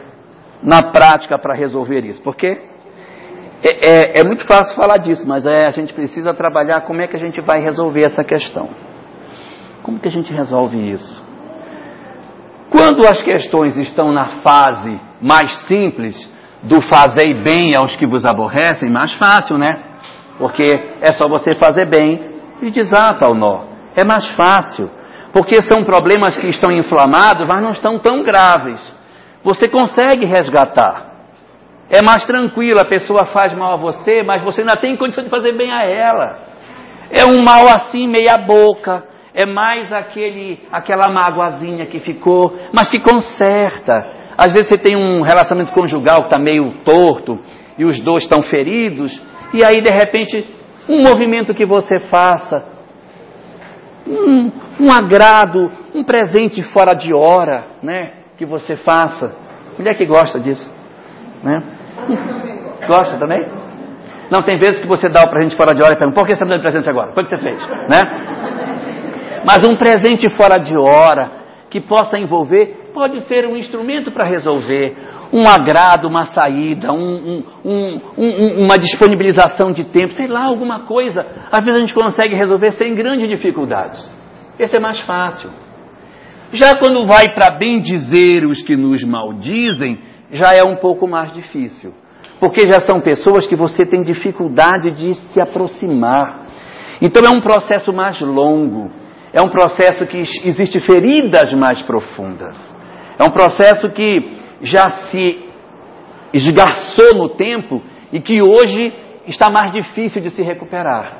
na 0.61 0.91
prática 0.91 1.37
para 1.37 1.53
resolver 1.53 2.05
isso? 2.05 2.21
Porque 2.21 2.47
é, 3.63 3.89
é, 3.89 4.19
é, 4.19 4.23
muito 4.23 4.45
fácil 4.45 4.75
falar 4.75 4.97
disso, 4.97 5.27
mas 5.27 5.45
é, 5.45 5.65
a 5.65 5.69
gente 5.69 5.93
precisa 5.93 6.33
trabalhar 6.33 6.81
como 6.81 7.01
é 7.01 7.07
que 7.07 7.15
a 7.15 7.19
gente 7.19 7.39
vai 7.41 7.61
resolver 7.61 8.03
essa 8.03 8.23
questão. 8.23 8.69
Como 9.81 9.99
que 9.99 10.07
a 10.07 10.11
gente 10.11 10.33
resolve 10.33 10.77
isso? 10.77 11.23
Quando 12.69 13.07
as 13.07 13.21
questões 13.21 13.77
estão 13.77 14.11
na 14.11 14.41
fase 14.41 14.99
mais 15.21 15.65
simples 15.67 16.31
do 16.63 16.81
fazei 16.81 17.33
bem 17.41 17.69
aos 17.77 17.95
que 17.95 18.05
vos 18.05 18.25
aborrecem, 18.25 18.89
mais 18.89 19.13
fácil, 19.13 19.57
né? 19.57 19.92
Porque 20.37 20.63
é 21.01 21.11
só 21.13 21.27
você 21.27 21.55
fazer 21.55 21.87
bem 21.89 22.33
e 22.61 22.71
desata 22.71 23.27
o 23.27 23.35
nó. 23.35 23.65
É 23.95 24.03
mais 24.03 24.27
fácil. 24.29 24.89
Porque 25.31 25.61
são 25.61 25.83
problemas 25.83 26.35
que 26.35 26.47
estão 26.47 26.71
inflamados, 26.71 27.47
mas 27.47 27.61
não 27.61 27.71
estão 27.71 27.99
tão 27.99 28.23
graves. 28.23 28.81
Você 29.43 29.67
consegue 29.67 30.25
resgatar. 30.25 31.11
É 31.89 32.01
mais 32.01 32.25
tranquilo, 32.25 32.79
a 32.79 32.85
pessoa 32.85 33.25
faz 33.25 33.53
mal 33.53 33.73
a 33.73 33.77
você, 33.77 34.23
mas 34.23 34.43
você 34.43 34.61
ainda 34.61 34.75
tem 34.75 34.95
condição 34.95 35.23
de 35.23 35.29
fazer 35.29 35.55
bem 35.57 35.71
a 35.71 35.83
ela. 35.83 36.37
É 37.11 37.25
um 37.25 37.43
mal 37.43 37.67
assim, 37.67 38.07
meia 38.07 38.37
boca. 38.37 39.03
É 39.33 39.45
mais 39.45 39.91
aquele, 39.91 40.59
aquela 40.71 41.11
mágoazinha 41.11 41.87
que 41.87 41.99
ficou, 41.99 42.55
mas 42.71 42.89
que 42.89 42.99
conserta. 42.99 43.93
Às 44.37 44.53
vezes 44.53 44.67
você 44.69 44.77
tem 44.77 44.95
um 44.95 45.21
relacionamento 45.21 45.73
conjugal 45.73 46.21
que 46.21 46.33
está 46.33 46.39
meio 46.39 46.71
torto 46.85 47.39
e 47.77 47.85
os 47.85 47.99
dois 47.99 48.23
estão 48.23 48.43
feridos, 48.43 49.19
e 49.53 49.63
aí 49.63 49.81
de 49.81 49.89
repente 49.89 50.45
um 50.89 51.01
movimento 51.01 51.53
que 51.53 51.65
você 51.65 51.99
faça 51.99 52.65
um, 54.07 54.51
um 54.79 54.91
agrado, 54.91 55.71
um 55.93 56.03
presente 56.03 56.61
fora 56.61 56.93
de 56.93 57.13
hora, 57.13 57.65
né? 57.81 58.13
Que 58.37 58.45
você 58.45 58.75
faça. 58.75 59.33
Mulher 59.77 59.95
que 59.95 60.05
gosta 60.05 60.39
disso, 60.39 60.69
né? 61.43 61.61
Gosta 62.87 63.17
também? 63.17 63.45
Não, 64.29 64.41
tem 64.41 64.57
vezes 64.57 64.81
que 64.81 64.87
você 64.87 65.07
dá 65.09 65.23
o 65.23 65.29
presente 65.29 65.55
fora 65.55 65.73
de 65.73 65.81
hora 65.81 65.93
e 65.93 65.97
pergunta, 65.97 66.19
por 66.19 66.27
que 66.27 66.35
você 66.35 66.43
me 66.43 66.51
deu 66.51 66.61
presente 66.61 66.89
agora? 66.89 67.13
Foi 67.13 67.23
o 67.23 67.25
que 67.27 67.35
você 67.35 67.41
fez, 67.41 67.61
né? 67.89 67.99
Mas 69.45 69.63
um 69.63 69.75
presente 69.77 70.29
fora 70.29 70.57
de 70.57 70.77
hora, 70.77 71.43
que 71.69 71.81
possa 71.81 72.17
envolver, 72.17 72.91
pode 72.93 73.21
ser 73.21 73.45
um 73.45 73.55
instrumento 73.55 74.11
para 74.11 74.25
resolver, 74.25 74.95
um 75.33 75.47
agrado, 75.47 76.07
uma 76.07 76.25
saída, 76.25 76.93
um, 76.93 77.43
um, 77.65 78.01
um, 78.15 78.65
uma 78.65 78.77
disponibilização 78.77 79.71
de 79.71 79.83
tempo, 79.85 80.11
sei 80.11 80.27
lá, 80.27 80.43
alguma 80.43 80.81
coisa. 80.81 81.25
Às 81.51 81.65
vezes 81.65 81.75
a 81.75 81.83
gente 81.83 81.93
consegue 81.93 82.35
resolver 82.35 82.71
sem 82.73 82.93
grandes 82.93 83.27
dificuldades. 83.27 84.07
Esse 84.59 84.77
é 84.77 84.79
mais 84.79 84.99
fácil. 85.01 85.49
Já 86.51 86.77
quando 86.77 87.03
vai 87.03 87.25
para 87.33 87.57
bem 87.57 87.79
dizer 87.79 88.45
os 88.45 88.61
que 88.61 88.75
nos 88.75 89.03
maldizem, 89.03 89.99
já 90.29 90.53
é 90.53 90.61
um 90.61 90.75
pouco 90.75 91.07
mais 91.07 91.31
difícil. 91.31 91.95
Porque 92.39 92.67
já 92.67 92.79
são 92.81 93.01
pessoas 93.01 93.47
que 93.47 93.55
você 93.55 93.87
tem 93.87 94.03
dificuldade 94.03 94.91
de 94.91 95.15
se 95.15 95.41
aproximar. 95.41 96.41
Então 97.01 97.23
é 97.25 97.35
um 97.35 97.41
processo 97.41 97.91
mais 97.91 98.21
longo. 98.21 98.91
É 99.33 99.41
um 99.41 99.49
processo 99.49 100.05
que 100.05 100.19
existe 100.19 100.79
feridas 100.79 101.51
mais 101.53 101.81
profundas. 101.81 102.55
É 103.17 103.23
um 103.23 103.31
processo 103.31 103.89
que 103.89 104.42
já 104.61 104.89
se 105.09 105.45
esgarçou 106.33 107.15
no 107.15 107.29
tempo 107.29 107.81
e 108.11 108.19
que 108.19 108.41
hoje 108.41 108.93
está 109.27 109.49
mais 109.49 109.71
difícil 109.71 110.21
de 110.21 110.29
se 110.29 110.43
recuperar. 110.43 111.17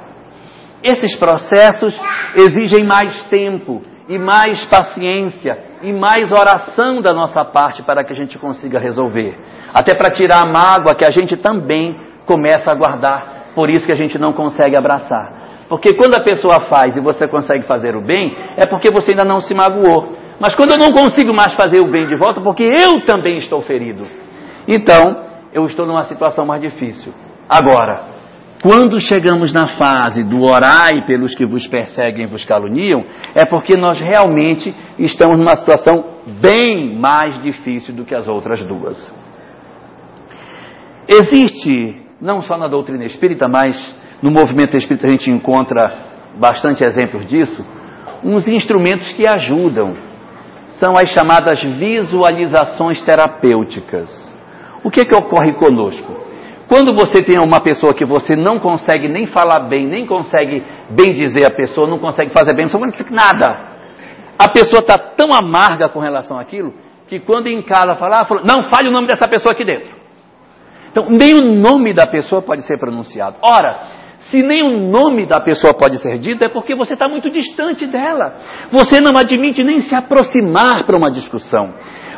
Esses 0.84 1.15
processos 1.15 1.99
exigem 2.36 2.84
mais 2.84 3.29
tempo 3.29 3.81
e 4.09 4.17
mais 4.17 4.65
paciência 4.65 5.57
e 5.81 5.93
mais 5.93 6.31
oração 6.31 7.01
da 7.01 7.13
nossa 7.13 7.45
parte 7.45 7.84
para 7.84 8.03
que 8.03 8.11
a 8.11 8.15
gente 8.15 8.38
consiga 8.38 8.79
resolver. 8.79 9.38
Até 9.73 9.95
para 9.95 10.11
tirar 10.11 10.43
a 10.43 10.51
mágoa 10.51 10.95
que 10.95 11.05
a 11.05 11.11
gente 11.11 11.38
também 11.38 11.95
começa 12.25 12.71
a 12.71 12.75
guardar, 12.75 13.51
por 13.55 13.69
isso 13.69 13.86
que 13.86 13.91
a 13.91 13.95
gente 13.95 14.17
não 14.17 14.34
consegue 14.34 14.75
abraçar. 14.75 15.43
Porque 15.69 15.93
quando 15.95 16.15
a 16.15 16.23
pessoa 16.23 16.59
faz 16.61 16.95
e 16.95 17.01
você 17.01 17.27
consegue 17.27 17.65
fazer 17.65 17.95
o 17.95 18.01
bem, 18.01 18.36
é 18.57 18.65
porque 18.65 18.91
você 18.91 19.11
ainda 19.11 19.25
não 19.25 19.39
se 19.39 19.53
magoou. 19.53 20.13
Mas 20.43 20.57
quando 20.57 20.71
eu 20.71 20.77
não 20.77 20.91
consigo 20.91 21.33
mais 21.33 21.53
fazer 21.53 21.79
o 21.79 21.89
bem 21.89 22.05
de 22.05 22.17
volta, 22.17 22.41
porque 22.41 22.63
eu 22.63 22.99
também 23.05 23.37
estou 23.37 23.61
ferido. 23.61 24.05
Então, 24.67 25.23
eu 25.53 25.65
estou 25.65 25.87
numa 25.87 26.03
situação 26.03 26.45
mais 26.45 26.61
difícil. 26.61 27.13
Agora, 27.47 28.07
quando 28.61 28.99
chegamos 28.99 29.53
na 29.53 29.69
fase 29.69 30.21
do 30.21 30.43
orai 30.43 31.05
pelos 31.07 31.33
que 31.33 31.45
vos 31.45 31.65
perseguem 31.65 32.25
e 32.25 32.29
vos 32.29 32.43
caluniam, 32.43 33.05
é 33.33 33.45
porque 33.45 33.77
nós 33.77 34.01
realmente 34.01 34.75
estamos 34.99 35.37
numa 35.37 35.55
situação 35.55 36.19
bem 36.41 36.93
mais 36.99 37.41
difícil 37.41 37.95
do 37.95 38.03
que 38.03 38.13
as 38.13 38.27
outras 38.27 38.65
duas. 38.65 38.97
Existe, 41.07 42.05
não 42.19 42.41
só 42.41 42.57
na 42.57 42.67
doutrina 42.67 43.05
espírita, 43.05 43.47
mas 43.47 43.95
no 44.21 44.29
movimento 44.29 44.75
espírita 44.75 45.07
a 45.07 45.11
gente 45.11 45.31
encontra 45.31 45.89
bastante 46.37 46.83
exemplos 46.83 47.27
disso, 47.27 47.65
uns 48.21 48.45
instrumentos 48.49 49.13
que 49.13 49.25
ajudam. 49.25 50.11
São 50.84 50.97
as 50.97 51.11
chamadas 51.11 51.63
visualizações 51.63 53.01
terapêuticas. 53.03 54.09
O 54.84 54.91
que, 54.91 54.99
é 54.99 55.05
que 55.05 55.15
ocorre 55.15 55.53
conosco? 55.53 56.13
Quando 56.67 56.93
você 56.93 57.23
tem 57.23 57.39
uma 57.39 57.61
pessoa 57.61 57.93
que 57.93 58.03
você 58.03 58.36
não 58.36 58.59
consegue 58.59 59.07
nem 59.07 59.25
falar 59.25 59.61
bem, 59.61 59.88
nem 59.88 60.05
consegue 60.05 60.61
bem 60.89 61.13
dizer 61.13 61.49
a 61.49 61.55
pessoa, 61.55 61.88
não 61.88 61.99
consegue 61.99 62.34
fazer 62.34 62.53
bem, 62.53 62.65
não 62.65 62.81
consegue 62.81 63.13
nada. 63.13 63.77
A 64.38 64.49
pessoa 64.51 64.81
está 64.81 64.97
tão 64.97 65.34
amarga 65.34 65.88
com 65.88 66.01
relação 66.01 66.38
àquilo 66.38 66.73
que 67.07 67.17
quando 67.17 67.47
em 67.47 67.61
casa 67.61 67.95
falar, 67.95 68.25
fala, 68.25 68.41
não 68.43 68.63
fale 68.63 68.89
o 68.89 68.91
nome 68.91 69.07
dessa 69.07 69.25
pessoa 69.25 69.53
aqui 69.53 69.63
dentro. 69.63 69.95
Então, 70.91 71.05
nem 71.07 71.34
o 71.34 71.41
nome 71.41 71.93
da 71.93 72.05
pessoa 72.05 72.41
pode 72.41 72.63
ser 72.63 72.77
pronunciado. 72.77 73.38
Ora, 73.41 74.03
se 74.30 74.41
nem 74.41 74.63
o 74.63 74.80
nome 74.80 75.26
da 75.26 75.39
pessoa 75.41 75.74
pode 75.74 75.97
ser 75.99 76.17
dito, 76.17 76.43
é 76.43 76.49
porque 76.49 76.76
você 76.76 76.93
está 76.93 77.07
muito 77.07 77.30
distante 77.30 77.86
dela. 77.86 78.36
Você 78.69 78.99
não 79.01 79.17
admite 79.17 79.63
nem 79.63 79.80
se 79.80 79.93
aproximar 79.93 80.86
para 80.86 80.97
uma 80.97 81.11
discussão. 81.11 81.74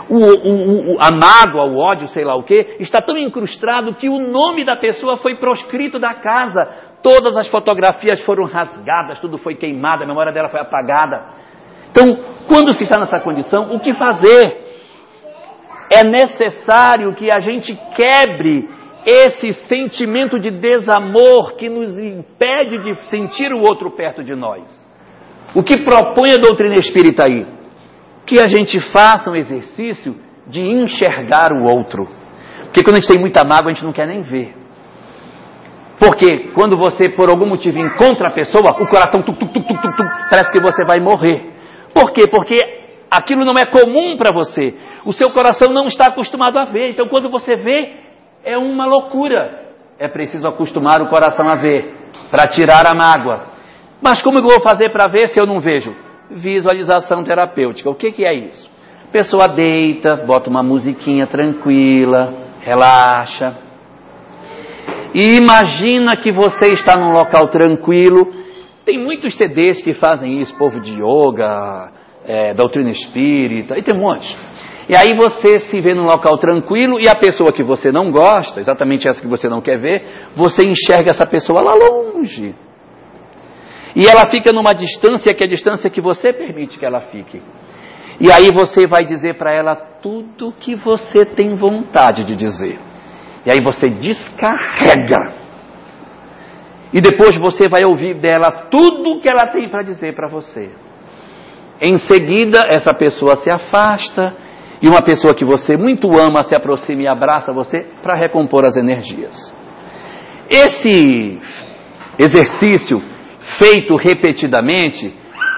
O, 0.08 0.18
o, 0.18 0.93
o, 0.93 0.97
a 0.99 1.10
mágoa, 1.12 1.66
o 1.66 1.78
ódio, 1.78 2.08
sei 2.08 2.24
lá 2.24 2.36
o 2.36 2.43
que, 2.43 2.78
está 2.80 3.01
tão 3.01 3.18
incrustado 3.18 3.95
que 3.95 4.08
o 4.08 4.20
nome 4.20 4.64
da 4.64 4.76
pessoa 4.76 5.18
foi 5.18 5.38
proscrito 5.38 5.97
da 5.97 6.14
casa. 6.14 6.62
Todas 7.01 7.36
as 7.36 7.47
fotografias 7.47 8.24
foram 8.24 8.45
rasgadas, 8.45 9.20
tudo 9.20 9.38
foi 9.38 9.56
queimado, 9.56 10.03
a 10.03 10.08
memória 10.08 10.32
dela 10.32 10.49
foi 10.49 10.60
apagada. 10.60 11.26
Então, 11.89 12.06
quando 12.47 12.74
se 12.74 12.84
está 12.84 12.99
nessa 12.99 13.20
condição, 13.20 13.72
o 13.72 13.80
que 13.80 13.95
fazer? 13.95 14.58
É 15.91 16.03
necessário 16.03 17.16
que 17.16 17.32
a 17.32 17.39
gente 17.39 17.76
quebre 17.95 18.74
esse 19.06 19.53
sentimento 19.68 20.39
de 20.39 20.49
desamor 20.49 21.56
que 21.56 21.70
nos 21.70 21.97
impede 21.97 22.80
de 22.80 22.95
sentir 23.10 23.53
o 23.53 23.62
outro 23.62 23.91
perto 23.91 24.24
de 24.24 24.34
nós. 24.34 24.64
O 25.53 25.62
que 25.62 25.84
propõe 25.84 26.32
a 26.32 26.38
doutrina 26.38 26.76
espírita 26.76 27.24
aí? 27.28 27.45
Que 28.26 28.43
a 28.43 28.47
gente 28.47 28.80
faça 28.91 29.30
um 29.30 29.36
exercício 29.36 30.16
de 30.47 30.62
enxergar 30.62 31.51
o 31.53 31.64
outro. 31.64 32.08
Porque 32.64 32.84
quando 32.84 32.97
a 32.97 32.99
gente 32.99 33.12
tem 33.12 33.22
muita 33.22 33.43
mágoa, 33.45 33.70
a 33.70 33.74
gente 33.74 33.86
não 33.86 33.93
quer 33.93 34.08
nem 34.08 34.22
ver. 34.22 34.56
Porque 35.99 36.51
quando 36.53 36.76
você, 36.76 37.08
por 37.08 37.30
algum 37.30 37.47
motivo, 37.47 37.80
encontra 37.80 38.30
a 38.30 38.34
pessoa, 38.34 38.76
o 38.82 38.88
coração 38.88 39.24
tum, 39.24 39.34
tum, 39.34 39.47
tum, 39.47 39.64
parece 40.30 40.51
que 40.51 40.60
você 40.60 40.84
vai 40.84 40.99
morrer. 40.99 41.53
Por 41.93 42.12
quê? 42.12 42.28
Porque 42.30 42.56
aquilo 43.10 43.45
não 43.45 43.53
é 43.53 43.66
comum 43.66 44.18
para 44.18 44.34
você. 44.34 44.76
O 45.06 45.14
seu 45.14 45.30
coração 45.30 45.72
não 45.72 45.86
está 45.86 46.08
acostumado 46.08 46.58
a 46.58 46.66
ver. 46.66 46.89
Então, 46.89 47.08
quando 47.08 47.30
você 47.30 47.56
vê, 47.56 48.05
é 48.46 48.58
uma 48.58 48.86
loucura. 48.86 49.66
É 49.98 50.08
preciso 50.08 50.48
acostumar 50.48 51.02
o 51.02 51.10
coração 51.10 51.50
a 51.50 51.56
ver, 51.56 51.93
para 52.30 52.48
tirar 52.48 52.86
a 52.88 52.93
mágoa. 52.93 53.48
Mas 54.02 54.22
como 54.22 54.38
eu 54.38 54.43
vou 54.43 54.62
fazer 54.62 54.91
para 54.91 55.08
ver 55.08 55.28
se 55.28 55.39
eu 55.39 55.46
não 55.46 55.60
vejo? 55.60 55.96
Visualização 56.30 57.24
terapêutica. 57.24 57.89
O 57.89 57.96
que, 57.96 58.12
que 58.12 58.26
é 58.26 58.34
isso? 58.34 58.70
A 59.08 59.12
pessoa 59.12 59.48
deita, 59.48 60.18
bota 60.28 60.50
uma 60.50 60.62
musiquinha 60.62 61.26
tranquila, 61.26 62.34
relaxa. 62.62 63.56
E 65.14 65.38
imagina 65.38 66.18
que 66.18 66.32
você 66.32 66.74
está 66.74 66.96
num 66.98 67.12
local 67.12 67.48
tranquilo. 67.48 68.34
Tem 68.84 69.00
muitos 69.00 69.36
CDs 69.38 69.82
que 69.82 69.93
fazem 69.93 70.41
isso, 70.41 70.58
povo 70.58 70.80
de 70.80 71.02
yoga, 71.02 71.91
é, 72.28 72.54
doutrina 72.54 72.91
espírita, 72.91 73.78
e 73.78 73.82
tem 73.82 73.96
um 73.96 74.02
monte. 74.02 74.36
E 74.88 74.96
aí 74.96 75.16
você 75.18 75.60
se 75.60 75.80
vê 75.80 75.96
num 75.96 76.04
local 76.04 76.38
tranquilo 76.38 77.00
e 77.00 77.08
a 77.08 77.16
pessoa 77.16 77.52
que 77.52 77.64
você 77.64 77.92
não 77.92 78.12
gosta, 78.12 78.60
exatamente 78.60 79.08
essa 79.08 79.22
que 79.22 79.28
você 79.28 79.50
não 79.50 79.62
quer 79.62 79.80
ver, 79.80 80.06
você 80.36 80.62
enxerga 80.68 81.10
essa 81.10 81.26
pessoa 81.26 81.62
lá 81.62 81.74
longe. 81.74 82.54
E 83.96 84.06
ela 84.06 84.28
fica 84.28 84.52
numa 84.52 84.74
distância 84.74 85.34
que 85.34 85.44
é 85.44 85.48
a 85.48 85.50
distância 85.50 85.90
que 85.90 86.02
você 86.02 86.32
permite 86.32 86.78
que 86.78 86.86
ela 86.86 87.00
fique. 87.00 87.42
E 88.20 88.32
aí 88.32 88.52
você 88.52 88.86
vai 88.86 89.04
dizer 89.04 89.36
para 89.36 89.52
ela 89.52 89.76
tudo 89.76 90.52
que 90.52 90.76
você 90.76 91.26
tem 91.26 91.56
vontade 91.56 92.24
de 92.24 92.36
dizer. 92.36 92.80
E 93.46 93.52
aí 93.52 93.60
você 93.64 93.90
descarrega. 93.90 95.34
E 96.94 97.02
depois 97.02 97.36
você 97.38 97.68
vai 97.68 97.82
ouvir 97.86 98.20
dela 98.20 98.68
tudo 98.70 99.20
que 99.20 99.30
ela 99.30 99.52
tem 99.52 99.70
para 99.70 99.84
dizer 99.84 100.16
para 100.16 100.28
você. 100.30 100.70
Em 101.82 101.98
seguida, 101.98 102.62
essa 102.70 102.94
pessoa 102.94 103.36
se 103.36 103.50
afasta 103.50 104.36
e 104.82 104.88
uma 104.88 105.01
pessoa 105.01 105.34
que 105.34 105.45
você 105.45 105.78
muito 105.78 106.07
ama 106.19 106.43
se 106.43 106.55
aproxima 106.55 107.03
e 107.03 107.07
abraça 107.07 107.53
você 107.53 107.86
para 108.03 108.15
recompor 108.15 108.65
as 108.65 108.76
energias. 108.78 109.53
Esse 110.49 111.39
exercício 112.19 113.01
feito 113.57 113.95
repetidamente, 113.95 115.13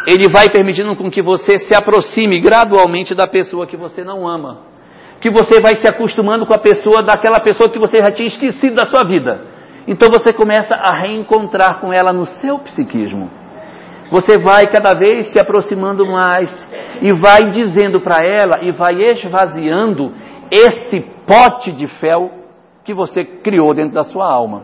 ele 0.05 0.29
vai 0.29 0.49
permitindo 0.49 0.95
com 0.95 1.09
que 1.09 1.21
você 1.21 1.57
se 1.57 1.73
aproxime 1.75 2.39
gradualmente 2.39 3.15
da 3.15 3.27
pessoa 3.27 3.67
que 3.67 3.75
você 3.75 4.03
não 4.03 4.27
ama. 4.27 4.65
Que 5.19 5.29
você 5.31 5.59
vai 5.59 5.75
se 5.75 5.87
acostumando 5.87 6.45
com 6.45 6.53
a 6.53 6.59
pessoa 6.59 7.03
daquela 7.03 7.39
pessoa 7.39 7.69
que 7.69 7.79
você 7.79 7.97
já 7.97 8.11
tinha 8.11 8.27
esquecido 8.27 8.75
da 8.75 8.85
sua 8.85 9.03
vida. 9.03 9.41
Então 9.87 10.09
você 10.11 10.31
começa 10.31 10.75
a 10.75 10.99
reencontrar 10.99 11.79
com 11.79 11.91
ela 11.91 12.13
no 12.13 12.25
seu 12.25 12.59
psiquismo. 12.59 13.29
Você 14.09 14.37
vai 14.37 14.67
cada 14.67 14.93
vez 14.93 15.31
se 15.33 15.39
aproximando 15.39 16.05
mais 16.05 16.49
e 17.01 17.11
vai 17.13 17.49
dizendo 17.49 17.99
para 17.99 18.25
ela 18.25 18.63
e 18.63 18.71
vai 18.71 18.95
esvaziando 19.11 20.13
esse 20.49 21.01
pote 21.25 21.73
de 21.73 21.87
fel 21.87 22.31
que 22.85 22.93
você 22.93 23.25
criou 23.25 23.73
dentro 23.73 23.93
da 23.93 24.03
sua 24.03 24.31
alma. 24.31 24.63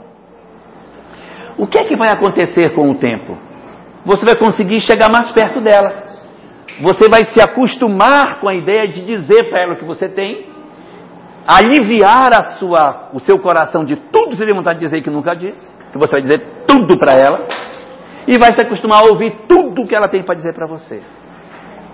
O 1.58 1.68
que 1.68 1.78
é 1.78 1.84
que 1.84 1.98
vai 1.98 2.10
acontecer 2.10 2.74
com 2.74 2.90
o 2.90 2.96
tempo? 2.96 3.38
Você 4.06 4.26
vai 4.26 4.38
conseguir 4.38 4.80
chegar 4.80 5.12
mais 5.12 5.32
perto 5.34 5.62
dela. 5.62 5.92
Você 6.82 7.10
vai 7.10 7.26
se 7.26 7.42
acostumar 7.42 8.40
com 8.40 8.50
a 8.50 8.56
ideia 8.56 8.88
de 8.88 9.06
dizer 9.06 9.50
para 9.50 9.62
ela 9.62 9.74
o 9.74 9.78
que 9.78 9.86
você 9.86 10.08
tem, 10.08 10.46
aliviar 11.46 12.30
a 12.34 12.44
sua, 12.58 13.10
o 13.14 13.20
seu 13.20 13.38
coração 13.40 13.84
de 13.84 13.98
tudo 13.98 14.32
que 14.32 14.38
você 14.38 14.46
tem 14.46 14.56
vontade 14.56 14.80
de 14.80 14.86
dizer 14.86 15.02
que 15.02 15.10
nunca 15.10 15.36
disse, 15.36 15.62
que 15.92 15.98
você 15.98 16.14
vai 16.14 16.22
dizer 16.22 16.40
tudo 16.66 16.98
para 16.98 17.14
ela 17.14 17.46
e 18.28 18.38
vai 18.38 18.54
se 18.54 18.62
acostumar 18.62 19.04
a 19.04 19.12
ouvir 19.12 19.34
tudo 19.48 19.88
que 19.88 19.96
ela 19.96 20.08
tem 20.08 20.24
para 20.24 20.36
dizer 20.36 20.54
para 20.54 20.68
você. 20.68 21.02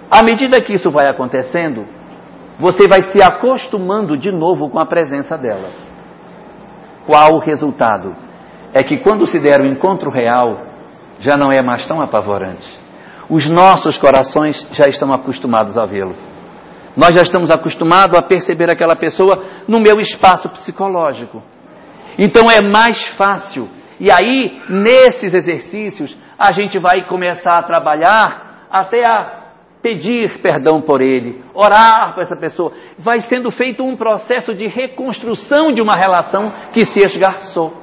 À 0.09 0.23
medida 0.23 0.61
que 0.61 0.73
isso 0.73 0.89
vai 0.89 1.07
acontecendo, 1.07 1.85
você 2.57 2.87
vai 2.87 3.01
se 3.01 3.21
acostumando 3.21 4.17
de 4.17 4.31
novo 4.31 4.69
com 4.69 4.79
a 4.79 4.85
presença 4.85 5.37
dela. 5.37 5.69
Qual 7.05 7.35
o 7.35 7.39
resultado? 7.39 8.15
É 8.73 8.83
que 8.83 8.99
quando 8.99 9.25
se 9.25 9.39
der 9.39 9.61
o 9.61 9.65
encontro 9.65 10.11
real, 10.11 10.61
já 11.19 11.37
não 11.37 11.51
é 11.51 11.61
mais 11.61 11.87
tão 11.87 12.01
apavorante. 12.01 12.67
Os 13.29 13.49
nossos 13.49 13.97
corações 13.97 14.67
já 14.71 14.87
estão 14.87 15.13
acostumados 15.13 15.77
a 15.77 15.85
vê-lo. 15.85 16.15
Nós 16.97 17.15
já 17.15 17.21
estamos 17.21 17.51
acostumados 17.51 18.17
a 18.17 18.21
perceber 18.21 18.69
aquela 18.69 18.95
pessoa 18.95 19.43
no 19.67 19.79
meu 19.79 19.99
espaço 19.99 20.49
psicológico. 20.49 21.41
Então 22.17 22.49
é 22.49 22.61
mais 22.61 23.07
fácil. 23.09 23.69
E 23.99 24.09
aí, 24.11 24.61
nesses 24.69 25.33
exercícios, 25.33 26.17
a 26.37 26.51
gente 26.53 26.79
vai 26.79 27.05
começar 27.07 27.57
a 27.57 27.63
trabalhar 27.63 28.67
até 28.71 29.03
a 29.05 29.39
pedir 29.81 30.41
perdão 30.41 30.81
por 30.81 31.01
ele, 31.01 31.43
orar 31.53 32.13
por 32.13 32.23
essa 32.23 32.35
pessoa. 32.35 32.71
Vai 32.97 33.19
sendo 33.21 33.51
feito 33.51 33.83
um 33.83 33.95
processo 33.95 34.53
de 34.53 34.67
reconstrução 34.67 35.71
de 35.71 35.81
uma 35.81 35.93
relação 35.93 36.51
que 36.73 36.85
se 36.85 36.99
esgarçou. 36.99 37.73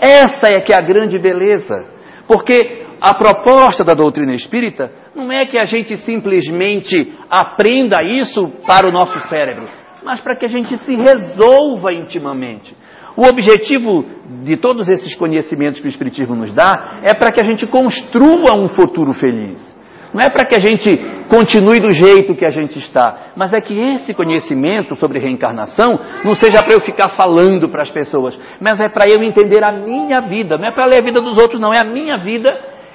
Essa 0.00 0.48
é 0.48 0.60
que 0.60 0.72
é 0.72 0.76
a 0.76 0.80
grande 0.80 1.18
beleza. 1.18 1.90
Porque 2.26 2.84
a 3.00 3.14
proposta 3.14 3.84
da 3.84 3.94
doutrina 3.94 4.34
espírita 4.34 4.90
não 5.14 5.30
é 5.30 5.46
que 5.46 5.58
a 5.58 5.64
gente 5.64 5.96
simplesmente 5.96 7.14
aprenda 7.30 8.02
isso 8.02 8.48
para 8.66 8.88
o 8.88 8.92
nosso 8.92 9.20
cérebro, 9.28 9.68
mas 10.04 10.20
para 10.20 10.36
que 10.36 10.44
a 10.44 10.48
gente 10.48 10.76
se 10.78 10.94
resolva 10.94 11.92
intimamente. 11.92 12.76
O 13.16 13.26
objetivo 13.26 14.04
de 14.42 14.56
todos 14.56 14.88
esses 14.88 15.14
conhecimentos 15.14 15.80
que 15.80 15.86
o 15.86 15.88
Espiritismo 15.88 16.36
nos 16.36 16.52
dá 16.52 17.00
é 17.02 17.14
para 17.14 17.32
que 17.32 17.42
a 17.42 17.48
gente 17.48 17.66
construa 17.66 18.54
um 18.54 18.68
futuro 18.68 19.14
feliz. 19.14 19.58
Não 20.12 20.22
é 20.22 20.30
para 20.30 20.46
que 20.46 20.54
a 20.54 20.60
gente 20.60 20.98
continue 21.28 21.80
do 21.80 21.90
jeito 21.90 22.34
que 22.34 22.46
a 22.46 22.50
gente 22.50 22.78
está, 22.78 23.32
mas 23.36 23.52
é 23.52 23.60
que 23.60 23.74
esse 23.74 24.14
conhecimento 24.14 24.94
sobre 24.94 25.18
reencarnação 25.18 25.98
não 26.24 26.34
seja 26.34 26.62
para 26.62 26.74
eu 26.74 26.80
ficar 26.80 27.08
falando 27.10 27.68
para 27.68 27.82
as 27.82 27.90
pessoas, 27.90 28.38
mas 28.60 28.80
é 28.80 28.88
para 28.88 29.08
eu 29.08 29.22
entender 29.22 29.64
a 29.64 29.72
minha 29.72 30.20
vida. 30.20 30.56
Não 30.56 30.68
é 30.68 30.72
para 30.72 30.86
ler 30.86 30.98
a 30.98 31.02
vida 31.02 31.20
dos 31.20 31.36
outros, 31.38 31.60
não, 31.60 31.72
é 31.72 31.80
a 31.80 31.90
minha 31.90 32.18
vida 32.18 32.50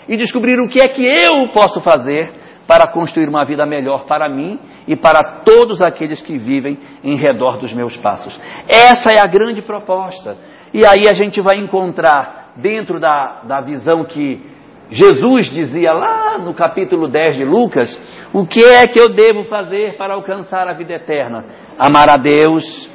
e 0.08 0.16
descobrir 0.18 0.60
o 0.60 0.68
que 0.68 0.82
é 0.82 0.88
que 0.88 1.06
eu 1.06 1.50
posso 1.54 1.82
fazer 1.82 2.41
para 2.72 2.88
construir 2.88 3.28
uma 3.28 3.44
vida 3.44 3.66
melhor 3.66 4.06
para 4.06 4.30
mim 4.30 4.58
e 4.88 4.96
para 4.96 5.42
todos 5.44 5.82
aqueles 5.82 6.22
que 6.22 6.38
vivem 6.38 6.80
em 7.04 7.18
redor 7.18 7.58
dos 7.58 7.74
meus 7.74 7.98
passos. 7.98 8.40
Essa 8.66 9.12
é 9.12 9.20
a 9.20 9.28
grande 9.28 9.62
proposta. 9.62 10.38
E 10.74 10.86
aí 10.86 11.06
a 11.06 11.14
gente 11.14 11.42
vai 11.42 11.58
encontrar, 11.58 12.54
dentro 12.56 12.98
da, 12.98 13.42
da 13.44 13.60
visão 13.60 14.06
que 14.06 14.42
Jesus 14.90 15.50
dizia 15.50 15.92
lá 15.92 16.38
no 16.38 16.54
capítulo 16.54 17.10
10 17.10 17.36
de 17.36 17.44
Lucas: 17.44 18.00
o 18.34 18.48
que 18.48 18.64
é 18.64 18.88
que 18.88 18.98
eu 18.98 19.14
devo 19.14 19.44
fazer 19.44 19.98
para 19.98 20.14
alcançar 20.14 20.66
a 20.70 20.74
vida 20.74 20.94
eterna? 20.94 21.44
Amar 21.78 22.10
a 22.10 22.16
Deus 22.16 22.90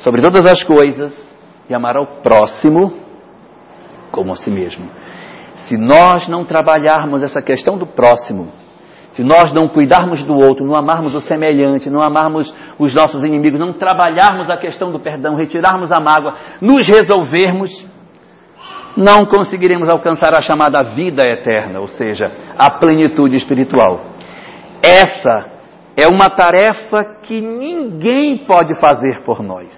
sobre 0.00 0.20
todas 0.20 0.44
as 0.44 0.62
coisas 0.62 1.14
e 1.66 1.74
amar 1.74 1.96
ao 1.96 2.20
próximo 2.20 2.92
como 4.10 4.32
a 4.32 4.36
si 4.36 4.50
mesmo. 4.50 4.90
Se 5.56 5.78
nós 5.78 6.28
não 6.28 6.44
trabalharmos 6.44 7.22
essa 7.22 7.40
questão 7.40 7.78
do 7.78 7.86
próximo, 7.86 8.60
se 9.12 9.22
nós 9.22 9.52
não 9.52 9.68
cuidarmos 9.68 10.24
do 10.24 10.34
outro, 10.34 10.66
não 10.66 10.74
amarmos 10.74 11.14
o 11.14 11.20
semelhante, 11.20 11.90
não 11.90 12.02
amarmos 12.02 12.52
os 12.78 12.94
nossos 12.94 13.22
inimigos, 13.22 13.60
não 13.60 13.74
trabalharmos 13.74 14.48
a 14.48 14.56
questão 14.56 14.90
do 14.90 14.98
perdão, 14.98 15.36
retirarmos 15.36 15.92
a 15.92 16.00
mágoa, 16.00 16.34
nos 16.62 16.88
resolvermos, 16.88 17.86
não 18.96 19.26
conseguiremos 19.26 19.88
alcançar 19.88 20.34
a 20.34 20.40
chamada 20.40 20.82
vida 20.82 21.22
eterna, 21.26 21.80
ou 21.80 21.88
seja, 21.88 22.32
a 22.56 22.70
plenitude 22.70 23.36
espiritual. 23.36 24.00
Essa 24.82 25.46
é 25.94 26.06
uma 26.08 26.30
tarefa 26.30 27.04
que 27.22 27.38
ninguém 27.38 28.46
pode 28.46 28.74
fazer 28.80 29.22
por 29.26 29.42
nós. 29.42 29.68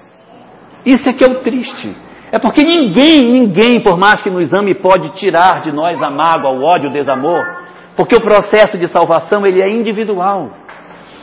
Isso 0.87 1.11
é 1.11 1.13
que 1.13 1.25
é 1.25 1.29
o 1.29 1.41
triste. 1.41 1.93
É 2.31 2.39
porque 2.39 2.63
ninguém, 2.63 3.21
ninguém, 3.21 3.83
por 3.83 3.99
mais 3.99 4.23
que 4.23 4.31
nos 4.31 4.53
ame, 4.53 4.77
pode 4.77 5.11
tirar 5.15 5.61
de 5.61 5.73
nós 5.73 6.01
a 6.01 6.11
mágoa, 6.11 6.51
o 6.51 6.65
ódio, 6.65 6.91
o 6.91 6.93
desamor, 6.93 7.64
porque 7.97 8.17
o 8.17 8.23
processo 8.23 8.77
de 8.79 8.89
salvação 8.89 9.47
ele 9.47 9.63
é 9.63 9.71
individual. 9.71 10.51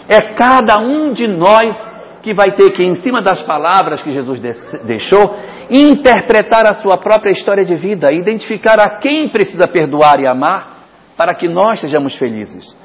É 0.07 0.34
cada 0.36 0.80
um 0.80 1.11
de 1.13 1.28
nós 1.28 1.91
que 2.22 2.34
vai 2.34 2.55
ter 2.55 2.72
que, 2.72 2.84
em 2.84 2.95
cima 2.95 3.22
das 3.22 3.41
palavras 3.41 4.03
que 4.03 4.11
Jesus 4.11 4.39
deixou, 4.86 5.38
interpretar 5.69 6.65
a 6.65 6.76
sua 6.76 6.97
própria 6.97 7.32
história 7.32 7.65
de 7.65 7.76
vida, 7.76 8.11
identificar 8.11 8.80
a 8.80 8.99
quem 8.99 9.32
precisa 9.32 9.67
perdoar 9.67 10.19
e 10.19 10.28
amar, 10.28 10.82
para 11.17 11.34
que 11.34 11.47
nós 11.47 11.80
sejamos 11.80 12.15
felizes. 12.15 12.76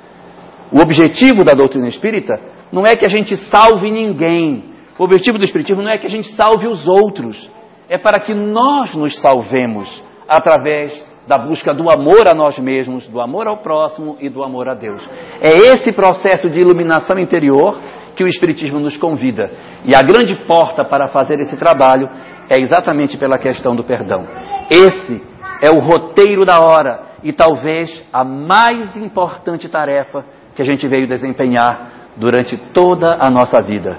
O 0.73 0.81
objetivo 0.81 1.45
da 1.45 1.53
doutrina 1.53 1.89
espírita 1.89 2.39
não 2.73 2.85
é 2.85 2.97
que 2.97 3.07
a 3.07 3.09
gente 3.09 3.37
salve 3.37 3.91
ninguém. 3.91 4.75
O 4.99 5.05
objetivo 5.05 5.39
do 5.39 5.45
Espiritismo 5.45 5.83
não 5.83 5.91
é 5.91 5.99
que 5.99 6.07
a 6.07 6.11
gente 6.11 6.29
salve 6.33 6.67
os 6.67 6.89
outros. 6.89 7.51
É 7.89 7.99
para 7.99 8.19
que 8.19 8.35
nós 8.35 8.95
nos 8.95 9.21
salvemos 9.21 10.05
através 10.29 10.93
da 11.27 11.39
busca 11.39 11.75
do 11.75 11.91
amor 11.91 12.29
a 12.29 12.35
nós 12.35 12.59
mesmos, 12.59 13.07
do 13.09 13.21
amor 13.21 13.49
ao 13.49 13.59
próximo 13.59 14.17
e 14.21 14.29
do 14.29 14.43
amor 14.45 14.69
a 14.69 14.75
Deus. 14.75 15.03
É 15.41 15.51
esse 15.73 15.93
processo 15.93 16.49
de 16.49 16.61
iluminação 16.61 17.19
interior 17.19 17.81
que 18.15 18.25
o 18.25 18.29
Espiritismo 18.29 18.81
nos 18.81 18.97
convida. 18.97 19.51
E 19.85 19.95
a 19.95 20.01
grande 20.01 20.37
porta 20.47 20.85
para 20.85 21.09
fazer 21.09 21.39
esse 21.41 21.57
trabalho 21.57 22.09
é 22.49 22.59
exatamente 22.59 23.19
pela 23.19 23.39
questão 23.39 23.75
do 23.75 23.85
perdão. 23.85 24.27
Esse 24.71 25.23
é 25.63 25.71
o 25.71 25.79
roteiro 25.79 26.45
da 26.45 26.61
hora 26.61 27.07
e 27.23 27.33
talvez 27.33 28.05
a 28.13 28.25
mais 28.25 28.97
importante 28.97 29.69
tarefa 29.69 30.25
que 30.55 30.63
a 30.63 30.65
gente 30.65 30.89
veio 30.89 31.09
desempenhar 31.09 32.13
durante 32.17 32.57
toda 32.73 33.17
a 33.21 33.29
nossa 33.31 33.61
vida. 33.61 33.99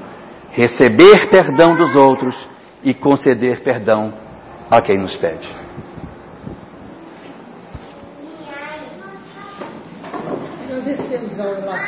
Receber 0.51 1.29
perdão 1.29 1.75
dos 1.75 1.93
outros 1.93 2.49
e 2.83 2.93
conceder 2.93 3.61
perdão 3.63 4.13
a 4.69 4.81
quem 4.81 4.97
nos 4.97 5.15
pede. 5.17 5.66
Nós 11.09 11.21
descemos 11.21 11.39
ao 11.39 11.67